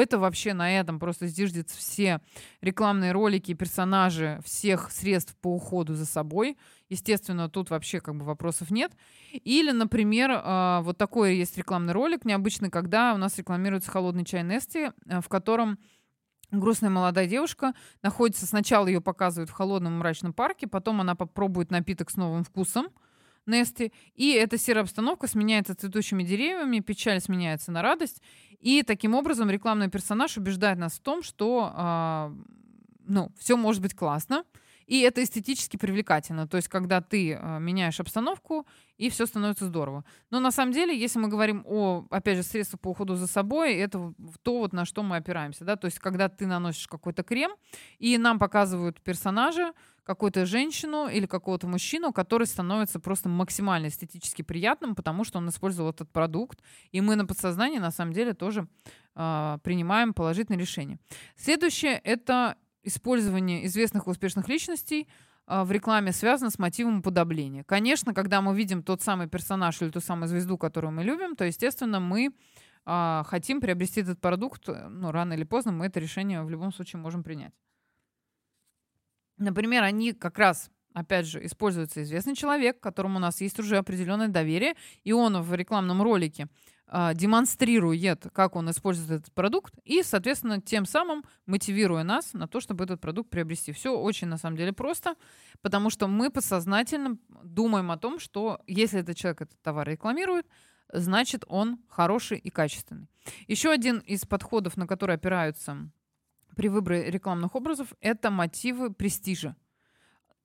Это 0.00 0.16
вообще 0.20 0.54
на 0.54 0.78
этом 0.78 1.00
просто 1.00 1.26
зиждется 1.26 1.76
все 1.76 2.20
рекламные 2.60 3.10
ролики, 3.10 3.52
персонажи 3.54 4.38
всех 4.44 4.92
средств 4.92 5.34
по 5.40 5.52
уходу 5.52 5.94
за 5.94 6.06
собой. 6.06 6.56
Естественно, 6.88 7.48
тут 7.48 7.70
вообще 7.70 8.00
как 8.00 8.14
бы 8.14 8.24
вопросов 8.24 8.70
нет. 8.70 8.92
Или, 9.32 9.72
например, 9.72 10.30
а, 10.32 10.82
вот 10.82 10.98
такой 10.98 11.34
есть 11.34 11.58
рекламный 11.58 11.92
ролик 11.92 12.24
необычный, 12.24 12.70
когда 12.70 13.14
у 13.14 13.16
нас 13.16 13.36
рекламируется 13.38 13.90
холодный 13.90 14.24
чай 14.24 14.44
Нести, 14.44 14.92
э, 15.06 15.20
в 15.20 15.28
котором 15.28 15.80
грустная 16.52 16.90
молодая 16.90 17.26
девушка 17.26 17.74
находится, 18.02 18.46
сначала 18.46 18.86
ее 18.86 19.00
показывают 19.00 19.50
в 19.50 19.54
холодном 19.54 19.98
мрачном 19.98 20.32
парке, 20.32 20.68
потом 20.68 21.00
она 21.00 21.16
попробует 21.16 21.72
напиток 21.72 22.08
с 22.08 22.16
новым 22.16 22.44
вкусом, 22.44 22.86
Нести. 23.48 23.92
И 24.14 24.32
эта 24.32 24.58
серая 24.58 24.84
обстановка 24.84 25.26
сменяется 25.26 25.74
цветущими 25.74 26.22
деревьями, 26.22 26.80
печаль 26.80 27.20
сменяется 27.20 27.72
на 27.72 27.82
радость. 27.82 28.22
И 28.60 28.82
таким 28.82 29.14
образом 29.14 29.50
рекламный 29.50 29.88
персонаж 29.88 30.36
убеждает 30.36 30.78
нас 30.78 30.94
в 30.94 31.00
том, 31.00 31.22
что 31.22 31.72
э, 31.74 32.30
ну, 33.06 33.32
все 33.38 33.56
может 33.56 33.82
быть 33.82 33.94
классно. 33.94 34.44
И 34.88 35.00
это 35.00 35.22
эстетически 35.22 35.76
привлекательно. 35.76 36.48
То 36.48 36.56
есть, 36.56 36.68
когда 36.68 37.02
ты 37.02 37.32
э, 37.32 37.58
меняешь 37.60 38.00
обстановку, 38.00 38.66
и 38.96 39.10
все 39.10 39.26
становится 39.26 39.66
здорово. 39.66 40.04
Но 40.30 40.40
на 40.40 40.50
самом 40.50 40.72
деле, 40.72 40.98
если 40.98 41.18
мы 41.18 41.28
говорим 41.28 41.62
о, 41.66 42.06
опять 42.10 42.38
же, 42.38 42.42
средствах 42.42 42.80
по 42.80 42.88
уходу 42.88 43.14
за 43.14 43.26
собой, 43.26 43.74
это 43.76 44.14
то, 44.42 44.58
вот 44.58 44.72
на 44.72 44.86
что 44.86 45.02
мы 45.02 45.16
опираемся. 45.16 45.64
Да? 45.64 45.76
То 45.76 45.86
есть, 45.86 45.98
когда 45.98 46.30
ты 46.30 46.46
наносишь 46.46 46.88
какой-то 46.88 47.22
крем, 47.22 47.52
и 47.98 48.16
нам 48.16 48.38
показывают 48.38 49.00
персонажа, 49.02 49.74
какую-то 50.08 50.46
женщину 50.46 51.06
или 51.06 51.26
какого-то 51.26 51.66
мужчину, 51.66 52.12
который 52.12 52.46
становится 52.46 52.98
просто 52.98 53.28
максимально 53.28 53.88
эстетически 53.88 54.40
приятным, 54.40 54.94
потому 54.94 55.22
что 55.24 55.36
он 55.38 55.48
использовал 55.50 55.90
этот 55.90 56.10
продукт. 56.10 56.62
И 56.92 57.02
мы 57.02 57.14
на 57.14 57.26
подсознании 57.26 57.78
на 57.78 57.90
самом 57.90 58.14
деле 58.14 58.32
тоже 58.32 58.66
э, 59.14 59.58
принимаем 59.62 60.14
положительные 60.14 60.58
решения. 60.58 60.98
Следующее 61.36 62.00
это 62.04 62.56
использование 62.82 63.66
известных 63.66 64.06
и 64.06 64.10
успешных 64.10 64.48
личностей 64.48 65.06
э, 65.46 65.62
в 65.62 65.70
рекламе 65.72 66.12
связано 66.12 66.50
с 66.50 66.58
мотивом 66.58 67.00
уподобления. 67.00 67.62
Конечно, 67.64 68.14
когда 68.14 68.40
мы 68.40 68.56
видим 68.56 68.82
тот 68.82 69.02
самый 69.02 69.28
персонаж 69.28 69.82
или 69.82 69.90
ту 69.90 70.00
самую 70.00 70.28
звезду, 70.28 70.56
которую 70.56 70.92
мы 70.92 71.04
любим, 71.04 71.36
то, 71.36 71.44
естественно, 71.44 72.00
мы 72.00 72.30
э, 72.86 73.22
хотим 73.26 73.60
приобрести 73.60 74.00
этот 74.00 74.22
продукт, 74.22 74.68
ну, 74.68 75.10
рано 75.10 75.34
или 75.34 75.44
поздно 75.44 75.72
мы 75.72 75.84
это 75.84 76.00
решение 76.00 76.42
в 76.42 76.48
любом 76.48 76.72
случае 76.72 76.98
можем 77.02 77.22
принять. 77.22 77.52
Например, 79.38 79.82
они 79.82 80.12
как 80.12 80.38
раз 80.38 80.70
опять 80.98 81.26
же, 81.26 81.44
используется 81.44 82.02
известный 82.02 82.34
человек, 82.34 82.80
которому 82.80 83.16
у 83.16 83.20
нас 83.20 83.40
есть 83.40 83.58
уже 83.58 83.76
определенное 83.76 84.28
доверие, 84.28 84.74
и 85.04 85.12
он 85.12 85.40
в 85.40 85.54
рекламном 85.54 86.02
ролике 86.02 86.48
э, 86.86 87.12
демонстрирует, 87.14 88.26
как 88.32 88.56
он 88.56 88.70
использует 88.70 89.20
этот 89.20 89.32
продукт, 89.32 89.74
и, 89.84 90.02
соответственно, 90.02 90.60
тем 90.60 90.86
самым 90.86 91.24
мотивируя 91.46 92.02
нас 92.02 92.32
на 92.32 92.48
то, 92.48 92.60
чтобы 92.60 92.84
этот 92.84 93.00
продукт 93.00 93.30
приобрести. 93.30 93.72
Все 93.72 93.96
очень, 93.96 94.28
на 94.28 94.38
самом 94.38 94.56
деле, 94.56 94.72
просто, 94.72 95.14
потому 95.62 95.90
что 95.90 96.08
мы 96.08 96.30
подсознательно 96.30 97.18
думаем 97.44 97.90
о 97.90 97.98
том, 97.98 98.18
что 98.18 98.60
если 98.66 99.00
этот 99.00 99.16
человек 99.16 99.42
этот 99.42 99.60
товар 99.62 99.88
рекламирует, 99.88 100.46
значит, 100.92 101.44
он 101.48 101.78
хороший 101.88 102.38
и 102.38 102.50
качественный. 102.50 103.08
Еще 103.46 103.70
один 103.70 103.98
из 103.98 104.24
подходов, 104.24 104.76
на 104.76 104.86
который 104.86 105.16
опираются 105.16 105.90
при 106.58 106.68
выборе 106.68 107.08
рекламных 107.08 107.54
образов, 107.54 107.86
это 108.00 108.32
мотивы 108.32 108.92
престижа. 108.92 109.54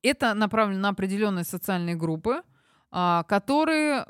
Это 0.03 0.35
направлено 0.35 0.79
на 0.79 0.89
определенные 0.89 1.43
социальные 1.43 1.95
группы, 1.95 2.43
а, 2.91 3.23
которые 3.23 4.05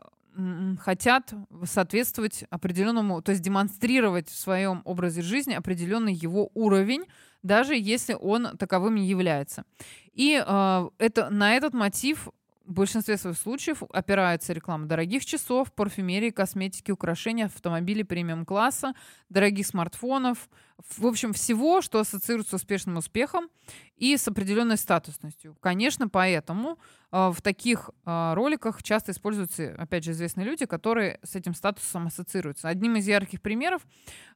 хотят 0.80 1.34
соответствовать 1.64 2.44
определенному, 2.50 3.22
то 3.22 3.32
есть 3.32 3.42
демонстрировать 3.42 4.28
в 4.28 4.36
своем 4.36 4.82
образе 4.84 5.22
жизни 5.22 5.54
определенный 5.54 6.14
его 6.14 6.50
уровень, 6.54 7.06
даже 7.42 7.76
если 7.76 8.18
он 8.20 8.58
таковым 8.58 8.96
не 8.96 9.08
является. 9.08 9.64
И 10.12 10.44
э, 10.46 10.90
это, 10.98 11.30
на 11.30 11.56
этот 11.56 11.74
мотив 11.74 12.30
в 12.66 12.72
большинстве 12.72 13.18
своих 13.18 13.38
случаев 13.38 13.84
опирается 13.92 14.54
реклама 14.54 14.86
дорогих 14.86 15.26
часов, 15.26 15.74
парфюмерии, 15.74 16.30
косметики, 16.30 16.92
украшений, 16.92 17.44
автомобилей 17.44 18.04
премиум-класса, 18.04 18.94
дорогих 19.30 19.68
смартфонов, 19.68 20.50
в 20.98 21.06
общем, 21.06 21.34
всего, 21.34 21.82
что 21.82 22.00
ассоциируется 22.00 22.58
с 22.58 22.62
успешным 22.62 22.98
успехом 22.98 23.50
и 23.98 24.16
с 24.16 24.28
определенной 24.28 24.78
статусностью. 24.78 25.56
Конечно, 25.60 26.08
поэтому 26.10 26.80
в 27.14 27.42
таких 27.44 27.92
э, 28.06 28.34
роликах 28.34 28.82
часто 28.82 29.12
используются, 29.12 29.76
опять 29.78 30.04
же, 30.04 30.12
известные 30.12 30.48
люди, 30.48 30.66
которые 30.66 31.20
с 31.22 31.36
этим 31.36 31.54
статусом 31.54 32.08
ассоциируются. 32.08 32.70
Одним 32.70 32.96
из 32.96 33.08
ярких 33.08 33.40
примеров 33.40 33.86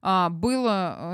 э, 0.04 0.30
был 0.30 0.66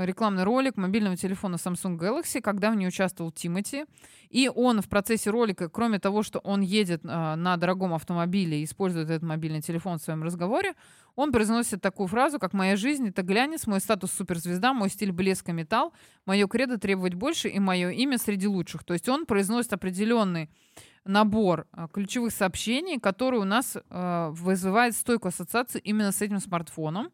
рекламный 0.04 0.44
ролик 0.44 0.76
мобильного 0.76 1.16
телефона 1.16 1.54
Samsung 1.54 1.98
Galaxy, 1.98 2.42
когда 2.42 2.70
в 2.70 2.76
ней 2.76 2.86
участвовал 2.86 3.32
Тимати. 3.32 3.86
И 4.28 4.50
он 4.54 4.82
в 4.82 4.88
процессе 4.88 5.30
ролика, 5.30 5.68
кроме 5.68 5.98
того, 5.98 6.22
что 6.22 6.40
он 6.40 6.60
едет 6.60 7.04
на 7.04 7.56
дорогом 7.56 7.94
автомобиле 7.94 8.60
и 8.60 8.64
использует 8.64 9.08
этот 9.08 9.22
мобильный 9.22 9.62
телефон 9.62 9.98
в 9.98 10.02
своем 10.02 10.24
разговоре, 10.24 10.74
он 11.16 11.30
произносит 11.30 11.80
такую 11.80 12.08
фразу, 12.08 12.38
как 12.38 12.52
«Моя 12.52 12.76
жизнь— 12.76 13.08
это 13.08 13.22
глянец, 13.22 13.66
мой 13.66 13.80
статус 13.80 14.10
суперзвезда, 14.12 14.72
мой 14.72 14.90
стиль 14.90 15.12
блеска 15.12 15.52
металл, 15.52 15.92
мое 16.26 16.48
кредо 16.48 16.78
требовать 16.78 17.14
больше 17.14 17.48
и 17.48 17.60
мое 17.60 17.90
имя 17.90 18.18
среди 18.18 18.48
лучших». 18.48 18.82
То 18.82 18.94
есть 18.94 19.08
он 19.08 19.24
произносит 19.26 19.72
определенный 19.72 20.50
набор 21.04 21.66
э, 21.72 21.86
ключевых 21.92 22.32
сообщений, 22.32 22.98
который 22.98 23.38
у 23.38 23.44
нас 23.44 23.76
э, 23.76 24.28
вызывает 24.32 24.94
стойкую 24.94 25.30
ассоциацию 25.30 25.82
именно 25.82 26.12
с 26.12 26.22
этим 26.22 26.40
смартфоном. 26.40 27.10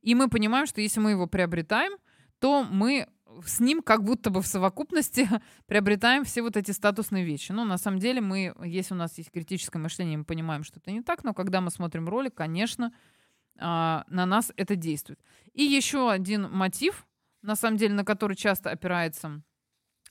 И 0.00 0.14
мы 0.14 0.28
понимаем, 0.28 0.66
что 0.66 0.80
если 0.80 1.00
мы 1.00 1.10
его 1.10 1.26
приобретаем, 1.26 1.92
то 2.38 2.64
мы 2.64 3.08
с 3.44 3.60
ним 3.60 3.82
как 3.82 4.04
будто 4.04 4.30
бы 4.30 4.40
в 4.40 4.46
совокупности 4.46 5.28
приобретаем 5.66 6.24
все 6.24 6.42
вот 6.42 6.56
эти 6.56 6.70
статусные 6.70 7.24
вещи. 7.24 7.52
Ну, 7.52 7.64
на 7.64 7.78
самом 7.78 7.98
деле, 7.98 8.20
мы, 8.20 8.54
если 8.64 8.94
у 8.94 8.96
нас 8.96 9.18
есть 9.18 9.30
критическое 9.30 9.78
мышление, 9.78 10.18
мы 10.18 10.24
понимаем, 10.24 10.64
что 10.64 10.78
это 10.80 10.90
не 10.90 11.02
так, 11.02 11.24
но 11.24 11.34
когда 11.34 11.60
мы 11.60 11.70
смотрим 11.70 12.08
ролик, 12.08 12.34
конечно, 12.34 12.92
а, 13.58 14.04
на 14.08 14.26
нас 14.26 14.52
это 14.56 14.76
действует. 14.76 15.20
И 15.52 15.62
еще 15.62 16.10
один 16.10 16.50
мотив, 16.50 17.06
на 17.42 17.56
самом 17.56 17.76
деле, 17.76 17.94
на 17.94 18.04
который 18.04 18.36
часто 18.36 18.70
опирается 18.70 19.42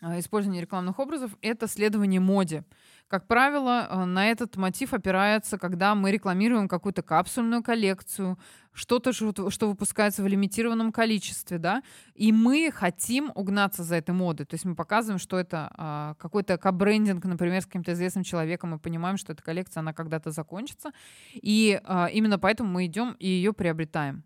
а, 0.01 0.19
использование 0.19 0.61
рекламных 0.61 0.99
образов, 0.99 1.35
это 1.41 1.67
следование 1.67 2.19
моде. 2.19 2.63
Как 3.07 3.27
правило, 3.27 3.85
а, 3.87 4.05
на 4.05 4.31
этот 4.31 4.57
мотив 4.57 4.93
опирается, 4.93 5.59
когда 5.59 5.93
мы 5.93 6.11
рекламируем 6.11 6.67
какую-то 6.67 7.03
капсульную 7.03 7.61
коллекцию, 7.61 8.39
что-то, 8.73 9.13
что 9.13 9.69
выпускается 9.69 10.23
в 10.23 10.27
лимитированном 10.27 10.91
количестве, 10.91 11.59
да, 11.59 11.83
и 12.15 12.31
мы 12.31 12.71
хотим 12.73 13.31
угнаться 13.35 13.83
за 13.83 13.95
этой 13.95 14.11
модой. 14.11 14.47
То 14.47 14.55
есть 14.55 14.65
мы 14.65 14.75
показываем, 14.75 15.19
что 15.19 15.37
это 15.37 15.71
а, 15.77 16.15
какой-то 16.15 16.57
кабрендинг, 16.57 17.23
например, 17.25 17.61
с 17.61 17.67
каким-то 17.67 17.93
известным 17.93 18.23
человеком, 18.23 18.71
мы 18.71 18.79
понимаем, 18.79 19.17
что 19.17 19.33
эта 19.33 19.43
коллекция, 19.43 19.81
она 19.81 19.93
когда-то 19.93 20.31
закончится, 20.31 20.91
и 21.33 21.79
а, 21.83 22.07
именно 22.07 22.39
поэтому 22.39 22.71
мы 22.71 22.87
идем 22.87 23.15
и 23.19 23.27
ее 23.27 23.53
приобретаем. 23.53 24.23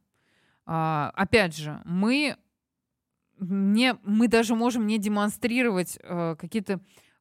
А, 0.65 1.11
опять 1.15 1.57
же, 1.57 1.81
мы 1.83 2.37
не, 3.39 3.95
мы 4.03 4.27
даже 4.27 4.55
можем 4.55 4.87
не 4.87 4.97
демонстрировать 4.97 5.99
а, 6.03 6.35
какие-то 6.35 6.79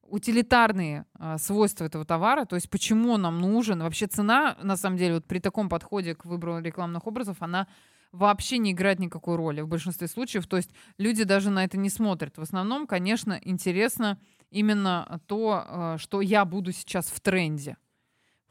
утилитарные 0.09 1.05
э, 1.17 1.37
свойства 1.37 1.85
этого 1.85 2.05
товара, 2.05 2.45
то 2.45 2.55
есть 2.55 2.69
почему 2.69 3.13
он 3.13 3.21
нам 3.21 3.39
нужен. 3.39 3.81
Вообще 3.81 4.07
цена, 4.07 4.57
на 4.61 4.77
самом 4.77 4.97
деле, 4.97 5.15
вот 5.15 5.25
при 5.25 5.39
таком 5.39 5.69
подходе 5.69 6.15
к 6.15 6.25
выбору 6.25 6.59
рекламных 6.59 7.07
образов, 7.07 7.37
она 7.39 7.67
вообще 8.11 8.57
не 8.57 8.71
играет 8.71 8.99
никакой 8.99 9.35
роли 9.35 9.61
в 9.61 9.67
большинстве 9.67 10.07
случаев. 10.07 10.47
То 10.47 10.57
есть 10.57 10.71
люди 10.97 11.23
даже 11.23 11.49
на 11.49 11.63
это 11.63 11.77
не 11.77 11.89
смотрят. 11.89 12.37
В 12.37 12.41
основном, 12.41 12.87
конечно, 12.87 13.39
интересно 13.43 14.19
именно 14.49 15.21
то, 15.27 15.65
э, 15.67 15.97
что 15.99 16.21
я 16.21 16.45
буду 16.45 16.71
сейчас 16.71 17.07
в 17.07 17.19
тренде. 17.19 17.77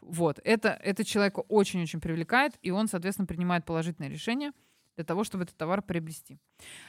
Вот. 0.00 0.40
Это, 0.44 0.68
это 0.68 1.04
человека 1.04 1.40
очень-очень 1.40 2.00
привлекает, 2.00 2.54
и 2.62 2.70
он, 2.70 2.88
соответственно, 2.88 3.26
принимает 3.26 3.64
положительное 3.64 4.09
решение 4.09 4.52
для 4.96 5.04
того, 5.04 5.24
чтобы 5.24 5.44
этот 5.44 5.56
товар 5.56 5.82
приобрести. 5.82 6.38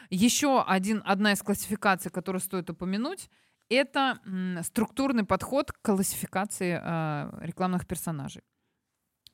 Еще 0.10 0.64
один, 0.64 1.02
одна 1.06 1.34
из 1.34 1.42
классификаций, 1.42 2.12
которую 2.12 2.42
стоит 2.42 2.70
упомянуть, 2.70 3.30
это 3.70 4.20
структурный 4.64 5.24
подход 5.24 5.72
к 5.72 5.82
классификации 5.82 6.80
э, 6.82 7.46
рекламных 7.46 7.88
персонажей. 7.88 8.44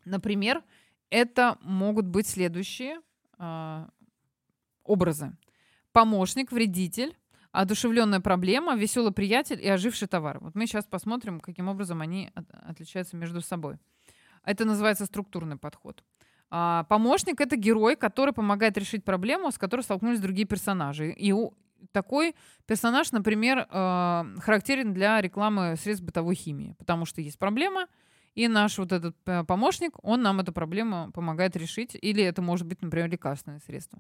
Например, 0.04 0.64
это 1.10 1.58
могут 1.62 2.06
быть 2.06 2.28
следующие 2.28 3.00
э, 3.40 3.88
образы. 4.84 5.36
Помощник, 5.92 6.52
вредитель, 6.52 7.18
одушевленная 7.52 8.20
проблема, 8.20 8.76
веселый 8.76 9.14
приятель 9.14 9.62
и 9.62 9.68
оживший 9.68 10.08
товар. 10.08 10.40
Вот 10.40 10.56
мы 10.56 10.68
сейчас 10.68 10.86
посмотрим, 10.86 11.40
каким 11.40 11.70
образом 11.70 12.02
они 12.02 12.32
от, 12.36 12.46
отличаются 12.52 13.16
между 13.16 13.42
собой. 13.42 13.78
Это 14.44 14.66
называется 14.66 15.06
структурный 15.06 15.58
подход. 15.58 16.04
А, 16.50 16.84
помощник— 16.84 17.42
это 17.42 17.56
герой, 17.56 17.96
который 17.96 18.34
помогает 18.34 18.78
решить 18.78 19.04
проблему, 19.04 19.52
с 19.52 19.58
которой 19.58 19.82
столкнулись 19.82 20.20
другие 20.20 20.48
персонажи. 20.48 21.12
И 21.12 21.34
такой 21.92 22.36
персонаж, 22.66 23.12
например, 23.12 23.60
э, 23.60 24.24
характерен 24.40 24.94
для 24.94 25.22
рекламы 25.22 25.76
средств 25.78 26.06
бытовой 26.06 26.36
химии, 26.36 26.76
потому 26.78 27.06
что 27.06 27.22
есть 27.22 27.40
проблема, 27.40 27.88
и 28.34 28.48
наш 28.48 28.78
вот 28.78 28.92
этот 28.92 29.16
э, 29.26 29.44
помощник, 29.44 29.94
он 30.04 30.22
нам 30.22 30.40
эту 30.40 30.52
проблему 30.52 31.12
помогает 31.14 31.56
решить, 31.56 31.98
или 32.02 32.24
это 32.24 32.42
может 32.42 32.68
быть, 32.68 32.82
например, 32.82 33.10
лекарственное 33.10 33.60
средство. 33.60 34.00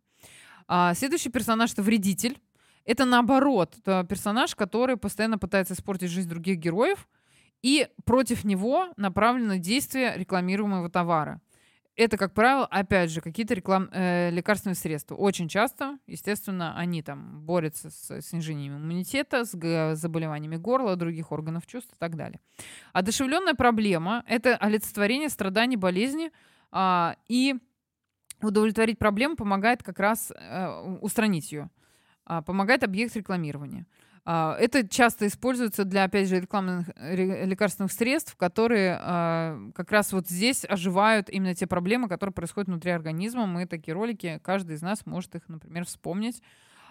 А 0.67 0.93
следующий 0.93 1.29
персонаж— 1.29 1.71
это 1.73 1.83
вредитель. 1.83 2.39
Это 2.85 3.05
наоборот, 3.05 3.75
персонаж, 3.83 4.55
который 4.55 4.97
постоянно 4.97 5.39
пытается 5.39 5.73
испортить 5.73 6.11
жизнь 6.11 6.29
других 6.29 6.57
героев, 6.57 7.07
и 7.61 7.87
против 8.03 8.43
него 8.43 8.89
направлено 8.95 9.55
действие 9.55 10.13
рекламируемого 10.17 10.89
товара 10.89 11.41
это, 11.95 12.17
как 12.17 12.33
правило, 12.33 12.65
опять 12.65 13.09
же, 13.09 13.21
какие-то 13.21 13.53
реклам... 13.53 13.89
э, 13.91 14.29
лекарственные 14.31 14.75
средства. 14.75 15.15
Очень 15.15 15.47
часто, 15.47 15.97
естественно, 16.07 16.77
они 16.77 17.01
там 17.01 17.41
борются 17.41 17.89
с 17.89 18.21
снижением 18.21 18.77
иммунитета, 18.77 19.45
с 19.45 19.95
заболеваниями 19.95 20.57
горла, 20.57 20.95
других 20.95 21.31
органов 21.31 21.65
чувств 21.67 21.93
и 21.93 21.97
так 21.97 22.15
далее. 22.15 22.39
Одушевленная 22.93 23.53
проблема— 23.53 24.23
это 24.27 24.55
олицетворение 24.57 25.29
страданий, 25.29 25.77
болезни, 25.77 26.31
э, 26.71 27.13
и 27.27 27.55
удовлетворить 28.41 28.99
проблему 28.99 29.35
помогает 29.35 29.81
как 29.81 29.99
раз 29.99 30.31
э, 30.35 30.97
устранить 31.01 31.51
ее. 31.51 31.69
Э, 32.27 32.41
помогает 32.45 32.83
объект 32.83 33.15
рекламирования. 33.15 33.85
А, 33.85 33.87
это 34.25 34.87
часто 34.87 35.27
используется 35.27 35.85
для, 35.85 36.03
опять 36.03 36.27
же, 36.27 36.39
рекламных 36.39 36.89
лекарственных 36.97 37.91
средств, 37.91 38.35
которые 38.35 38.97
а, 38.99 39.69
как 39.75 39.91
раз 39.91 40.13
вот 40.13 40.27
здесь 40.27 40.65
оживают 40.67 41.29
именно 41.29 41.53
те 41.53 41.67
проблемы, 41.67 42.09
которые 42.09 42.33
происходят 42.33 42.67
внутри 42.67 42.91
организма. 42.91 43.45
Мы 43.45 43.67
такие 43.67 43.93
ролики, 43.93 44.39
каждый 44.43 44.77
из 44.77 44.81
нас 44.81 45.05
может 45.05 45.35
их, 45.35 45.47
например, 45.47 45.85
вспомнить. 45.85 46.41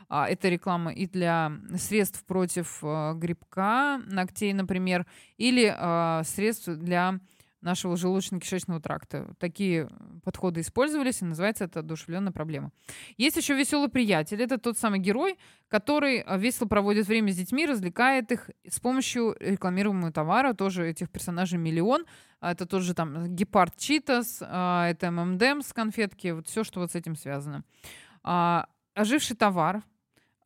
А, 0.08 0.28
это 0.28 0.48
реклама 0.48 0.92
и 0.92 1.06
для 1.06 1.52
средств 1.76 2.24
против 2.24 2.78
а, 2.82 3.14
грибка 3.14 4.00
ногтей, 4.06 4.52
например, 4.52 5.06
или 5.36 5.74
а, 5.76 6.22
средств 6.24 6.68
для 6.68 7.20
нашего 7.64 7.94
желудочно-кишечного 7.94 8.80
тракта. 8.80 9.34
Такие 9.38 9.88
подходы 10.22 10.60
использовались, 10.60 11.22
и 11.22 11.24
называется 11.24 11.64
это 11.64 11.80
одушевленная 11.80 12.32
проблема. 12.32 12.70
Есть 13.16 13.36
еще 13.36 13.54
веселый 13.54 13.88
приятель. 13.88 14.42
Это 14.42 14.58
тот 14.58 14.78
самый 14.78 15.00
герой, 15.00 15.38
который 15.68 16.20
а, 16.20 16.36
весело 16.36 16.68
проводит 16.68 17.06
время 17.06 17.32
с 17.32 17.36
детьми, 17.36 17.66
развлекает 17.66 18.30
их 18.30 18.50
с 18.68 18.78
помощью 18.78 19.34
рекламируемого 19.40 20.12
товара. 20.12 20.52
Тоже 20.52 20.88
этих 20.88 21.10
персонажей 21.10 21.58
миллион. 21.58 22.04
А, 22.40 22.52
это 22.52 22.66
тот 22.66 22.82
же 22.82 22.94
там 22.94 23.34
гепард 23.34 23.76
Читас, 23.76 24.42
а, 24.42 24.88
это 24.88 25.10
ММДМ 25.10 25.62
с 25.62 25.72
конфетки, 25.72 26.28
вот 26.28 26.46
все, 26.46 26.64
что 26.64 26.80
вот 26.80 26.92
с 26.92 26.94
этим 26.94 27.16
связано. 27.16 27.64
Оживший 28.94 29.36
товар, 29.36 29.82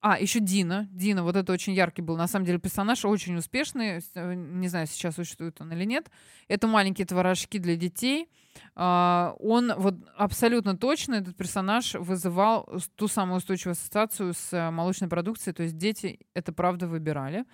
а, 0.01 0.18
еще 0.18 0.38
Дина. 0.38 0.88
Дина, 0.92 1.24
вот 1.24 1.34
это 1.34 1.53
очень 1.53 1.72
яркий 1.72 2.03
был, 2.03 2.16
на 2.16 2.28
самом 2.28 2.46
деле, 2.46 2.59
персонаж, 2.59 3.05
очень 3.05 3.36
успешный. 3.36 4.01
Э, 4.14 4.34
не 4.34 4.68
знаю, 4.68 4.86
сейчас 4.86 5.16
существует 5.16 5.61
он 5.61 5.72
или 5.72 5.84
нет. 5.84 6.09
Это 6.46 6.68
маленькие 6.68 7.07
творожки 7.07 7.59
для 7.59 7.74
детей. 7.74 8.28
А, 8.76 9.34
он 9.40 9.72
вот 9.76 9.96
абсолютно 10.16 10.76
точно, 10.76 11.16
этот 11.16 11.36
персонаж, 11.36 11.94
вызывал 11.94 12.68
ту 12.94 13.09
самую 13.09 13.38
устойчивую 13.38 13.72
ассоциацию 13.72 14.34
с 14.34 14.53
э, 14.53 14.70
молочной 14.70 15.11
продукцией. 15.11 15.55
То 15.55 15.64
есть 15.64 15.76
дети 15.76 16.20
это 16.32 16.53
правда 16.53 16.86
выбирали. 16.86 17.44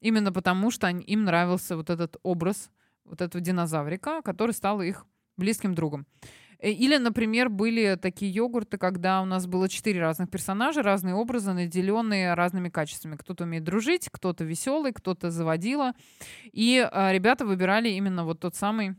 Именно 0.00 0.30
потому, 0.30 0.70
что 0.70 0.88
им 0.88 1.24
нравился 1.24 1.74
вот 1.74 1.88
этот 1.88 2.18
образ 2.22 2.70
вот 3.04 3.22
этого 3.22 3.42
динозаврика, 3.42 4.20
который 4.22 4.52
стал 4.52 4.82
их 4.82 5.06
близким 5.38 5.74
другом. 5.74 6.06
Э, 6.64 6.70
или, 6.70 6.96
например, 6.96 7.50
были 7.50 7.96
такие 7.96 8.32
йогурты, 8.32 8.78
когда 8.78 9.20
у 9.20 9.26
нас 9.26 9.46
было 9.46 9.68
четыре 9.68 10.00
разных 10.00 10.30
персонажа, 10.30 10.82
разные 10.82 11.14
образы, 11.14 11.52
наделенные 11.52 12.34
разными 12.34 12.70
качествами. 12.70 13.16
Кто-то 13.16 13.44
умеет 13.44 13.64
дружить, 13.64 14.08
кто-то 14.10 14.44
веселый, 14.44 14.92
кто-то 14.92 15.30
заводила. 15.30 15.92
И 16.52 16.88
э, 16.90 17.12
ребята 17.12 17.44
выбирали 17.44 17.90
именно 17.90 18.24
вот 18.24 18.40
тот 18.40 18.54
самый 18.54 18.96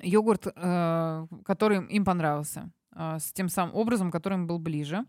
йогурт, 0.00 0.46
э, 0.46 1.26
который 1.44 1.86
им 1.88 2.04
понравился, 2.04 2.70
э, 2.96 3.18
с 3.18 3.32
тем 3.32 3.50
самым 3.50 3.74
образом, 3.74 4.10
который 4.10 4.34
им 4.38 4.46
был 4.46 4.58
ближе. 4.58 5.04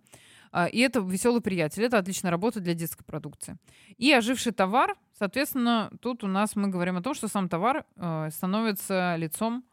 Э, 0.52 0.70
и 0.70 0.80
это 0.80 1.00
веселый 1.00 1.42
приятель. 1.42 1.86
Это 1.86 1.98
отлично 1.98 2.30
работает 2.30 2.66
для 2.66 2.74
детской 2.74 3.06
продукции. 3.06 3.58
И 3.96 4.12
оживший 4.12 4.52
товар, 4.52 4.98
соответственно, 5.18 5.90
тут 6.02 6.26
у 6.26 6.28
нас 6.28 6.58
мы 6.58 6.68
говорим 6.68 6.98
о 6.98 7.02
том, 7.02 7.14
что 7.14 7.30
сам 7.30 7.48
товар 7.48 7.86
э, 7.96 8.30
становится 8.32 9.16
лицом 9.16 9.64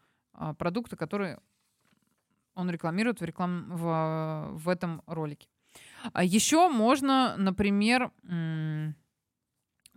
продукта, 0.56 0.96
который 0.96 1.36
он 2.54 2.70
рекламирует 2.70 3.20
в, 3.20 3.24
реклам... 3.24 3.66
в, 3.70 4.50
в 4.52 4.68
этом 4.68 5.02
ролике. 5.06 5.48
А 6.12 6.24
еще 6.24 6.68
можно, 6.68 7.36
например, 7.36 8.10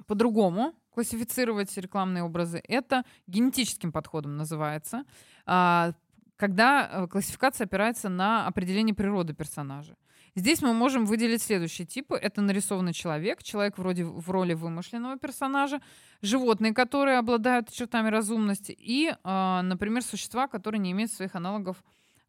по-другому 0.08 0.74
классифицировать 0.92 1.76
рекламные 1.78 2.24
образы. 2.24 2.62
Это 2.68 3.04
генетическим 3.28 3.92
подходом 3.92 4.38
называется, 4.38 5.06
а, 5.46 5.94
когда 6.36 6.90
э, 6.92 7.08
классификация 7.08 7.66
опирается 7.66 8.10
на 8.10 8.48
определение 8.48 8.94
природы 8.94 9.34
персонажа. 9.34 9.96
Здесь 10.36 10.62
мы 10.64 10.74
можем 10.74 11.06
выделить 11.06 11.44
следующие 11.44 11.86
типы. 11.86 12.16
Это 12.16 12.42
нарисованный 12.42 12.94
человек, 12.94 13.44
человек 13.44 13.78
вроде 13.78 14.04
в 14.04 14.30
роли 14.32 14.54
вымышленного 14.54 15.18
персонажа, 15.18 15.80
животные, 16.22 16.74
которые 16.74 17.20
обладают 17.20 17.72
чертами 17.72 18.10
разумности, 18.10 18.76
и, 18.78 19.16
а, 19.24 19.62
например, 19.62 20.04
существа, 20.04 20.48
которые 20.48 20.80
не 20.80 20.92
имеют 20.92 21.12
своих 21.12 21.36
аналогов 21.36 21.84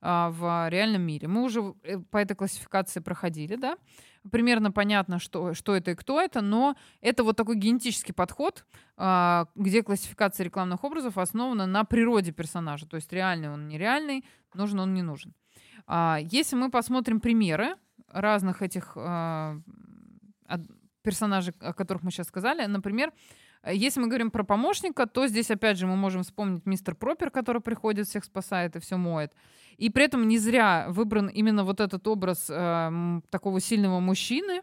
а, 0.06 0.28
в 0.28 0.68
реальном 0.68 1.00
мире. 1.00 1.28
Мы 1.28 1.42
уже 1.42 1.74
э, 1.82 1.98
по 1.98 2.18
этой 2.18 2.34
классификации 2.36 3.00
проходили, 3.00 3.56
да, 3.56 3.78
примерно 4.30 4.70
понятно, 4.70 5.18
что, 5.18 5.54
что 5.54 5.74
это 5.74 5.92
и 5.92 5.94
кто 5.94 6.20
это, 6.20 6.42
но 6.42 6.76
это 7.00 7.24
вот 7.24 7.36
такой 7.36 7.56
генетический 7.56 8.12
подход, 8.12 8.66
а, 8.98 9.46
где 9.54 9.82
классификация 9.82 10.44
рекламных 10.44 10.84
образов 10.84 11.16
основана 11.16 11.64
на 11.64 11.84
природе 11.84 12.32
персонажа, 12.32 12.86
то 12.86 12.96
есть 12.96 13.10
реальный 13.14 13.48
он, 13.48 13.66
нереальный, 13.66 14.26
нужен 14.52 14.80
он, 14.80 14.92
не 14.92 15.00
нужен. 15.00 15.32
А, 15.86 16.18
если 16.20 16.54
мы 16.54 16.70
посмотрим 16.70 17.18
примеры 17.18 17.76
разных 18.12 18.60
этих 18.60 18.94
персонажей, 21.02 21.54
о 21.60 21.72
которых 21.72 22.02
мы 22.02 22.10
сейчас 22.10 22.26
сказали, 22.28 22.66
например, 22.66 23.10
если 23.72 24.00
мы 24.00 24.08
говорим 24.08 24.30
про 24.30 24.44
помощника, 24.44 25.06
то 25.06 25.26
здесь 25.26 25.50
опять 25.50 25.78
же 25.78 25.86
мы 25.86 25.96
можем 25.96 26.22
вспомнить 26.22 26.66
мистер 26.66 26.94
Пропер, 26.94 27.30
который 27.30 27.62
приходит, 27.62 28.06
всех 28.06 28.24
спасает 28.24 28.76
и 28.76 28.80
все 28.80 28.96
моет. 28.96 29.32
И 29.76 29.90
при 29.90 30.04
этом 30.04 30.28
не 30.28 30.38
зря 30.38 30.86
выбран 30.88 31.28
именно 31.28 31.64
вот 31.64 31.80
этот 31.80 32.06
образ 32.06 32.46
э, 32.48 33.20
такого 33.30 33.60
сильного 33.60 34.00
мужчины. 34.00 34.62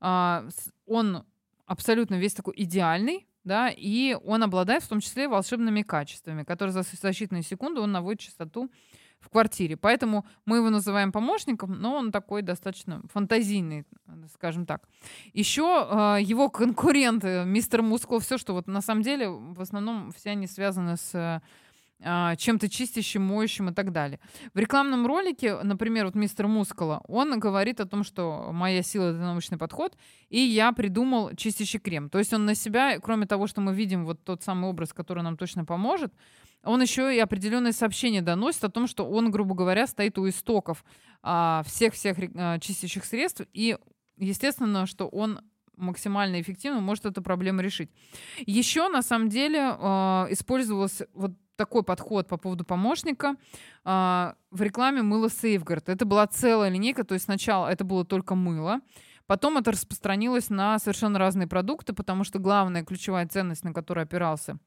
Э, 0.00 0.48
он 0.86 1.24
абсолютно 1.66 2.16
весь 2.16 2.34
такой 2.34 2.54
идеальный, 2.56 3.26
да, 3.44 3.70
и 3.70 4.16
он 4.24 4.42
обладает 4.42 4.82
в 4.82 4.88
том 4.88 5.00
числе 5.00 5.28
волшебными 5.28 5.82
качествами, 5.82 6.44
которые 6.44 6.72
за 6.72 6.80
считанные 6.80 7.42
секунды 7.42 7.80
он 7.80 7.92
наводит 7.92 8.20
чистоту 8.20 8.70
в 9.22 9.30
квартире. 9.30 9.76
Поэтому 9.76 10.26
мы 10.44 10.58
его 10.58 10.70
называем 10.70 11.12
помощником, 11.12 11.80
но 11.80 11.94
он 11.94 12.12
такой 12.12 12.42
достаточно 12.42 13.02
фантазийный, 13.12 13.84
скажем 14.34 14.66
так. 14.66 14.88
Еще 15.32 15.62
э, 15.62 16.22
его 16.22 16.50
конкурент, 16.50 17.24
мистер 17.24 17.82
Мускул, 17.82 18.18
все, 18.18 18.36
что 18.36 18.52
вот 18.52 18.66
на 18.66 18.82
самом 18.82 19.02
деле 19.02 19.28
в 19.28 19.60
основном 19.60 20.12
все 20.12 20.30
они 20.30 20.46
связаны 20.46 20.96
с 20.96 21.14
а, 21.14 21.40
чем-то 22.02 22.68
чистящим, 22.68 23.22
моющим 23.22 23.70
и 23.70 23.72
так 23.72 23.92
далее. 23.92 24.18
В 24.54 24.58
рекламном 24.58 25.06
ролике, 25.06 25.62
например, 25.62 26.06
вот 26.06 26.14
мистер 26.14 26.48
Мускула, 26.48 27.02
он 27.06 27.38
говорит 27.38 27.80
о 27.80 27.86
том, 27.86 28.04
что 28.04 28.50
моя 28.52 28.82
сила— 28.82 29.10
это 29.10 29.18
научный 29.18 29.58
подход, 29.58 29.96
и 30.28 30.38
я 30.38 30.72
придумал 30.72 31.34
чистящий 31.36 31.78
крем. 31.78 32.10
То 32.10 32.18
есть 32.18 32.32
он 32.32 32.44
на 32.44 32.54
себя, 32.54 32.98
кроме 33.00 33.26
того, 33.26 33.46
что 33.46 33.60
мы 33.60 33.74
видим 33.74 34.04
вот 34.04 34.24
тот 34.24 34.42
самый 34.42 34.68
образ, 34.68 34.92
который 34.92 35.22
нам 35.22 35.36
точно 35.36 35.64
поможет, 35.64 36.12
он 36.64 36.80
еще 36.80 37.14
и 37.14 37.18
определенные 37.18 37.72
сообщения 37.72 38.22
доносит 38.22 38.64
о 38.64 38.70
том, 38.70 38.86
что 38.86 39.08
он, 39.08 39.30
грубо 39.30 39.54
говоря, 39.54 39.86
стоит 39.86 40.18
у 40.18 40.28
истоков 40.28 40.84
а, 41.22 41.62
всех-всех 41.66 42.16
а, 42.34 42.58
чистящих 42.60 43.04
средств, 43.04 43.42
и 43.52 43.76
естественно, 44.16 44.86
что 44.86 45.08
он 45.08 45.40
максимально 45.76 46.40
эффективно 46.40 46.80
может 46.80 47.06
эту 47.06 47.22
проблему 47.22 47.60
решить. 47.60 47.90
Еще, 48.46 48.88
на 48.88 49.02
самом 49.02 49.28
деле, 49.28 49.74
э, 49.78 50.34
вот 51.14 51.32
такой 51.62 51.84
подход 51.84 52.26
по 52.26 52.36
поводу 52.36 52.64
помощника. 52.64 53.36
Э, 53.84 54.32
в 54.50 54.62
рекламе 54.62 55.02
мыло 55.02 55.28
Safeguard. 55.28 55.84
Это 55.86 56.04
была 56.04 56.26
целая 56.26 56.70
линейка, 56.70 57.04
то 57.04 57.14
есть 57.14 57.26
сначала 57.26 57.68
это 57.68 57.84
было 57.84 58.04
только 58.04 58.34
мыло, 58.34 58.80
потом 59.26 59.58
это 59.58 59.70
распространилось 59.70 60.50
на 60.50 60.78
совершенно 60.80 61.18
разные 61.20 61.46
продукты, 61.46 61.92
потому 61.92 62.24
что 62.24 62.40
главная 62.40 62.84
ключевая 62.84 63.28
ценность, 63.28 63.64
на 63.64 63.72
которую 63.72 64.02
опирался 64.02 64.58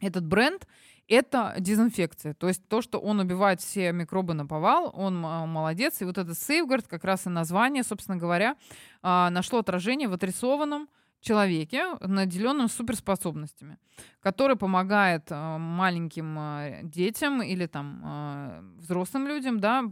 этот 0.00 0.26
бренд, 0.26 0.66
это 1.06 1.54
дезинфекция. 1.58 2.34
То 2.34 2.48
есть 2.48 2.66
то, 2.68 2.82
что 2.82 2.98
он 2.98 3.20
убивает 3.20 3.60
все 3.60 3.92
микробы 3.92 4.34
на 4.34 4.46
повал, 4.46 4.90
он 4.92 5.16
молодец. 5.16 6.00
И 6.02 6.04
вот 6.04 6.18
этот 6.18 6.36
Safeguard, 6.36 6.86
как 6.88 7.04
раз 7.04 7.26
и 7.26 7.30
название, 7.30 7.84
собственно 7.84 8.16
говоря, 8.16 8.56
а, 9.02 9.30
нашло 9.30 9.60
отражение 9.60 10.08
в 10.08 10.14
отрисованном 10.14 10.88
человеке, 11.24 11.96
наделенном 12.00 12.68
суперспособностями, 12.68 13.78
который 14.20 14.56
помогает 14.56 15.26
а, 15.30 15.58
маленьким 15.58 16.36
а, 16.38 16.82
детям 16.82 17.42
или 17.42 17.66
там 17.66 18.76
взрослым 18.78 19.26
людям 19.26 19.58
да, 19.58 19.82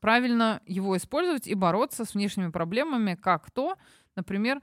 правильно 0.00 0.60
его 0.66 0.96
использовать 0.96 1.46
и 1.46 1.54
бороться 1.54 2.04
с 2.04 2.14
внешними 2.14 2.50
проблемами, 2.50 3.14
как 3.14 3.50
то, 3.50 3.76
например, 4.14 4.60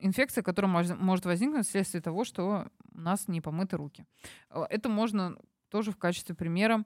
инфекция, 0.00 0.42
которая 0.42 0.96
может 0.96 1.24
возникнуть 1.24 1.66
вследствие 1.66 2.02
того, 2.02 2.24
что 2.24 2.68
у 2.92 3.00
нас 3.00 3.28
не 3.28 3.40
помыты 3.40 3.76
руки. 3.76 4.06
Э, 4.50 4.64
это 4.70 4.88
можно 4.88 5.36
тоже 5.70 5.92
в 5.92 5.96
качестве 5.96 6.34
примера 6.34 6.84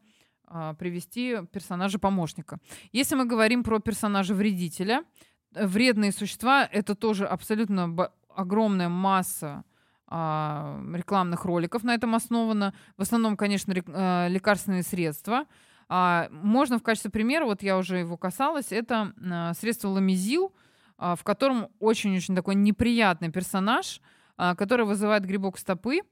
привести 0.78 1.36
персонажа-помощника. 1.52 2.58
Если 2.90 3.14
мы 3.16 3.26
говорим 3.26 3.62
про 3.62 3.80
персонажа-вредителя, 3.80 5.00
э, 5.00 5.04
вредные 5.52 6.12
существа— 6.12 6.68
это 6.72 6.94
тоже 6.94 7.26
абсолютно 7.26 8.10
огромная 8.34 8.88
масса 8.88 9.64
а, 10.06 10.80
рекламных 10.94 11.44
роликов 11.44 11.82
на 11.82 11.94
этом 11.94 12.14
основано. 12.14 12.72
В 12.96 13.02
основном, 13.02 13.36
конечно, 13.36 13.72
э, 13.72 14.28
лекарственные 14.28 14.82
средства. 14.82 15.44
А, 15.88 16.28
можно 16.30 16.78
в 16.78 16.82
качестве 16.82 17.10
примера, 17.10 17.44
вот 17.44 17.62
я 17.62 17.78
уже 17.78 17.98
его 17.98 18.16
касалась, 18.16 18.72
это 18.72 19.12
средство 19.58 19.88
ламизил, 19.88 20.52
в 20.98 21.20
котором 21.22 21.68
очень-очень 21.78 22.34
такой 22.34 22.54
неприятный 22.54 23.30
персонаж— 23.30 24.00
а, 24.38 24.54
который 24.54 24.86
вызывает 24.86 25.26
грибок 25.26 25.58
стопы. 25.58 26.02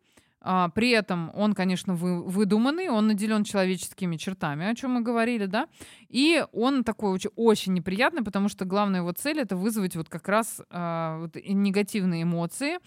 А, 0.41 0.69
при 0.69 0.91
этом 0.91 1.31
он, 1.35 1.55
конечно, 1.55 1.95
вы, 1.95 2.23
выдуманный, 2.23 2.89
он 2.89 3.07
наделен 3.07 3.45
человеческими 3.45 4.17
чертами, 4.17 4.67
о 4.67 4.75
чем 4.75 4.93
мы 4.93 5.01
говорили, 5.01 5.47
да, 5.47 5.67
и 6.09 6.45
он 6.53 6.85
такой 6.85 7.11
очень, 7.11 7.31
очень 7.37 7.73
неприятный, 7.73 8.23
потому 8.23 8.49
что 8.49 8.65
главная 8.65 9.01
его 9.01 9.13
цель 9.13 9.41
это 9.41 9.57
вызвать 9.57 9.97
вот 9.97 10.09
как 10.09 10.29
раз 10.29 10.61
а, 10.71 11.19
вот 11.21 11.37
негативные 11.37 12.23
эмоции, 12.23 12.79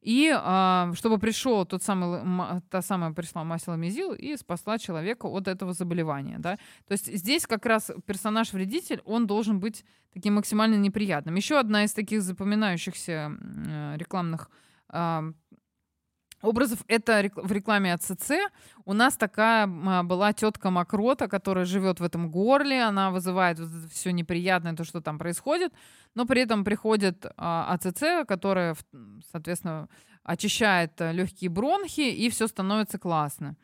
и 0.00 0.32
а, 0.34 0.92
чтобы 0.94 1.18
пришел 1.18 1.64
тот 1.66 1.82
самый, 1.82 2.60
та 2.70 2.82
самая 2.82 3.12
пришла 3.12 3.44
Масила 3.44 3.74
Мизил 3.74 4.12
и 4.12 4.36
спасла 4.36 4.78
человека 4.78 5.26
от 5.26 5.46
этого 5.46 5.72
заболевания, 5.72 6.38
да. 6.38 6.56
То 6.88 6.92
есть 6.92 7.14
здесь 7.14 7.46
как 7.46 7.66
раз 7.66 7.90
персонаж-вредитель, 8.06 9.00
он 9.04 9.26
должен 9.26 9.60
быть 9.60 9.84
таким 10.12 10.34
максимально 10.34 10.76
неприятным. 10.76 11.34
Еще 11.34 11.58
одна 11.58 11.84
из 11.84 11.92
таких 11.92 12.22
запоминающихся 12.22 13.32
э, 13.40 13.96
рекламных 13.96 14.50
образов. 16.44 16.80
Это 16.88 17.30
в 17.34 17.52
рекламе 17.52 17.94
АЦЦ. 17.94 18.32
У 18.84 18.92
нас 18.92 19.16
такая 19.16 19.66
была 20.02 20.32
тетка 20.32 20.70
Макрота, 20.70 21.28
которая 21.28 21.64
живет 21.64 22.00
в 22.00 22.04
этом 22.04 22.30
горле. 22.30 22.82
Она 22.82 23.10
вызывает 23.10 23.58
вот 23.58 23.68
все 23.92 24.12
неприятное, 24.12 24.74
то, 24.74 24.84
что 24.84 25.00
там 25.00 25.18
происходит. 25.18 25.72
Но 26.14 26.26
при 26.26 26.42
этом 26.42 26.64
приходит 26.64 27.26
а, 27.36 27.74
АЦЦ, 27.74 28.26
которая, 28.28 28.76
соответственно, 29.32 29.88
очищает 30.24 31.00
э, 31.00 31.12
легкие 31.12 31.50
бронхи, 31.50 32.00
и 32.00 32.28
все 32.30 32.48
становится 32.48 32.98
классно. 32.98 33.56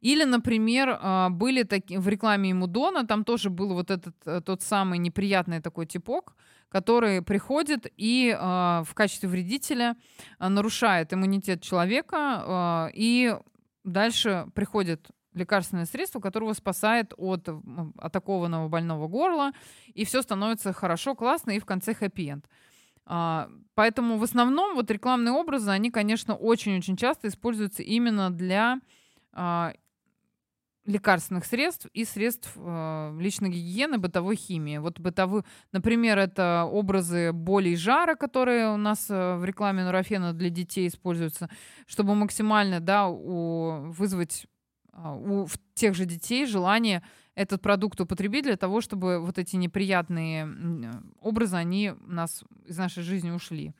Или, 0.00 0.24
например, 0.24 0.98
а, 1.00 1.28
были 1.30 1.62
такие 1.62 2.00
в 2.00 2.08
рекламе 2.08 2.54
Мудона, 2.54 3.06
там 3.06 3.24
тоже 3.24 3.50
был 3.50 3.74
вот 3.74 3.90
этот 3.90 4.14
э, 4.26 4.40
тот 4.40 4.62
самый 4.62 4.98
неприятный 4.98 5.60
такой 5.60 5.86
типок, 5.86 6.34
который 6.68 7.22
приходит 7.22 7.86
и 7.96 8.30
э, 8.30 8.38
в 8.38 8.94
качестве 8.94 9.28
вредителя 9.28 9.96
э, 10.38 10.48
нарушает 10.48 11.12
иммунитет 11.12 11.62
человека, 11.62 12.88
э, 12.88 12.90
и 12.94 13.36
дальше 13.84 14.46
приходит 14.54 15.10
лекарственное 15.34 15.84
средство, 15.84 16.20
которое 16.20 16.54
спасает 16.54 17.12
от 17.16 17.48
атакованного 17.98 18.68
больного 18.68 19.06
горла, 19.06 19.52
и 19.94 20.04
все 20.04 20.22
становится 20.22 20.72
хорошо, 20.72 21.14
классно, 21.14 21.52
и 21.52 21.58
в 21.58 21.66
конце 21.66 21.92
хэппи-энд. 21.94 22.46
Поэтому 23.06 24.16
в 24.16 24.22
основном 24.24 24.74
вот 24.74 24.90
рекламные 24.90 25.32
образы, 25.32 25.70
они, 25.70 25.90
конечно, 25.90 26.34
очень-очень 26.34 26.96
часто 26.96 27.28
используются 27.28 27.82
именно 27.82 28.30
для 28.30 28.80
лекарственных 30.86 31.44
средств 31.44 31.86
и 31.92 32.04
средств 32.04 32.52
э, 32.54 33.16
личной 33.18 33.50
гигиены, 33.50 33.98
бытовой 33.98 34.36
химии. 34.36 34.78
Вот 34.78 35.00
бытовые, 35.00 35.44
например, 35.72 36.18
это 36.18 36.64
образы 36.70 37.32
боли 37.32 37.70
и 37.70 37.76
жара, 37.76 38.14
которые 38.14 38.72
у 38.72 38.76
нас 38.76 39.06
э, 39.10 39.36
в 39.36 39.44
рекламе 39.44 39.84
нурофена 39.84 40.32
для 40.32 40.48
детей 40.48 40.86
используются, 40.86 41.50
чтобы 41.86 42.14
максимально 42.14 42.80
да, 42.80 43.08
у, 43.08 43.90
вызвать 43.90 44.46
у 44.94 45.46
тех 45.74 45.94
же 45.94 46.06
детей 46.06 46.46
желание 46.46 47.02
этот 47.36 47.62
продукт 47.62 48.00
употребить 48.00 48.44
для 48.44 48.56
того, 48.56 48.80
чтобы 48.80 49.20
вот 49.20 49.38
эти 49.38 49.56
неприятные 49.56 50.50
образы, 51.20 51.56
они 51.56 51.92
нас 52.06 52.42
из 52.64 52.76
нашей 52.78 53.02
жизни 53.02 53.30
ушли. 53.30 53.72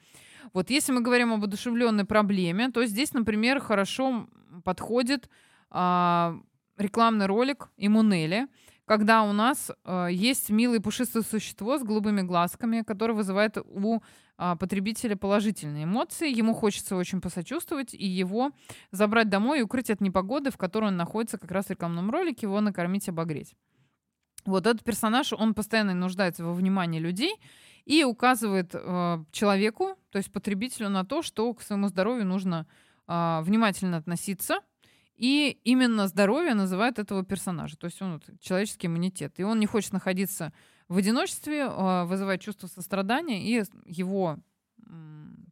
Вот 0.53 0.71
если 0.71 0.93
мы 0.93 1.01
говорим 1.01 1.33
об 1.33 1.43
одушевленной 1.43 2.05
проблеме, 2.05 2.71
то 2.71 2.85
здесь, 2.87 3.13
например, 3.15 3.59
хорошо 3.61 4.29
подходит 4.63 5.29
а, 5.71 6.39
рекламный 6.77 7.27
ролик 7.27 7.71
Имунели, 7.77 8.47
когда 8.85 9.25
у 9.25 9.33
нас 9.33 9.73
э, 9.85 10.09
есть 10.13 10.49
милое 10.49 10.79
пушистое 10.79 11.25
существо 11.25 11.77
с 11.77 11.83
голубыми 11.83 12.23
глазками, 12.23 12.83
которое 12.83 13.15
вызывает 13.15 13.59
у 13.59 14.01
потребителя 14.37 15.17
положительные 15.17 15.85
эмоции. 15.85 16.31
Ему 16.31 16.55
хочется 16.55 16.97
очень 16.97 17.21
посочувствовать 17.21 17.95
и 17.95 18.07
его 18.07 18.53
забрать 18.91 19.29
домой 19.29 19.61
и 19.61 19.63
укрыть 19.63 19.91
от 19.91 20.01
непогоды, 20.01 20.51
в 20.51 20.57
которой 20.57 20.87
он 20.87 20.97
находится 20.97 21.39
как 21.39 21.51
раз 21.51 21.67
в 21.67 21.71
рекламном 21.71 22.11
ролике, 22.11 22.47
его 22.47 22.61
накормить, 22.61 23.09
обогреть. 23.09 23.55
Вот 24.45 24.67
этот 24.67 24.85
персонаж, 24.85 25.33
он 25.33 25.55
постоянно 25.55 25.95
нуждается 25.95 26.45
во 26.45 26.53
внимании 26.53 27.01
людей 27.01 27.35
и 27.85 28.05
указывает 28.05 28.71
э, 28.75 29.25
человеку, 29.33 29.97
то 30.11 30.19
есть 30.19 30.33
потребителю, 30.33 30.89
на 30.89 31.05
то, 31.05 31.23
что 31.23 31.53
к 31.53 31.63
своему 31.63 31.89
здоровью 31.89 32.27
нужно 32.27 32.67
э, 33.09 33.41
внимательно 33.43 33.97
относиться, 33.97 34.61
и 35.17 35.59
именно 35.65 36.09
здоровье 36.09 36.55
называют 36.55 36.99
этого 36.99 37.25
персонажа. 37.25 37.77
То 37.77 37.87
есть 37.87 38.03
он 38.03 38.15
вот, 38.15 38.41
человеческий 38.41 38.87
иммунитет. 38.87 39.35
И 39.39 39.45
он 39.45 39.59
не 39.59 39.67
хочет 39.67 39.93
находиться 39.93 40.53
в 40.89 40.97
одиночестве, 40.97 41.67
а, 41.69 42.05
вызывает 42.05 42.41
чувство 42.41 42.67
сострадания, 42.67 43.43
и 43.43 43.65
его 43.87 44.39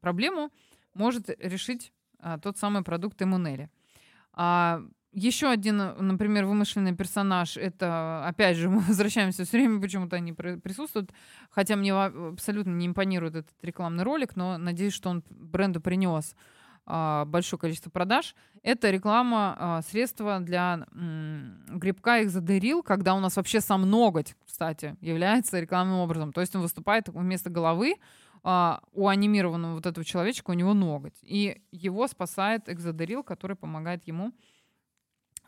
проблему 0.00 0.50
может 0.94 1.30
решить 1.40 1.92
а, 2.18 2.38
тот 2.38 2.56
самый 2.56 2.82
продукт 2.82 3.20
Эмунели. 3.20 3.70
А 4.32 4.82
еще 5.12 5.48
один, 5.48 5.76
например, 5.76 6.44
вымышленный 6.44 6.94
персонаж, 6.94 7.56
это, 7.56 8.26
опять 8.26 8.56
же, 8.56 8.68
мы 8.70 8.80
возвращаемся 8.80 9.44
все 9.44 9.58
время, 9.58 9.80
почему-то 9.80 10.16
они 10.16 10.32
присутствуют, 10.32 11.12
хотя 11.50 11.76
мне 11.76 11.94
абсолютно 11.94 12.72
не 12.72 12.86
импонирует 12.86 13.36
этот 13.36 13.54
рекламный 13.62 14.04
ролик, 14.04 14.36
но 14.36 14.58
надеюсь, 14.58 14.92
что 14.92 15.10
он 15.10 15.22
бренду 15.30 15.80
принес 15.80 16.34
большое 16.86 17.58
количество 17.58 17.90
продаж. 17.90 18.34
Это 18.62 18.90
реклама 18.90 19.56
а, 19.58 19.82
средства 19.82 20.40
для 20.40 20.86
грибка 20.92 22.22
экзодерил, 22.22 22.82
когда 22.82 23.14
у 23.14 23.20
нас 23.20 23.36
вообще 23.36 23.60
сам 23.60 23.88
ноготь, 23.88 24.34
кстати, 24.44 24.96
является 25.00 25.60
рекламным 25.60 25.98
образом. 25.98 26.32
То 26.32 26.40
есть 26.40 26.54
он 26.54 26.62
выступает 26.62 27.08
вместо 27.08 27.50
головы, 27.50 27.94
а, 28.42 28.82
у 28.92 29.08
анимированного 29.08 29.74
вот 29.74 29.86
этого 29.86 30.04
человечка 30.04 30.50
у 30.50 30.54
него 30.54 30.74
ноготь. 30.74 31.16
И 31.22 31.62
его 31.72 32.06
спасает 32.06 32.68
экзодерил, 32.68 33.22
который 33.22 33.56
помогает 33.56 34.06
ему 34.06 34.32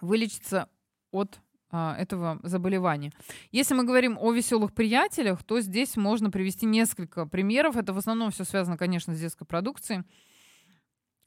вылечиться 0.01 0.69
от 1.11 1.41
этого 1.73 2.39
заболевания. 2.45 3.13
Если 3.51 3.75
мы 3.75 3.85
говорим 3.85 4.17
о 4.21 4.33
веселых 4.33 4.73
приятелях, 4.73 5.43
то 5.43 5.61
здесь 5.61 5.97
можно 5.97 6.31
привести 6.31 6.65
несколько 6.65 7.27
примеров. 7.27 7.77
Это 7.77 7.93
в 7.93 7.99
основном 7.99 8.31
все 8.31 8.45
связано, 8.45 8.79
конечно, 8.79 9.15
с 9.15 9.21
детской 9.21 9.45
продукцией. 9.45 10.05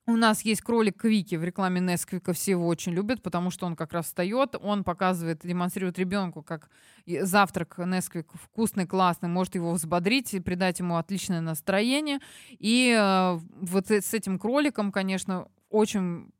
У 0.09 0.15
нас 0.15 0.41
есть 0.41 0.61
кролик 0.61 1.01
Квики 1.01 1.35
в 1.35 1.43
рекламе 1.43 1.79
Несквика, 1.79 2.33
все 2.33 2.51
его 2.51 2.65
очень 2.65 2.93
любят, 2.93 3.21
потому 3.21 3.51
что 3.51 3.67
он 3.67 3.75
как 3.75 3.93
раз 3.93 4.07
встает, 4.07 4.55
он 4.59 4.83
показывает, 4.83 5.41
демонстрирует 5.43 5.99
ребенку, 5.99 6.41
как 6.41 6.71
завтрак 7.05 7.77
Несквик 7.77 8.25
вкусный, 8.33 8.87
классный, 8.87 9.29
может 9.29 9.53
его 9.53 9.71
взбодрить 9.71 10.35
придать 10.43 10.79
ему 10.79 10.97
отличное 10.97 11.41
настроение. 11.41 12.21
И 12.49 12.91
э, 12.99 13.39
вот 13.61 13.91
с 13.91 14.15
этим 14.15 14.39
кроликом, 14.39 14.91
конечно, 14.91 15.47
очень 15.69 16.31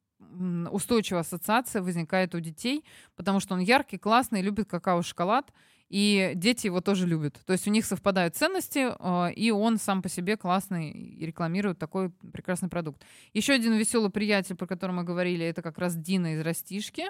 устойчивая 0.71 1.21
ассоциация 1.21 1.83
возникает 1.83 2.33
у 2.33 2.39
детей, 2.39 2.83
потому 3.15 3.39
что 3.39 3.53
он 3.53 3.59
яркий, 3.59 3.99
классный, 3.99 4.41
любит 4.41 4.67
какао-шоколад 4.67 5.53
и 5.89 6.33
дети 6.35 6.67
его 6.67 6.81
тоже 6.81 7.07
любят. 7.07 7.39
То 7.45 7.53
есть 7.53 7.67
у 7.67 7.71
них 7.71 7.85
совпадают 7.85 8.35
ценности, 8.35 8.89
э, 8.97 9.33
и 9.33 9.51
он 9.51 9.77
сам 9.77 10.01
по 10.01 10.09
себе 10.09 10.37
классный 10.37 10.91
и 10.91 11.25
рекламирует 11.25 11.79
такой 11.79 12.11
прекрасный 12.31 12.69
продукт. 12.69 13.03
Еще 13.33 13.53
один 13.53 13.73
веселый 13.73 14.11
приятель, 14.11 14.55
про 14.55 14.67
который 14.67 14.91
мы 14.91 15.03
говорили, 15.03 15.45
это 15.45 15.61
как 15.61 15.79
раз 15.79 15.95
Дина 15.95 16.35
из 16.35 16.41
Растишки, 16.41 17.05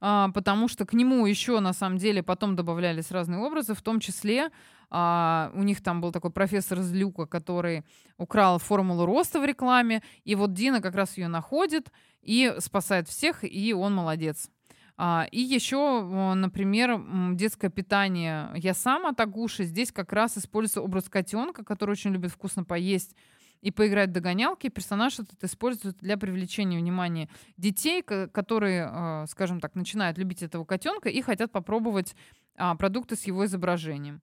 э, 0.00 0.26
потому 0.34 0.68
что 0.68 0.86
к 0.86 0.94
нему 0.94 1.26
еще 1.26 1.60
на 1.60 1.72
самом 1.72 1.98
деле 1.98 2.22
потом 2.22 2.56
добавлялись 2.56 3.10
разные 3.10 3.40
образы, 3.40 3.74
в 3.74 3.82
том 3.82 4.00
числе 4.00 4.50
Uh, 4.90 5.50
у 5.54 5.62
них 5.64 5.82
там 5.82 6.00
был 6.00 6.12
такой 6.12 6.30
профессор 6.30 6.78
из 6.78 6.92
Люка, 6.92 7.26
который 7.26 7.82
украл 8.16 8.58
формулу 8.58 9.06
роста 9.06 9.40
в 9.40 9.44
рекламе, 9.44 10.02
и 10.24 10.36
вот 10.36 10.52
Дина 10.52 10.80
как 10.80 10.94
раз 10.94 11.16
ее 11.16 11.26
находит 11.26 11.90
и 12.22 12.54
спасает 12.58 13.08
всех, 13.08 13.42
и 13.42 13.72
он 13.72 13.92
молодец. 13.92 14.50
А, 14.96 15.26
и 15.32 15.40
еще, 15.40 16.02
например, 16.34 17.00
детское 17.34 17.68
питание 17.68 18.50
я 18.54 18.74
сама 18.74 19.12
Тагуши. 19.12 19.64
Здесь 19.64 19.90
как 19.90 20.12
раз 20.12 20.38
используется 20.38 20.82
образ 20.82 21.08
котенка, 21.08 21.64
который 21.64 21.92
очень 21.92 22.12
любит 22.12 22.30
вкусно 22.30 22.64
поесть 22.64 23.16
и 23.60 23.70
поиграть 23.72 24.10
в 24.10 24.12
догонялки. 24.12 24.68
Персонаж 24.68 25.18
этот 25.18 25.42
используют 25.42 25.98
для 25.98 26.16
привлечения 26.16 26.78
внимания 26.78 27.28
детей, 27.56 28.02
которые, 28.02 28.88
а, 28.88 29.26
скажем 29.26 29.60
так, 29.60 29.74
начинают 29.74 30.16
любить 30.16 30.42
этого 30.42 30.64
котенка 30.64 31.08
и 31.08 31.20
хотят 31.22 31.50
попробовать 31.50 32.14
а, 32.56 32.76
продукты 32.76 33.16
с 33.16 33.24
его 33.24 33.46
изображением. 33.46 34.22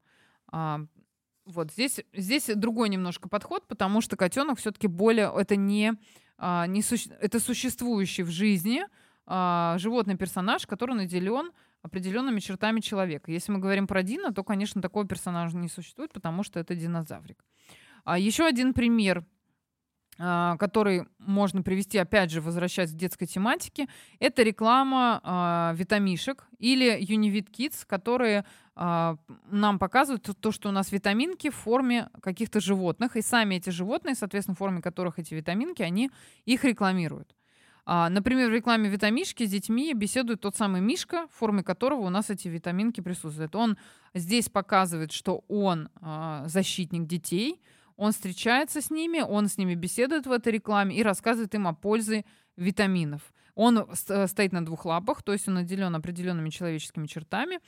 Вот 1.45 1.71
здесь, 1.71 1.99
здесь 2.13 2.49
другой 2.55 2.89
немножко 2.89 3.27
подход, 3.27 3.67
потому 3.67 3.99
что 3.99 4.15
котенок 4.15 4.59
все-таки 4.59 4.87
более 4.87 5.33
это 5.35 5.55
не, 5.55 5.93
не 6.39 6.81
суще, 6.83 7.09
это 7.19 7.39
существующий 7.39 8.23
в 8.23 8.29
жизни 8.29 8.83
а, 9.33 9.77
животный 9.77 10.17
персонаж, 10.17 10.67
который 10.67 10.93
наделен 10.93 11.51
определенными 11.81 12.41
чертами 12.41 12.81
человека. 12.81 13.31
Если 13.31 13.53
мы 13.53 13.59
говорим 13.59 13.87
про 13.87 14.03
Дина, 14.03 14.33
то, 14.33 14.43
конечно, 14.43 14.81
такого 14.81 15.07
персонажа 15.07 15.55
не 15.55 15.69
существует, 15.69 16.11
потому 16.11 16.43
что 16.43 16.59
это 16.59 16.75
динозаврик. 16.75 17.45
А 18.03 18.19
еще 18.19 18.43
один 18.43 18.73
пример, 18.73 19.25
а, 20.19 20.57
который 20.57 21.05
можно 21.17 21.63
привести, 21.63 21.97
опять 21.97 22.29
же, 22.29 22.41
возвращаясь 22.41 22.91
к 22.91 22.97
детской 22.97 23.25
тематике, 23.25 23.87
это 24.19 24.43
реклама 24.43 25.21
а, 25.23 25.73
витамишек 25.77 26.45
или 26.59 26.99
Univit 27.01 27.49
Kids, 27.51 27.85
которые 27.87 28.43
а, 28.75 29.15
нам 29.49 29.79
показывают 29.79 30.29
то, 30.41 30.51
что 30.51 30.67
у 30.67 30.73
нас 30.73 30.91
витаминки 30.91 31.51
в 31.51 31.55
форме 31.55 32.09
каких-то 32.21 32.59
животных, 32.59 33.15
и 33.15 33.21
сами 33.21 33.55
эти 33.55 33.69
животные, 33.69 34.13
соответственно, 34.13 34.55
в 34.55 34.59
форме 34.59 34.81
которых 34.81 35.19
эти 35.19 35.33
витаминки, 35.33 35.83
они 35.83 36.11
их 36.43 36.65
рекламируют. 36.65 37.33
А, 37.85 38.09
например, 38.09 38.49
в 38.49 38.53
рекламе 38.53 38.89
витамишки 38.89 39.45
с 39.45 39.49
детьми 39.49 39.93
беседует 39.93 40.41
тот 40.41 40.55
самый 40.55 40.81
Мишка, 40.81 41.27
в 41.27 41.37
форме 41.37 41.63
которого 41.63 42.01
у 42.01 42.09
нас 42.09 42.29
эти 42.29 42.47
витаминки 42.47 43.01
присутствуют. 43.01 43.55
Он 43.55 43.77
здесь 44.13 44.49
показывает, 44.49 45.11
что 45.11 45.43
он 45.47 45.89
а, 46.01 46.47
защитник 46.47 47.07
детей, 47.07 47.61
он 47.97 48.11
встречается 48.11 48.81
с 48.81 48.89
ними, 48.89 49.21
он 49.21 49.47
с 49.47 49.57
ними 49.57 49.75
беседует 49.75 50.25
в 50.25 50.31
этой 50.31 50.53
рекламе 50.53 50.95
и 50.95 51.03
рассказывает 51.03 51.53
им 51.55 51.67
о 51.67 51.73
пользе 51.73 52.25
витаминов. 52.55 53.21
Он 53.55 53.77
э, 53.77 54.27
стоит 54.27 54.53
на 54.53 54.65
двух 54.65 54.85
лапах, 54.85 55.23
то 55.23 55.33
есть 55.33 55.47
он 55.47 55.55
наделен 55.55 55.95
определенными 55.95 56.49
человеческими 56.49 57.05
чертами, 57.05 57.59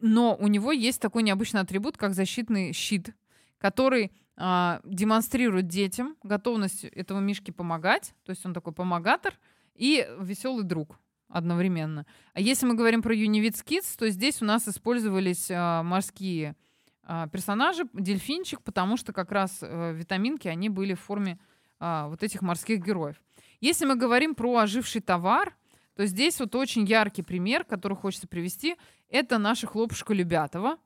но 0.00 0.34
у 0.34 0.48
него 0.48 0.72
есть 0.72 1.00
такой 1.00 1.22
необычный 1.22 1.60
атрибут, 1.60 1.96
как 1.96 2.14
защитный 2.14 2.72
щит, 2.72 3.14
который 3.58 4.12
а, 4.42 4.80
демонстрирует 4.84 5.68
детям 5.68 6.16
готовность 6.22 6.84
этого 6.84 7.20
Мишки 7.20 7.50
помогать, 7.50 8.14
то 8.24 8.30
есть 8.30 8.44
он 8.46 8.54
такой 8.54 8.72
помогатор 8.72 9.38
и 9.74 10.08
веселый 10.18 10.64
друг 10.64 10.98
одновременно. 11.28 12.06
А 12.32 12.40
если 12.40 12.64
мы 12.64 12.74
говорим 12.74 13.02
про 13.02 13.14
Univits 13.14 13.62
Kids, 13.62 13.98
то 13.98 14.08
здесь 14.08 14.40
у 14.40 14.46
нас 14.46 14.66
использовались 14.66 15.50
а, 15.50 15.82
морские 15.82 16.56
а, 17.02 17.28
персонажи, 17.28 17.84
дельфинчик, 17.92 18.62
потому 18.62 18.96
что 18.96 19.12
как 19.12 19.30
раз 19.30 19.58
а, 19.60 19.92
витаминки, 19.92 20.48
они 20.48 20.70
были 20.70 20.94
в 20.94 21.00
форме 21.00 21.38
а, 21.78 22.08
вот 22.08 22.22
этих 22.22 22.40
морских 22.40 22.82
героев. 22.82 23.20
Если 23.60 23.84
мы 23.84 23.94
говорим 23.94 24.34
про 24.34 24.56
оживший 24.56 25.02
товар, 25.02 25.54
то 25.96 26.06
здесь 26.06 26.40
вот 26.40 26.54
очень 26.54 26.86
яркий 26.86 27.20
пример, 27.20 27.64
который 27.64 27.94
хочется 27.94 28.26
привести, 28.26 28.76
это 29.10 29.36
наша 29.36 29.66
хлопушка 29.66 30.14
Любятова. 30.14 30.78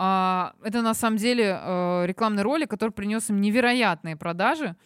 А, 0.00 0.52
это 0.62 0.80
на 0.80 0.94
самом 0.94 1.16
деле 1.16 1.58
э, 1.60 2.06
рекламный 2.06 2.44
ролик, 2.44 2.70
который 2.70 2.90
принес 2.90 3.30
им 3.30 3.40
невероятные 3.40 4.16
продажи, 4.16 4.76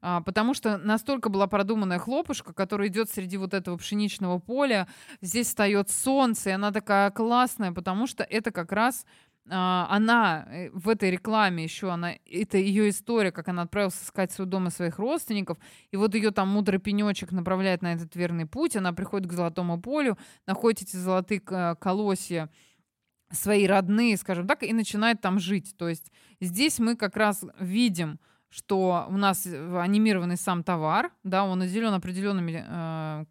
а, 0.00 0.20
потому 0.20 0.54
что 0.54 0.78
настолько 0.78 1.28
была 1.28 1.48
продуманная 1.48 1.98
хлопушка, 1.98 2.52
которая 2.52 2.86
идет 2.86 3.10
среди 3.10 3.36
вот 3.36 3.52
этого 3.52 3.76
пшеничного 3.78 4.38
поля. 4.38 4.86
Здесь 5.20 5.48
встает 5.48 5.90
солнце, 5.90 6.50
и 6.50 6.52
она 6.52 6.70
такая 6.70 7.10
классная, 7.10 7.72
потому 7.72 8.06
что 8.06 8.22
это 8.22 8.52
как 8.52 8.70
раз 8.70 9.04
а, 9.48 9.88
она 9.90 10.46
э, 10.48 10.70
в 10.70 10.88
этой 10.88 11.10
рекламе 11.10 11.64
еще, 11.64 11.90
она, 11.90 12.12
это 12.30 12.56
ее 12.56 12.90
история, 12.90 13.32
как 13.32 13.48
она 13.48 13.62
отправилась 13.62 14.00
искать 14.00 14.30
свой 14.30 14.46
дом 14.46 14.68
и 14.68 14.70
своих 14.70 15.00
родственников, 15.00 15.58
и 15.90 15.96
вот 15.96 16.14
ее 16.14 16.30
там 16.30 16.48
мудрый 16.48 16.78
пенечек 16.78 17.32
направляет 17.32 17.82
на 17.82 17.94
этот 17.94 18.14
верный 18.14 18.46
путь, 18.46 18.76
она 18.76 18.92
приходит 18.92 19.28
к 19.28 19.32
золотому 19.32 19.82
полю, 19.82 20.16
находит 20.46 20.82
эти 20.82 20.94
золотые 20.94 21.40
колосья, 21.40 22.50
свои 23.30 23.66
родные, 23.66 24.16
скажем 24.16 24.46
так, 24.46 24.62
и 24.62 24.72
начинает 24.72 25.20
там 25.20 25.38
жить. 25.38 25.74
То 25.76 25.88
есть 25.88 26.10
здесь 26.40 26.78
мы 26.78 26.96
как 26.96 27.16
раз 27.16 27.44
видим, 27.58 28.18
что 28.48 29.06
у 29.08 29.16
нас 29.16 29.46
анимированный 29.46 30.36
сам 30.36 30.64
товар, 30.64 31.12
да, 31.22 31.44
он 31.44 31.60
наделен 31.60 31.94
определенными 31.94 32.64
э, 32.66 33.24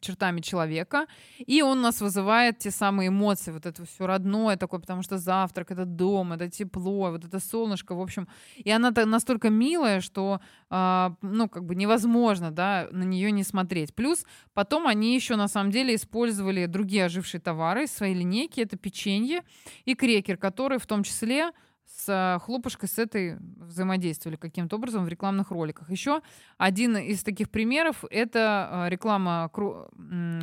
чертами 0.00 0.40
человека, 0.40 1.06
и 1.38 1.62
он 1.62 1.80
нас 1.80 2.00
вызывает 2.00 2.58
те 2.58 2.70
самые 2.70 3.08
эмоции, 3.08 3.52
вот 3.52 3.66
это 3.66 3.84
все 3.84 4.06
родное 4.06 4.56
такое, 4.56 4.80
потому 4.80 5.02
что 5.02 5.18
завтрак, 5.18 5.70
это 5.70 5.84
дом, 5.84 6.32
это 6.32 6.48
тепло, 6.48 7.10
вот 7.10 7.24
это 7.24 7.40
солнышко, 7.40 7.94
в 7.94 8.00
общем, 8.00 8.28
и 8.56 8.70
она 8.70 8.92
настолько 9.06 9.50
милая, 9.50 10.00
что, 10.00 10.40
э, 10.70 11.10
ну, 11.22 11.48
как 11.48 11.64
бы 11.64 11.74
невозможно, 11.74 12.50
да, 12.50 12.88
на 12.92 13.04
нее 13.04 13.30
не 13.30 13.44
смотреть. 13.44 13.94
Плюс 13.94 14.24
потом 14.54 14.86
они 14.86 15.14
еще 15.14 15.36
на 15.36 15.48
самом 15.48 15.70
деле 15.70 15.94
использовали 15.94 16.66
другие 16.66 17.06
ожившие 17.06 17.40
товары 17.40 17.84
из 17.84 17.92
своей 17.92 18.14
линейки, 18.14 18.60
это 18.60 18.76
печенье 18.76 19.42
и 19.84 19.94
крекер, 19.94 20.36
которые 20.36 20.78
в 20.78 20.86
том 20.86 21.02
числе 21.02 21.50
с 21.86 22.08
э, 22.08 22.38
хлопушкой 22.44 22.88
с 22.88 22.98
этой 22.98 23.36
взаимодействовали 23.56 24.36
каким-то 24.36 24.76
образом 24.76 25.04
в 25.04 25.08
рекламных 25.08 25.50
роликах. 25.50 25.90
Еще 25.90 26.22
один 26.58 26.96
из 26.96 27.22
таких 27.22 27.50
примеров— 27.50 28.04
это 28.10 28.86
э, 28.86 28.90
реклама 28.90 29.50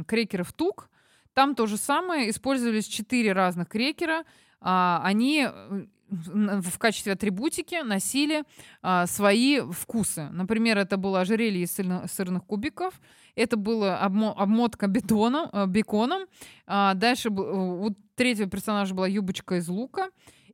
крекеров 0.08 0.54
Тук. 0.54 0.90
Там 1.34 1.56
то 1.56 1.68
же 1.68 1.78
самое. 1.78 2.30
Использовались 2.30 2.88
четыре 2.88 3.34
разных 3.34 3.68
крекера. 3.68 4.26
А, 4.62 5.02
они 5.04 5.48
э, 5.48 5.86
в 6.10 6.78
качестве 6.80 7.14
атрибутики 7.14 7.82
носили 7.84 8.44
а, 8.82 9.06
свои 9.06 9.62
вкусы. 9.62 10.30
Например, 10.32 10.78
это 10.78 10.98
было 10.98 11.22
ожерелье 11.22 11.64
из 11.64 11.72
сырных 11.72 12.46
кубиков, 12.46 13.00
это 13.36 13.58
была 13.58 14.00
обмотка 14.00 14.88
бетоном, 14.88 15.50
беконом. 15.72 16.24
А, 16.66 16.94
дальше 16.96 17.30
у 17.30 17.96
третьего 18.16 18.50
персонажа 18.50 18.94
была 18.94 19.08
юбочка 19.08 19.56
из 19.56 19.70
лука. 19.70 20.10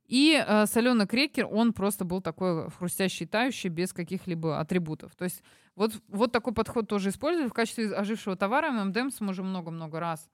И 0.06 0.42
э, 0.46 0.66
соленый 0.66 1.06
крекер, 1.06 1.48
он 1.50 1.72
просто 1.72 2.04
был 2.04 2.20
такой 2.20 2.70
хрустящий, 2.70 3.26
тающий, 3.26 3.68
без 3.68 3.92
каких-либо 3.92 4.60
атрибутов. 4.60 5.14
То 5.16 5.24
есть 5.24 5.42
вот, 5.74 5.92
вот 6.08 6.32
такой 6.32 6.54
подход 6.54 6.88
тоже 6.88 7.10
используют 7.10 7.50
в 7.50 7.54
качестве 7.54 7.92
ожившего 7.92 8.36
товара. 8.36 8.70
ММДМС 8.70 9.20
мы 9.20 9.30
уже 9.30 9.42
много-много 9.42 9.98
раз 9.98 10.28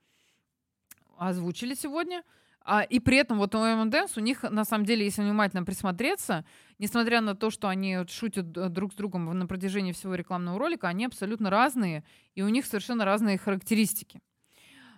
озвучили 1.17 1.75
сегодня. 1.75 2.23
А, 2.65 2.83
и 2.83 3.01
при 3.01 3.17
этом 3.17 3.39
вот 3.39 3.55
у 3.55 3.59
ММДМС, 3.59 4.17
у 4.17 4.21
них, 4.21 4.43
на 4.45 4.65
самом 4.65 4.85
деле, 4.85 5.05
если 5.05 5.23
внимательно 5.23 5.65
присмотреться, 5.65 6.45
несмотря 6.79 7.21
на 7.21 7.35
то, 7.35 7.51
что 7.51 7.69
они 7.69 7.99
шутят 8.09 8.53
друг 8.53 8.93
с 8.93 8.97
другом 8.97 9.37
на 9.37 9.47
протяжении 9.47 9.93
всего 9.93 10.15
рекламного 10.15 10.59
ролика, 10.59 10.89
они 10.89 11.07
абсолютно 11.07 11.51
разные, 11.51 12.05
и 12.35 12.43
у 12.43 12.49
них 12.49 12.67
совершенно 12.67 13.05
разные 13.05 13.39
характеристики. 13.39 14.21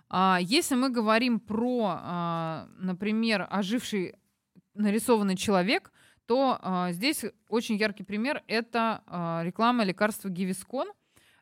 А, 0.09 0.37
если 0.41 0.75
мы 0.75 0.89
говорим 0.89 1.39
про, 1.39 1.99
а, 2.01 2.67
например, 2.77 3.47
оживший 3.49 4.15
нарисованный 4.75 5.35
человек, 5.35 5.91
то 6.25 6.59
э, 6.61 6.93
здесь 6.93 7.25
очень 7.49 7.75
яркий 7.75 8.03
пример— 8.03 8.43
это 8.47 9.03
э, 9.07 9.45
реклама 9.45 9.83
лекарства 9.83 10.29
Гивискон, 10.29 10.87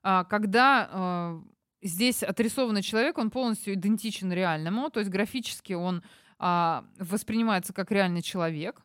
э, 0.03 0.23
когда 0.29 0.89
э, 0.91 1.41
здесь 1.81 2.23
отрисованный 2.23 2.81
человек, 2.81 3.17
он 3.17 3.29
полностью 3.29 3.73
идентичен 3.73 4.31
реальному, 4.31 4.89
то 4.89 4.99
есть 4.99 5.11
графически 5.11 5.73
он 5.73 6.03
э, 6.39 6.81
воспринимается 6.99 7.73
как 7.73 7.91
реальный 7.91 8.21
человек, 8.21 8.81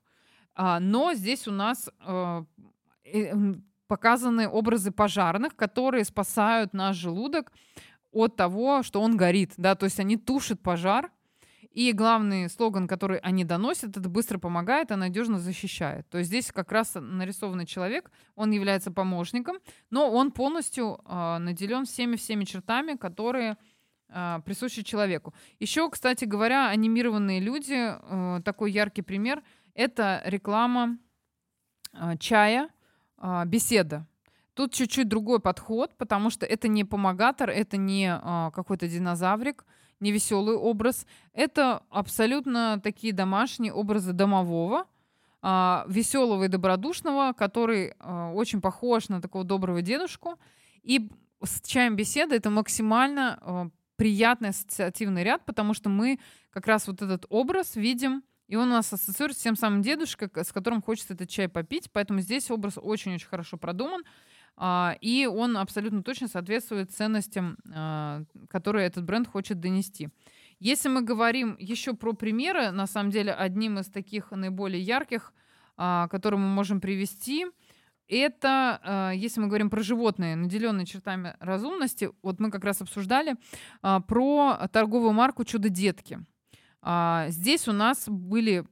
э, 0.56 0.78
но 0.80 1.14
здесь 1.14 1.48
у 1.48 1.52
нас 1.52 1.90
э, 2.06 2.44
показаны 3.88 4.48
образы 4.48 4.90
пожарных, 4.92 5.56
которые 5.56 6.04
спасают 6.04 6.74
наш 6.74 6.96
желудок 6.96 7.52
от 8.12 8.36
того, 8.36 8.82
что 8.82 9.00
он 9.00 9.16
горит, 9.16 9.54
да, 9.56 9.74
то 9.74 9.84
есть 9.84 9.98
они 9.98 10.16
тушат 10.16 10.60
пожар, 10.62 11.10
и 11.78 11.92
главный 11.92 12.50
слоган, 12.50 12.88
который 12.88 13.18
они 13.18 13.44
доносят, 13.44 13.96
это 13.96 14.08
быстро 14.08 14.38
помогает, 14.38 14.90
а 14.90 14.96
надежно 14.96 15.38
защищает. 15.38 16.08
То 16.08 16.18
есть 16.18 16.26
здесь 16.28 16.50
как 16.50 16.72
раз 16.72 16.96
нарисованный 16.96 17.66
человек, 17.66 18.10
он 18.34 18.50
является 18.50 18.90
помощником, 18.90 19.58
но 19.88 20.10
он 20.10 20.32
полностью 20.32 20.98
э, 21.04 21.38
наделен 21.38 21.84
всеми-всеми 21.84 22.42
чертами, 22.42 22.96
которые 22.96 23.58
э, 24.08 24.40
присущи 24.44 24.82
человеку. 24.82 25.34
Еще, 25.60 25.88
кстати 25.88 26.24
говоря, 26.24 26.68
анимированные 26.68 27.38
люди, 27.38 27.76
э, 27.76 28.40
такой 28.44 28.72
яркий 28.72 29.02
пример, 29.02 29.44
это 29.74 30.20
реклама 30.24 30.98
э, 31.92 32.16
чая, 32.18 32.70
э, 33.18 33.44
беседа. 33.46 34.04
Тут 34.54 34.72
чуть-чуть 34.72 35.06
другой 35.06 35.38
подход, 35.38 35.96
потому 35.96 36.30
что 36.30 36.44
это 36.44 36.66
не 36.66 36.82
помогатор, 36.82 37.50
это 37.50 37.76
не 37.76 38.08
э, 38.08 38.50
какой-то 38.52 38.88
динозаврик, 38.88 39.64
невеселый 40.00 40.56
образ. 40.56 41.06
Это 41.32 41.82
абсолютно 41.90 42.80
такие 42.82 43.12
домашние 43.12 43.72
образы 43.72 44.12
домового, 44.12 44.86
а, 45.40 45.84
веселого 45.88 46.44
и 46.44 46.48
добродушного, 46.48 47.32
который 47.32 47.94
а, 47.98 48.32
очень 48.32 48.60
похож 48.60 49.08
на 49.08 49.20
такого 49.20 49.44
доброго 49.44 49.82
дедушку. 49.82 50.38
И 50.82 51.10
с 51.42 51.60
чаем 51.62 51.96
беседы 51.96 52.36
это 52.36 52.50
максимально 52.50 53.38
а, 53.40 53.68
приятный 53.96 54.50
ассоциативный 54.50 55.24
ряд, 55.24 55.44
потому 55.44 55.74
что 55.74 55.88
мы 55.88 56.18
как 56.50 56.66
раз 56.66 56.86
вот 56.86 57.02
этот 57.02 57.26
образ 57.28 57.76
видим, 57.76 58.22
и 58.46 58.56
он 58.56 58.68
у 58.68 58.72
нас 58.72 58.92
ассоциируется 58.92 59.40
с 59.40 59.44
тем 59.44 59.56
самым 59.56 59.82
дедушкой, 59.82 60.30
с 60.34 60.52
которым 60.52 60.80
хочется 60.80 61.12
этот 61.12 61.28
чай 61.28 61.48
попить. 61.48 61.90
Поэтому 61.92 62.20
здесь 62.20 62.50
образ 62.50 62.78
очень-очень 62.80 63.28
хорошо 63.28 63.58
продуман. 63.58 64.04
А, 64.60 64.96
и 65.00 65.26
он 65.26 65.56
абсолютно 65.56 66.02
точно 66.02 66.26
соответствует 66.26 66.90
ценностям, 66.90 67.56
а, 67.72 68.24
которые 68.50 68.88
этот 68.88 69.04
бренд 69.04 69.28
хочет 69.28 69.60
донести. 69.60 70.08
Если 70.58 70.88
мы 70.88 71.02
говорим 71.02 71.56
еще 71.60 71.94
про 71.94 72.12
примеры, 72.12 72.72
на 72.72 72.88
самом 72.88 73.10
деле 73.10 73.32
одним 73.32 73.78
из 73.78 73.86
таких 73.86 74.32
наиболее 74.32 74.82
ярких, 74.82 75.32
а, 75.76 76.08
которые 76.08 76.40
мы 76.40 76.48
можем 76.48 76.80
привести, 76.80 77.46
это, 78.08 79.12
если 79.14 79.38
мы 79.38 79.48
говорим 79.48 79.68
про 79.68 79.82
животные, 79.82 80.34
наделенные 80.34 80.86
чертами 80.86 81.36
разумности, 81.40 82.08
вот 82.22 82.40
мы 82.40 82.50
как 82.50 82.64
раз 82.64 82.80
обсуждали 82.80 83.36
про 83.82 84.66
торговую 84.72 85.12
марку 85.12 85.44
«Чудо-детки». 85.44 86.18
Здесь 86.82 87.66
у 87.66 87.72
нас 87.72 88.08
были 88.08 88.64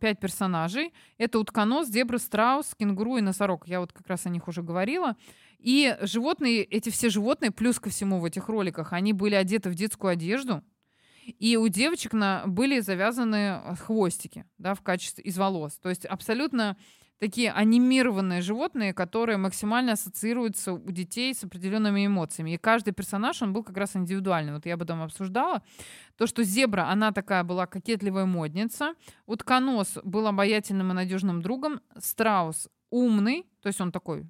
пять 0.00 0.18
персонажей. 0.18 0.92
Это 1.18 1.38
утконос, 1.38 1.88
зебра, 1.88 2.18
страус, 2.18 2.74
кенгуру 2.76 3.16
и 3.16 3.20
носорог. 3.20 3.68
Я 3.68 3.80
вот 3.80 3.92
как 3.92 4.06
раз 4.08 4.26
о 4.26 4.30
них 4.30 4.48
уже 4.48 4.62
говорила. 4.62 5.16
И 5.58 5.96
животные, 6.02 6.62
эти 6.62 6.90
все 6.90 7.08
животные, 7.08 7.50
плюс 7.50 7.78
ко 7.78 7.90
всему 7.90 8.20
в 8.20 8.24
этих 8.24 8.48
роликах, 8.48 8.92
они 8.92 9.12
были 9.12 9.34
одеты 9.34 9.70
в 9.70 9.74
детскую 9.74 10.10
одежду. 10.10 10.62
И 11.38 11.56
у 11.56 11.68
девочек 11.68 12.12
на, 12.12 12.44
были 12.46 12.80
завязаны 12.80 13.62
хвостики 13.80 14.44
да, 14.58 14.74
в 14.74 14.82
качестве 14.82 15.24
из 15.24 15.38
волос. 15.38 15.78
То 15.78 15.88
есть 15.88 16.04
абсолютно 16.04 16.76
такие 17.18 17.52
анимированные 17.52 18.42
животные, 18.42 18.92
которые 18.92 19.38
максимально 19.38 19.92
ассоциируются 19.92 20.72
у 20.72 20.90
детей 20.90 21.34
с 21.34 21.44
определенными 21.44 22.06
эмоциями. 22.06 22.54
И 22.54 22.58
каждый 22.58 22.92
персонаж, 22.92 23.42
он 23.42 23.52
был 23.52 23.62
как 23.62 23.76
раз 23.76 23.96
индивидуальный. 23.96 24.52
Вот 24.52 24.66
я 24.66 24.74
об 24.74 24.82
этом 24.82 25.02
обсуждала. 25.02 25.62
То, 26.16 26.26
что 26.26 26.44
зебра, 26.44 26.88
она 26.88 27.12
такая 27.12 27.44
была 27.44 27.66
кокетливая 27.66 28.26
модница. 28.26 28.94
Утконос 29.26 29.98
был 30.04 30.26
обаятельным 30.26 30.90
и 30.90 30.94
надежным 30.94 31.42
другом. 31.42 31.80
Страус 31.98 32.68
умный, 32.90 33.46
то 33.60 33.68
есть 33.68 33.80
он 33.80 33.90
такой 33.90 34.26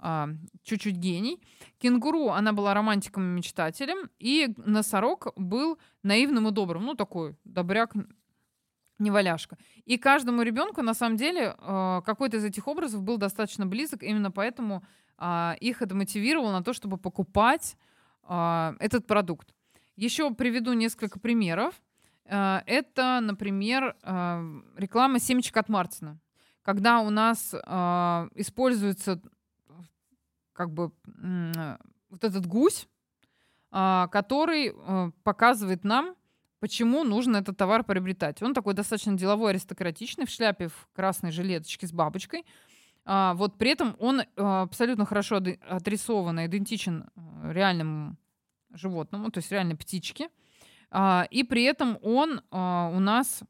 а, 0.00 0.28
чуть-чуть 0.62 0.96
гений. 0.96 1.42
Кенгуру, 1.78 2.28
она 2.30 2.52
была 2.52 2.74
романтиком 2.74 3.22
и 3.24 3.36
мечтателем. 3.36 4.10
И 4.18 4.54
носорог 4.56 5.32
был 5.36 5.78
наивным 6.02 6.48
и 6.48 6.52
добрым. 6.52 6.84
Ну, 6.84 6.94
такой 6.94 7.36
добряк, 7.44 7.94
неваляшка. 8.98 9.56
И 9.84 9.98
каждому 9.98 10.42
ребенку, 10.42 10.82
на 10.82 10.94
самом 10.94 11.16
деле, 11.16 11.54
а, 11.58 12.02
какой-то 12.02 12.38
из 12.38 12.44
этих 12.44 12.68
образов 12.68 13.02
был 13.02 13.18
достаточно 13.18 13.66
близок. 13.66 14.02
Именно 14.02 14.30
поэтому 14.30 14.84
а, 15.16 15.56
их 15.60 15.82
это 15.82 15.94
мотивировало 15.94 16.52
на 16.52 16.62
то, 16.62 16.72
чтобы 16.72 16.98
покупать 16.98 17.76
а, 18.22 18.74
этот 18.80 19.06
продукт. 19.06 19.54
Еще 19.96 20.32
приведу 20.34 20.72
несколько 20.74 21.18
примеров. 21.18 21.74
Это, 22.24 23.20
например, 23.22 23.96
реклама 24.76 25.18
семечек 25.18 25.56
от 25.56 25.70
Мартина. 25.70 26.20
Когда 26.60 27.00
у 27.00 27.08
нас 27.08 27.54
используется 27.54 29.22
как 30.52 30.70
бы 30.70 30.92
вот 32.10 32.22
этот 32.22 32.46
гусь, 32.46 32.86
а, 33.70 34.08
который 34.08 34.72
э, 34.74 35.10
показывает 35.24 35.84
нам, 35.84 36.14
почему 36.60 37.04
нужно 37.04 37.38
этот 37.38 37.56
товар 37.56 37.84
приобретать. 37.84 38.42
Он 38.42 38.54
такой 38.54 38.74
достаточно 38.74 39.14
деловой, 39.14 39.50
аристократичный, 39.50 40.26
в 40.26 40.30
шляпе, 40.30 40.68
в 40.68 40.88
красной 40.92 41.30
жилеточке 41.30 41.86
с 41.86 41.92
бабочкой. 41.92 42.44
А, 43.04 43.34
вот 43.34 43.56
при 43.58 43.70
этом 43.70 43.96
он 43.98 44.20
э, 44.20 44.24
абсолютно 44.36 45.04
хорошо 45.06 45.40
отрисован, 45.68 46.44
идентичен 46.44 47.04
э, 47.16 47.52
реальному 47.52 48.16
животному, 48.70 49.30
то 49.30 49.38
есть 49.38 49.50
реальной 49.50 49.76
птичке. 49.76 50.28
А, 50.90 51.26
и 51.30 51.42
при 51.42 51.64
этом 51.64 51.98
он 52.02 52.42
у 52.50 53.00
нас 53.00 53.42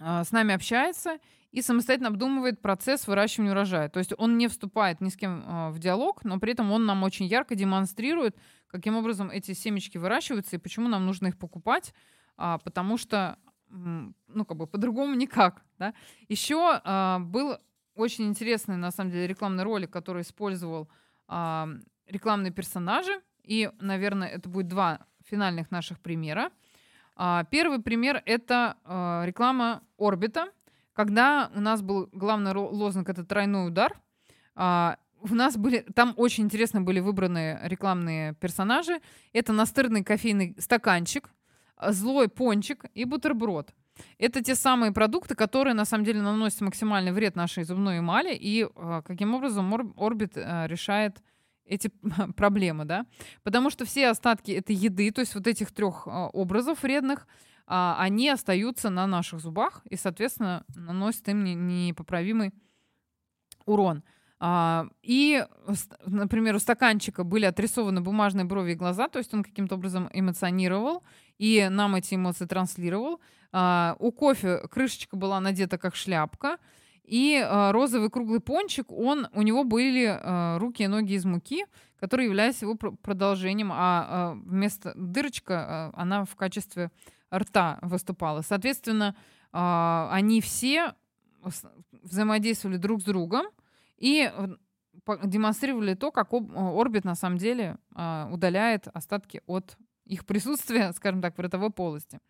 с 0.00 0.32
нами 0.32 0.54
общается 0.54 1.18
и 1.54 1.62
самостоятельно 1.62 2.08
обдумывает 2.08 2.60
процесс 2.60 3.06
выращивания 3.06 3.52
урожая. 3.52 3.88
То 3.88 4.00
есть 4.00 4.12
он 4.18 4.36
не 4.36 4.48
вступает 4.48 5.00
ни 5.00 5.08
с 5.08 5.16
кем 5.16 5.44
э, 5.46 5.70
в 5.70 5.78
диалог, 5.78 6.24
но 6.24 6.40
при 6.40 6.52
этом 6.52 6.72
он 6.72 6.84
нам 6.84 7.04
очень 7.04 7.26
ярко 7.26 7.54
демонстрирует, 7.54 8.36
каким 8.74 8.96
образом 8.96 9.30
эти 9.30 9.52
семечки 9.52 9.98
выращиваются 9.98 10.56
и 10.56 10.58
почему 10.58 10.88
нам 10.88 11.06
нужно 11.06 11.28
их 11.28 11.38
покупать, 11.38 11.94
а, 12.36 12.58
потому 12.58 12.96
что, 12.96 13.38
ну, 13.68 14.44
как 14.44 14.56
бы 14.56 14.66
по-другому 14.66 15.14
никак. 15.14 15.62
Да? 15.78 15.94
Еще 16.28 16.80
а, 16.82 17.20
был 17.20 17.58
очень 17.94 18.26
интересный, 18.26 18.76
на 18.76 18.90
самом 18.90 19.12
деле, 19.12 19.28
рекламный 19.28 19.62
ролик, 19.62 19.90
который 19.90 20.22
использовал 20.22 20.88
а, 21.28 21.68
рекламные 22.08 22.50
персонажи. 22.50 23.22
И, 23.44 23.70
наверное, 23.78 24.26
это 24.26 24.48
будет 24.48 24.66
два 24.66 25.06
финальных 25.24 25.70
наших 25.70 26.00
примера. 26.00 26.50
А, 27.14 27.44
первый 27.44 27.80
пример— 27.80 28.22
это 28.26 28.76
а, 28.84 29.22
реклама 29.24 29.84
Орбита— 29.96 30.48
когда 30.94 31.50
у 31.54 31.60
нас 31.60 31.82
был 31.82 32.08
главный 32.12 32.54
лозунг 32.54 33.08
это 33.08 33.24
тройной 33.24 33.66
удар, 33.66 34.00
а, 34.54 34.96
у 35.30 35.34
нас 35.34 35.56
были, 35.56 35.80
там 35.94 36.14
очень 36.16 36.44
интересно 36.44 36.82
были 36.82 37.00
выбраны 37.00 37.58
рекламные 37.62 38.34
персонажи. 38.34 39.00
Это 39.32 39.52
настырный 39.52 40.04
кофейный 40.04 40.54
стаканчик, 40.58 41.30
злой 41.88 42.28
пончик 42.28 42.84
и 42.94 43.04
бутерброд. 43.04 43.74
Это 44.18 44.42
те 44.42 44.54
самые 44.54 44.92
продукты, 44.92 45.34
которые 45.34 45.74
на 45.74 45.84
самом 45.84 46.04
деле 46.04 46.20
наносят 46.20 46.60
максимальный 46.60 47.12
вред 47.12 47.36
нашей 47.36 47.64
зубной 47.64 48.00
эмали, 48.00 48.34
и 48.34 48.66
а, 48.74 49.02
каким 49.02 49.34
образом 49.34 49.72
Орбит 49.96 50.36
а, 50.36 50.66
решает 50.66 51.22
эти 51.64 51.90
проблемы, 52.36 52.84
да? 52.84 53.06
Потому 53.42 53.70
что 53.70 53.84
все 53.84 54.08
остатки 54.08 54.50
этой 54.50 54.74
еды, 54.74 55.10
то 55.10 55.20
есть 55.20 55.34
вот 55.34 55.46
этих 55.46 55.72
трех 55.72 56.06
образов 56.06 56.82
вредных, 56.82 57.26
а, 57.66 57.96
они 57.98 58.28
остаются 58.28 58.90
на 58.90 59.06
наших 59.06 59.40
зубах 59.40 59.82
и, 59.88 59.96
соответственно, 59.96 60.64
наносят 60.74 61.28
им 61.28 61.44
непоправимый 61.44 62.52
урон. 63.64 64.02
А, 64.46 64.88
и, 65.00 65.42
например, 66.04 66.54
у 66.56 66.58
стаканчика 66.58 67.24
были 67.24 67.46
отрисованы 67.46 68.02
бумажные 68.02 68.44
брови 68.44 68.72
и 68.72 68.74
глаза, 68.74 69.08
то 69.08 69.18
есть 69.18 69.32
он 69.32 69.42
каким-то 69.42 69.76
образом 69.76 70.10
эмоционировал 70.12 71.02
и 71.38 71.66
нам 71.70 71.94
эти 71.94 72.14
эмоции 72.14 72.44
транслировал. 72.44 73.22
А, 73.52 73.96
у 73.98 74.12
кофе 74.12 74.58
крышечка 74.70 75.16
была 75.16 75.40
надета 75.40 75.78
как 75.78 75.96
шляпка, 75.96 76.58
и 77.04 77.36
э, 77.36 77.70
розовый 77.70 78.10
круглый 78.10 78.40
пончик, 78.40 78.90
он, 78.90 79.28
у 79.32 79.40
него 79.40 79.64
были 79.64 80.58
руки 80.58 80.82
и 80.82 80.88
ноги 80.88 81.14
из 81.14 81.24
муки, 81.24 81.64
которые 81.98 82.26
являлись 82.26 82.60
его 82.60 82.76
продолжением, 82.76 83.70
а 83.72 84.36
вместо 84.44 84.92
дырочка 84.94 85.90
она 85.94 86.26
в 86.26 86.36
качестве 86.36 86.90
рта 87.32 87.78
выступала. 87.80 88.42
Соответственно, 88.42 89.16
а, 89.52 90.08
они 90.12 90.42
все 90.42 90.94
взаимодействовали 92.02 92.76
друг 92.76 93.00
с 93.00 93.04
другом 93.04 93.46
и 94.04 94.30
демонстрировали 95.24 95.94
то, 95.94 96.10
как 96.12 96.32
орбит 96.32 97.04
на 97.04 97.14
самом 97.14 97.38
деле 97.38 97.78
а, 97.94 98.28
удаляет 98.30 98.86
остатки 98.92 99.40
от 99.46 99.78
их 100.04 100.26
присутствия, 100.26 100.92
скажем 100.96 101.22
так, 101.22 101.38
в 101.38 101.40
ротовой 101.40 101.70
полости. 101.70 102.20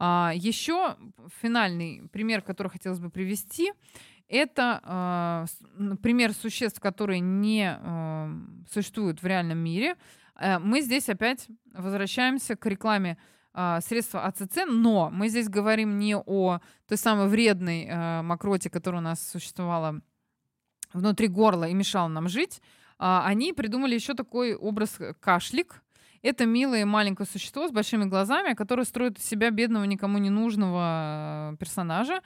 А, 0.00 0.32
еще 0.34 0.96
финальный 1.40 2.08
пример, 2.08 2.42
который 2.42 2.68
хотелось 2.68 2.98
бы 2.98 3.10
привести, 3.10 3.72
это 4.26 5.46
пример 6.02 6.32
существ, 6.32 6.80
которые 6.80 7.20
не 7.20 7.78
существуют 8.72 9.22
в 9.22 9.26
реальном 9.26 9.58
мире. 9.58 9.96
Э, 10.40 10.58
мы 10.58 10.80
здесь 10.80 11.10
опять 11.10 11.46
возвращаемся 11.74 12.56
к 12.56 12.66
рекламе 12.66 13.18
средства 13.82 14.24
АЦЦ, 14.24 14.64
но 14.66 15.10
мы 15.12 15.28
здесь 15.28 15.48
говорим 15.48 15.98
не 15.98 16.16
о 16.16 16.60
той 16.88 16.98
самой 16.98 17.28
вредной 17.28 18.22
мокроте, 18.22 18.70
которая 18.70 19.00
у 19.00 19.04
нас 19.04 19.30
существовала 19.30 20.00
внутри 20.94 21.28
горла 21.28 21.68
и 21.68 21.74
мешала 21.74 22.08
нам 22.08 22.28
жить. 22.28 22.62
Э, 22.98 23.20
они 23.24 23.52
придумали 23.52 23.94
еще 23.94 24.14
такой 24.14 24.54
образ 24.54 24.98
кашлик. 25.20 25.82
Это 26.22 26.46
милое 26.46 26.86
маленькое 26.86 27.26
существо 27.26 27.68
с 27.68 27.70
большими 27.70 28.04
глазами, 28.04 28.54
которое 28.54 28.84
строит 28.84 29.18
из 29.18 29.26
себя 29.26 29.50
бедного, 29.50 29.84
никому 29.84 30.16
не 30.16 30.30
нужного 30.30 31.52
э, 31.52 31.56
персонажа. 31.58 32.22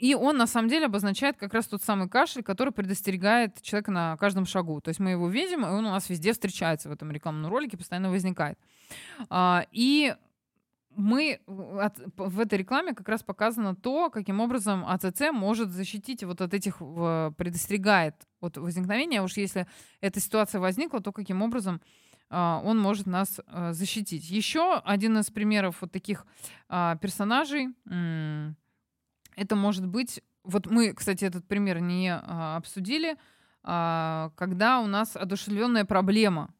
И 0.00 0.14
он 0.14 0.38
на 0.38 0.46
самом 0.46 0.68
деле 0.68 0.86
обозначает 0.86 1.36
как 1.36 1.52
раз 1.52 1.66
тот 1.66 1.82
самый 1.82 2.08
кашель, 2.08 2.42
который 2.42 2.72
предостерегает 2.72 3.60
человека 3.60 3.90
на 3.90 4.16
каждом 4.16 4.46
шагу. 4.46 4.80
То 4.80 4.88
есть 4.88 4.98
мы 4.98 5.10
его 5.10 5.28
видим, 5.28 5.60
и 5.60 5.68
он 5.68 5.84
у 5.84 5.90
нас 5.90 6.08
везде 6.08 6.32
встречается 6.32 6.88
в 6.88 6.92
этом 6.92 7.12
рекламном 7.12 7.50
ролике, 7.50 7.76
постоянно 7.76 8.10
возникает. 8.10 8.58
А, 9.28 9.66
и 9.72 10.14
мы 11.00 11.40
в 11.46 12.40
этой 12.40 12.58
рекламе 12.58 12.94
как 12.94 13.08
раз 13.08 13.22
показано 13.22 13.74
то, 13.74 14.10
каким 14.10 14.40
образом 14.40 14.84
АЦЦ 14.86 15.32
может 15.32 15.70
защитить 15.70 16.22
вот 16.22 16.40
от 16.40 16.54
этих, 16.54 16.78
предостерегает 16.78 18.14
от 18.40 18.56
возникновения. 18.56 19.22
Уж 19.22 19.36
если 19.36 19.66
эта 20.00 20.20
ситуация 20.20 20.60
возникла, 20.60 21.00
то 21.00 21.12
каким 21.12 21.42
образом 21.42 21.80
а, 22.28 22.60
он 22.64 22.78
может 22.78 23.06
нас 23.06 23.40
а, 23.46 23.72
защитить. 23.72 24.30
Еще 24.30 24.80
один 24.84 25.18
из 25.18 25.30
примеров 25.30 25.78
вот 25.80 25.90
таких 25.90 26.26
персонажей 26.68 27.68
это 29.36 29.56
может 29.56 29.86
быть... 29.86 30.22
Вот 30.42 30.66
мы, 30.66 30.92
кстати, 30.94 31.24
этот 31.24 31.46
пример 31.46 31.80
не 31.80 32.14
а, 32.14 32.56
обсудили, 32.56 33.16
а, 33.62 34.30
когда 34.36 34.80
у 34.80 34.86
нас 34.86 35.16
одушевленная 35.16 35.84
проблема. 35.84 36.54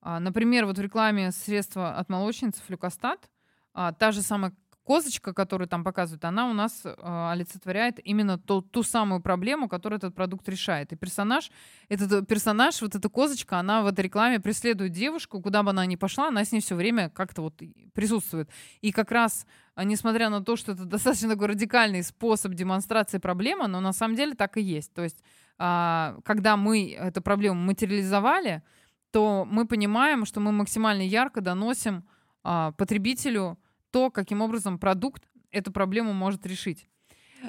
А, 0.00 0.20
например, 0.20 0.66
вот 0.66 0.78
в 0.78 0.80
рекламе 0.80 1.32
средства 1.32 1.96
от 1.96 2.08
молочницы 2.08 2.62
флюкостат, 2.62 3.28
а, 3.72 3.92
та 3.92 4.12
же 4.12 4.22
самая 4.22 4.52
козочка, 4.88 5.34
которую 5.34 5.68
там 5.68 5.84
показывают, 5.84 6.24
она 6.24 6.50
у 6.50 6.54
нас 6.54 6.80
э, 6.84 6.94
олицетворяет 7.32 8.00
именно 8.08 8.38
ту, 8.38 8.62
ту 8.62 8.82
самую 8.82 9.20
проблему, 9.20 9.68
которую 9.68 9.98
этот 9.98 10.14
продукт 10.14 10.48
решает. 10.48 10.92
И 10.92 10.96
персонаж, 10.96 11.50
этот 11.90 12.26
персонаж, 12.26 12.80
вот 12.80 12.94
эта 12.94 13.08
козочка, 13.10 13.58
она 13.58 13.82
в 13.82 13.86
этой 13.86 14.04
рекламе 14.04 14.40
преследует 14.40 14.92
девушку, 14.92 15.42
куда 15.42 15.62
бы 15.62 15.70
она 15.70 15.84
ни 15.84 15.96
пошла, 15.96 16.28
она 16.28 16.42
с 16.42 16.52
ней 16.52 16.60
все 16.60 16.74
время 16.74 17.10
как-то 17.10 17.42
вот 17.42 17.62
присутствует. 17.92 18.48
И 18.80 18.90
как 18.90 19.12
раз, 19.12 19.46
а, 19.74 19.84
несмотря 19.84 20.30
на 20.30 20.40
то, 20.42 20.56
что 20.56 20.72
это 20.72 20.84
достаточно 20.94 21.28
такой 21.28 21.48
радикальный 21.48 22.02
способ 22.02 22.54
демонстрации 22.54 23.18
проблемы, 23.18 23.68
но 23.68 23.80
на 23.80 23.92
самом 23.92 24.16
деле 24.16 24.34
так 24.34 24.56
и 24.56 24.62
есть. 24.62 24.94
То 24.94 25.02
есть, 25.02 25.22
э, 25.58 26.18
когда 26.24 26.56
мы 26.56 26.94
эту 26.94 27.20
проблему 27.20 27.60
материализовали, 27.60 28.62
то 29.10 29.44
мы 29.44 29.66
понимаем, 29.66 30.24
что 30.24 30.40
мы 30.40 30.50
максимально 30.52 31.02
ярко 31.02 31.42
доносим 31.42 32.04
э, 32.48 32.72
потребителю 32.76 33.58
то, 33.90 34.10
каким 34.10 34.40
образом 34.40 34.78
продукт 34.78 35.28
эту 35.50 35.72
проблему 35.72 36.12
может 36.12 36.46
решить. 36.46 36.88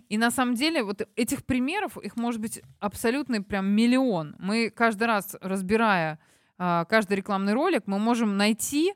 И 0.08 0.18
на 0.18 0.32
самом 0.32 0.56
деле 0.56 0.84
вот 0.84 1.08
этих 1.16 1.46
примеров, 1.46 1.98
их 1.98 2.16
может 2.16 2.40
быть 2.40 2.62
абсолютный 2.80 3.42
прям 3.42 3.68
миллион. 3.68 4.36
Мы 4.38 4.70
каждый 4.70 5.08
раз, 5.08 5.36
разбирая 5.42 6.20
э, 6.58 6.86
каждый 6.90 7.18
рекламный 7.18 7.54
ролик, 7.54 7.84
мы 7.86 8.00
можем 8.00 8.38
найти 8.38 8.94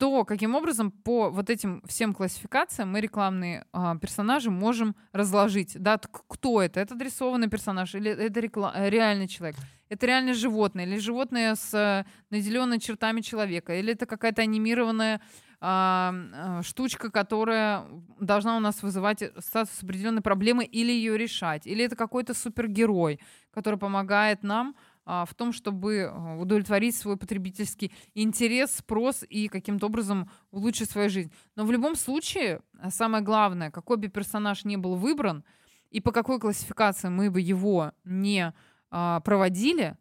то 0.00 0.24
каким 0.24 0.54
образом 0.54 0.90
по 0.90 1.28
вот 1.28 1.50
этим 1.50 1.82
всем 1.86 2.14
классификациям 2.14 2.90
мы 2.90 3.02
рекламные 3.02 3.66
а, 3.70 3.96
персонажи 3.98 4.50
можем 4.50 4.96
разложить. 5.12 5.76
Да, 5.78 5.98
кто 5.98 6.62
это? 6.62 6.80
Это 6.80 6.94
адресованный 6.94 7.50
персонаж 7.50 7.94
или 7.94 8.10
это 8.10 8.40
рекла- 8.40 8.72
э, 8.74 8.88
реальный 8.88 9.28
человек? 9.28 9.56
Это 9.90 10.06
реальное 10.06 10.34
животное 10.34 10.86
или 10.86 10.98
животное 10.98 11.56
с 11.56 11.74
э, 11.74 12.04
наделенными 12.30 12.78
чертами 12.78 13.20
человека? 13.22 13.74
Или 13.74 13.92
это 13.92 14.06
какая-то 14.06 14.40
анимированная 14.42 15.20
а, 15.62 16.60
штучка, 16.62 17.10
которая 17.10 17.84
должна 18.18 18.56
у 18.56 18.60
нас 18.60 18.82
вызывать 18.82 19.22
статус 19.38 19.82
определенной 19.82 20.22
проблемы 20.22 20.64
или 20.64 20.90
ее 20.90 21.18
решать? 21.18 21.66
Или 21.66 21.84
это 21.84 21.96
какой-то 21.96 22.32
супергерой, 22.32 23.20
который 23.50 23.78
помогает 23.78 24.42
нам 24.42 24.74
а, 25.04 25.26
в 25.26 25.34
том, 25.34 25.52
чтобы 25.52 26.10
удовлетворить 26.38 26.96
свой 26.96 27.18
потребительский 27.18 27.92
интерес, 28.14 28.76
спрос 28.76 29.22
и 29.28 29.48
каким-то 29.48 29.86
образом 29.86 30.30
улучшить 30.50 30.90
свою 30.90 31.10
жизнь. 31.10 31.32
Но 31.56 31.66
в 31.66 31.72
любом 31.72 31.94
случае, 31.94 32.62
самое 32.88 33.22
главное, 33.22 33.70
какой 33.70 33.98
бы 33.98 34.08
персонаж 34.08 34.64
не 34.64 34.78
был 34.78 34.94
выбран, 34.94 35.44
и 35.90 36.00
по 36.00 36.12
какой 36.12 36.38
классификации 36.38 37.08
мы 37.08 37.30
бы 37.30 37.40
его 37.40 37.92
не 38.04 38.54
проводили, 38.90 39.96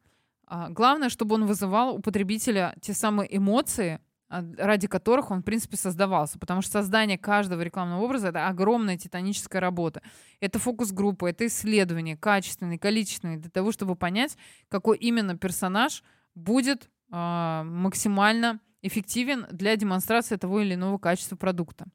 главное, 0.69 1.09
чтобы 1.09 1.35
он 1.35 1.45
вызывал 1.45 1.95
у 1.95 1.99
потребителя 1.99 2.75
те 2.81 2.93
самые 2.93 3.35
эмоции, 3.37 3.99
а, 4.29 4.43
ради 4.57 4.87
которых 4.87 5.31
он, 5.31 5.41
в 5.41 5.43
принципе, 5.43 5.75
создавался. 5.75 6.37
Потому 6.37 6.61
что 6.61 6.71
создание 6.71 7.17
каждого 7.17 7.61
рекламного 7.61 8.03
образа— 8.03 8.27
это 8.29 8.47
огромная 8.47 8.97
титаническая 8.97 9.59
работа. 9.59 10.01
Это 10.39 10.59
фокус-группа, 10.59 11.27
это 11.27 11.47
исследование, 11.47 12.15
качественное, 12.15 12.77
количественное, 12.77 13.37
для 13.37 13.49
того, 13.49 13.71
чтобы 13.71 13.95
понять, 13.95 14.37
какой 14.67 14.97
именно 14.97 15.37
персонаж 15.37 16.03
будет 16.35 16.89
максимально 17.09 18.59
эффективен 18.83 19.47
для 19.51 19.75
демонстрации 19.75 20.35
того 20.35 20.61
или 20.61 20.75
иного 20.75 20.99
качества 20.99 21.35
продукта. 21.35 21.87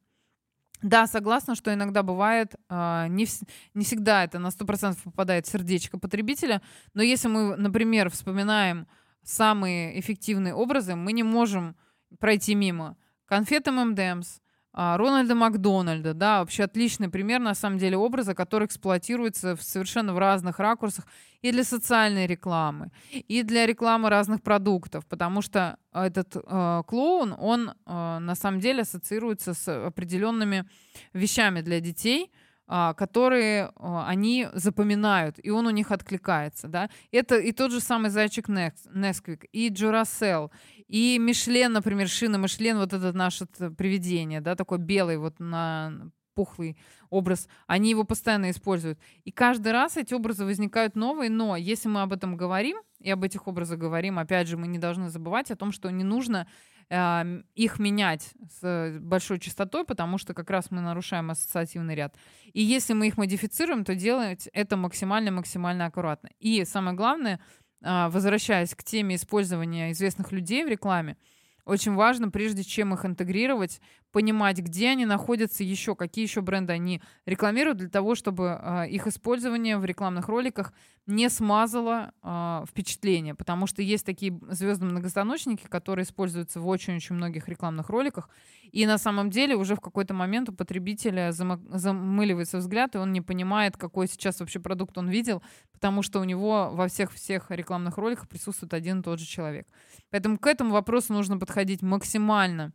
Да, 0.85 1.07
согласна, 1.07 1.55
что 1.55 1.73
иногда 1.73 2.03
бывает, 2.03 2.57
э, 2.69 3.07
не, 3.09 3.25
вс- 3.25 3.49
не 3.73 3.85
всегда 3.87 4.23
это 4.23 4.39
на 4.39 4.51
100% 4.51 5.03
попадает 5.03 5.47
в 5.47 5.51
сердечко 5.51 5.99
потребителя, 5.99 6.61
но 6.93 7.03
если 7.03 7.27
мы, 7.29 7.57
например, 7.57 8.11
вспоминаем 8.11 8.87
самые 9.23 9.99
эффективные 9.99 10.53
образы, 10.53 10.95
мы 10.95 11.13
не 11.13 11.23
можем 11.23 11.75
пройти 12.21 12.55
мимо. 12.55 12.99
Конфеты 13.25 13.71
ММДМС, 13.71 14.41
Рональда 14.75 15.37
Макдональда, 15.37 16.15
да, 16.15 16.41
вообще 16.41 16.65
отличный 16.65 17.09
пример, 17.09 17.39
на 17.41 17.55
самом 17.55 17.79
деле, 17.79 17.97
образа, 17.97 18.35
который 18.35 18.67
эксплуатируется 18.67 19.55
в 19.55 19.63
совершенно 19.63 20.13
в 20.13 20.19
разных 20.19 20.59
ракурсах 20.59 21.07
и 21.43 21.53
для 21.53 21.63
социальной 21.63 22.27
рекламы, 22.27 22.91
и 23.13 23.43
для 23.45 23.67
рекламы 23.67 24.11
разных 24.11 24.43
продуктов, 24.43 25.07
потому 25.07 25.43
что 25.43 25.79
этот 25.93 26.35
э, 26.37 26.83
клоун, 26.89 27.37
он 27.39 27.71
э, 27.71 28.19
на 28.19 28.35
самом 28.35 28.59
деле 28.59 28.83
ассоциируется 28.83 29.55
с 29.55 29.87
определенными 29.87 30.65
вещами 31.13 31.61
для 31.61 31.79
детей, 31.79 32.33
которые 32.67 33.65
э, 33.65 33.71
они 34.07 34.49
запоминают, 34.55 35.37
и 35.43 35.51
он 35.51 35.67
у 35.67 35.71
них 35.71 35.91
откликается, 35.91 36.69
да. 36.69 36.89
Это 37.13 37.37
и 37.37 37.53
тот 37.53 37.73
же 37.73 37.81
самый 37.81 38.11
зайчик 38.11 38.49
Несквик, 38.49 39.45
и 39.53 39.69
Джурасел, 39.69 40.51
и 40.89 41.19
Мишлен, 41.19 41.73
например, 41.73 42.09
шина 42.09 42.37
Мишлен, 42.37 42.79
вот 42.79 42.93
это 42.93 43.13
наше 43.13 43.47
привидение, 43.47 44.41
да, 44.41 44.55
такой 44.57 44.79
белый 44.79 45.19
вот 45.19 45.41
на 45.41 46.11
пухлый 46.35 46.77
образ, 47.11 47.49
они 47.67 47.91
его 47.91 48.05
постоянно 48.05 48.51
используют. 48.51 48.99
И 49.25 49.31
каждый 49.31 49.73
раз 49.73 49.97
эти 49.97 50.15
образы 50.15 50.45
возникают 50.45 50.97
новые, 50.97 51.31
но 51.31 51.57
если 51.57 51.89
мы 51.89 52.03
об 52.03 52.13
этом 52.13 52.37
говорим 52.37 52.79
и 52.99 53.11
об 53.11 53.23
этих 53.23 53.47
образах 53.47 53.79
говорим, 53.79 54.19
опять 54.19 54.49
же, 54.49 54.57
мы 54.57 54.67
не 54.67 54.79
должны 54.79 55.11
забывать 55.11 55.51
о 55.51 55.57
том, 55.57 55.71
что 55.73 55.91
не 55.91 56.05
нужно 56.05 56.49
их 57.55 57.79
менять 57.79 58.35
с 58.61 58.99
большой 59.01 59.39
частотой, 59.39 59.85
потому 59.85 60.19
что 60.19 60.35
как 60.35 60.51
раз 60.51 60.71
мы 60.71 60.81
нарушаем 60.81 61.31
ассоциативный 61.31 61.95
ряд. 61.95 62.17
И 62.53 62.63
если 62.63 62.93
мы 62.93 63.09
их 63.09 63.17
модифицируем, 63.17 63.85
то 63.85 63.95
делать 63.95 64.49
это 64.53 64.77
максимально-максимально 64.77 65.87
аккуратно. 65.87 66.31
И 66.39 66.65
самое 66.65 66.97
главное— 66.97 67.41
а, 67.85 68.09
возвращаясь 68.09 68.75
к 68.75 68.83
теме 68.83 69.17
использования 69.17 69.93
известных 69.93 70.33
людей 70.33 70.65
в 70.65 70.69
рекламе, 70.69 71.19
очень 71.67 71.95
важно, 71.95 72.31
прежде 72.31 72.65
чем 72.65 72.95
их 72.95 73.05
интегрировать, 73.05 73.81
понимать, 74.15 74.59
где 74.59 74.91
они 74.91 75.07
находятся 75.07 75.65
еще, 75.65 75.97
какие 75.97 76.25
еще 76.25 76.41
бренды 76.41 76.73
они 76.73 77.03
рекламируют, 77.27 77.79
для 77.79 77.89
того, 77.89 78.15
чтобы 78.15 78.61
э, 78.63 78.89
их 78.89 79.09
использование 79.09 79.77
в 79.77 79.85
рекламных 79.85 80.29
роликах 80.29 80.73
не 81.07 81.29
смазало 81.29 82.13
э, 82.23 82.65
впечатление. 82.71 83.35
Потому 83.35 83.67
что 83.67 83.83
есть 83.83 84.07
такие 84.07 84.39
звездные 84.51 84.93
многостаночники, 84.93 85.67
которые 85.67 86.05
используются 86.05 86.61
в 86.61 86.69
очень-очень 86.69 87.17
многих 87.17 87.49
рекламных 87.49 87.89
роликах. 87.89 88.29
И 88.71 88.87
на 88.87 88.99
самом 88.99 89.31
деле 89.31 89.57
уже 89.57 89.75
в 89.75 89.81
какой-то 89.81 90.15
момент 90.15 90.49
у 90.49 90.53
потребителя 90.53 91.33
замыливается 91.33 92.59
взгляд, 92.59 92.95
и 92.95 92.99
он 92.99 93.11
не 93.11 93.21
понимает, 93.21 93.77
какой 93.77 94.07
сейчас 94.07 94.39
вообще 94.39 94.61
продукт 94.61 94.97
он 94.97 95.09
видел, 95.09 95.43
потому 95.73 96.03
что 96.03 96.21
у 96.21 96.25
него 96.25 96.71
во 96.73 96.87
всех-всех 96.87 97.51
рекламных 97.51 97.99
роликах 97.99 98.29
присутствует 98.29 98.75
один 98.75 99.01
и 99.01 99.03
тот 99.03 99.19
же 99.19 99.27
человек. 99.27 99.67
Поэтому 100.11 100.39
к 100.39 100.47
этому 100.47 100.71
вопросу 100.71 101.13
нужно 101.13 101.37
подходить 101.37 101.83
максимально 101.83 102.73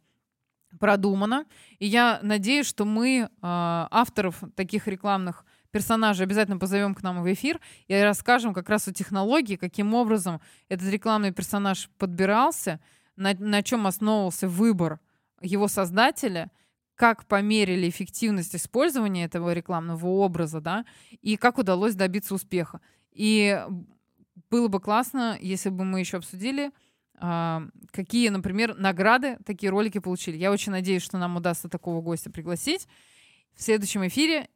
продумано. 0.79 1.45
И 1.79 1.87
я 1.87 2.19
надеюсь, 2.21 2.67
что 2.67 2.85
мы 2.85 3.21
э, 3.21 3.27
авторов 3.41 4.43
таких 4.55 4.87
рекламных 4.87 5.45
персонажей 5.71 6.25
обязательно 6.25 6.57
позовем 6.57 6.95
к 6.95 7.03
нам 7.03 7.21
в 7.21 7.31
эфир 7.31 7.59
и 7.87 7.95
расскажем 7.95 8.53
как 8.53 8.69
раз 8.69 8.87
о 8.87 8.93
технологии, 8.93 9.55
каким 9.55 9.93
образом 9.93 10.41
этот 10.67 10.89
рекламный 10.89 11.31
персонаж 11.31 11.89
подбирался, 11.97 12.79
на, 13.15 13.33
на 13.33 13.61
чем 13.63 13.85
основывался 13.85 14.47
выбор 14.47 14.99
его 15.41 15.67
создателя, 15.67 16.51
как 16.95 17.25
померили 17.25 17.87
эффективность 17.87 18.55
использования 18.55 19.25
этого 19.25 19.53
рекламного 19.53 20.05
образа, 20.07 20.59
да, 20.59 20.85
и 21.21 21.37
как 21.37 21.57
удалось 21.57 21.95
добиться 21.95 22.33
успеха. 22.33 22.81
И 23.11 23.61
было 24.49 24.67
бы 24.67 24.79
классно, 24.79 25.37
если 25.39 25.69
бы 25.69 25.85
мы 25.85 25.99
еще 25.99 26.17
обсудили, 26.17 26.71
какие, 27.19 28.29
например, 28.29 28.75
награды 28.75 29.37
такие 29.45 29.69
ролики 29.69 29.99
получили. 29.99 30.37
Я 30.37 30.51
очень 30.51 30.71
надеюсь, 30.71 31.03
что 31.03 31.17
нам 31.17 31.35
удастся 31.35 31.69
такого 31.69 32.01
гостя 32.01 32.29
пригласить 32.29 32.87
в 33.55 33.61
следующем 33.61 34.07
эфире. 34.07 34.47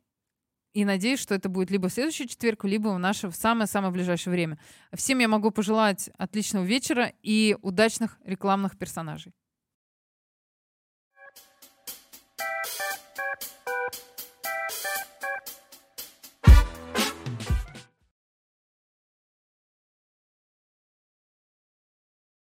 И 0.74 0.86
надеюсь, 0.86 1.20
что 1.20 1.36
это 1.36 1.50
будет 1.50 1.70
либо 1.70 1.88
в 1.88 1.94
следующий 1.94 2.28
четверг, 2.28 2.66
либо 2.66 2.90
в 2.90 2.98
наше 2.98 3.32
самое-самое 3.32 3.94
ближайшее 3.94 4.32
время. 4.32 4.58
Всем 4.92 5.20
я 5.20 5.28
могу 5.28 5.52
пожелать 5.52 6.10
отличного 6.18 6.64
вечера 6.64 7.14
и 7.22 7.56
удачных 7.62 8.18
рекламных 8.24 8.76
персонажей. 8.76 9.34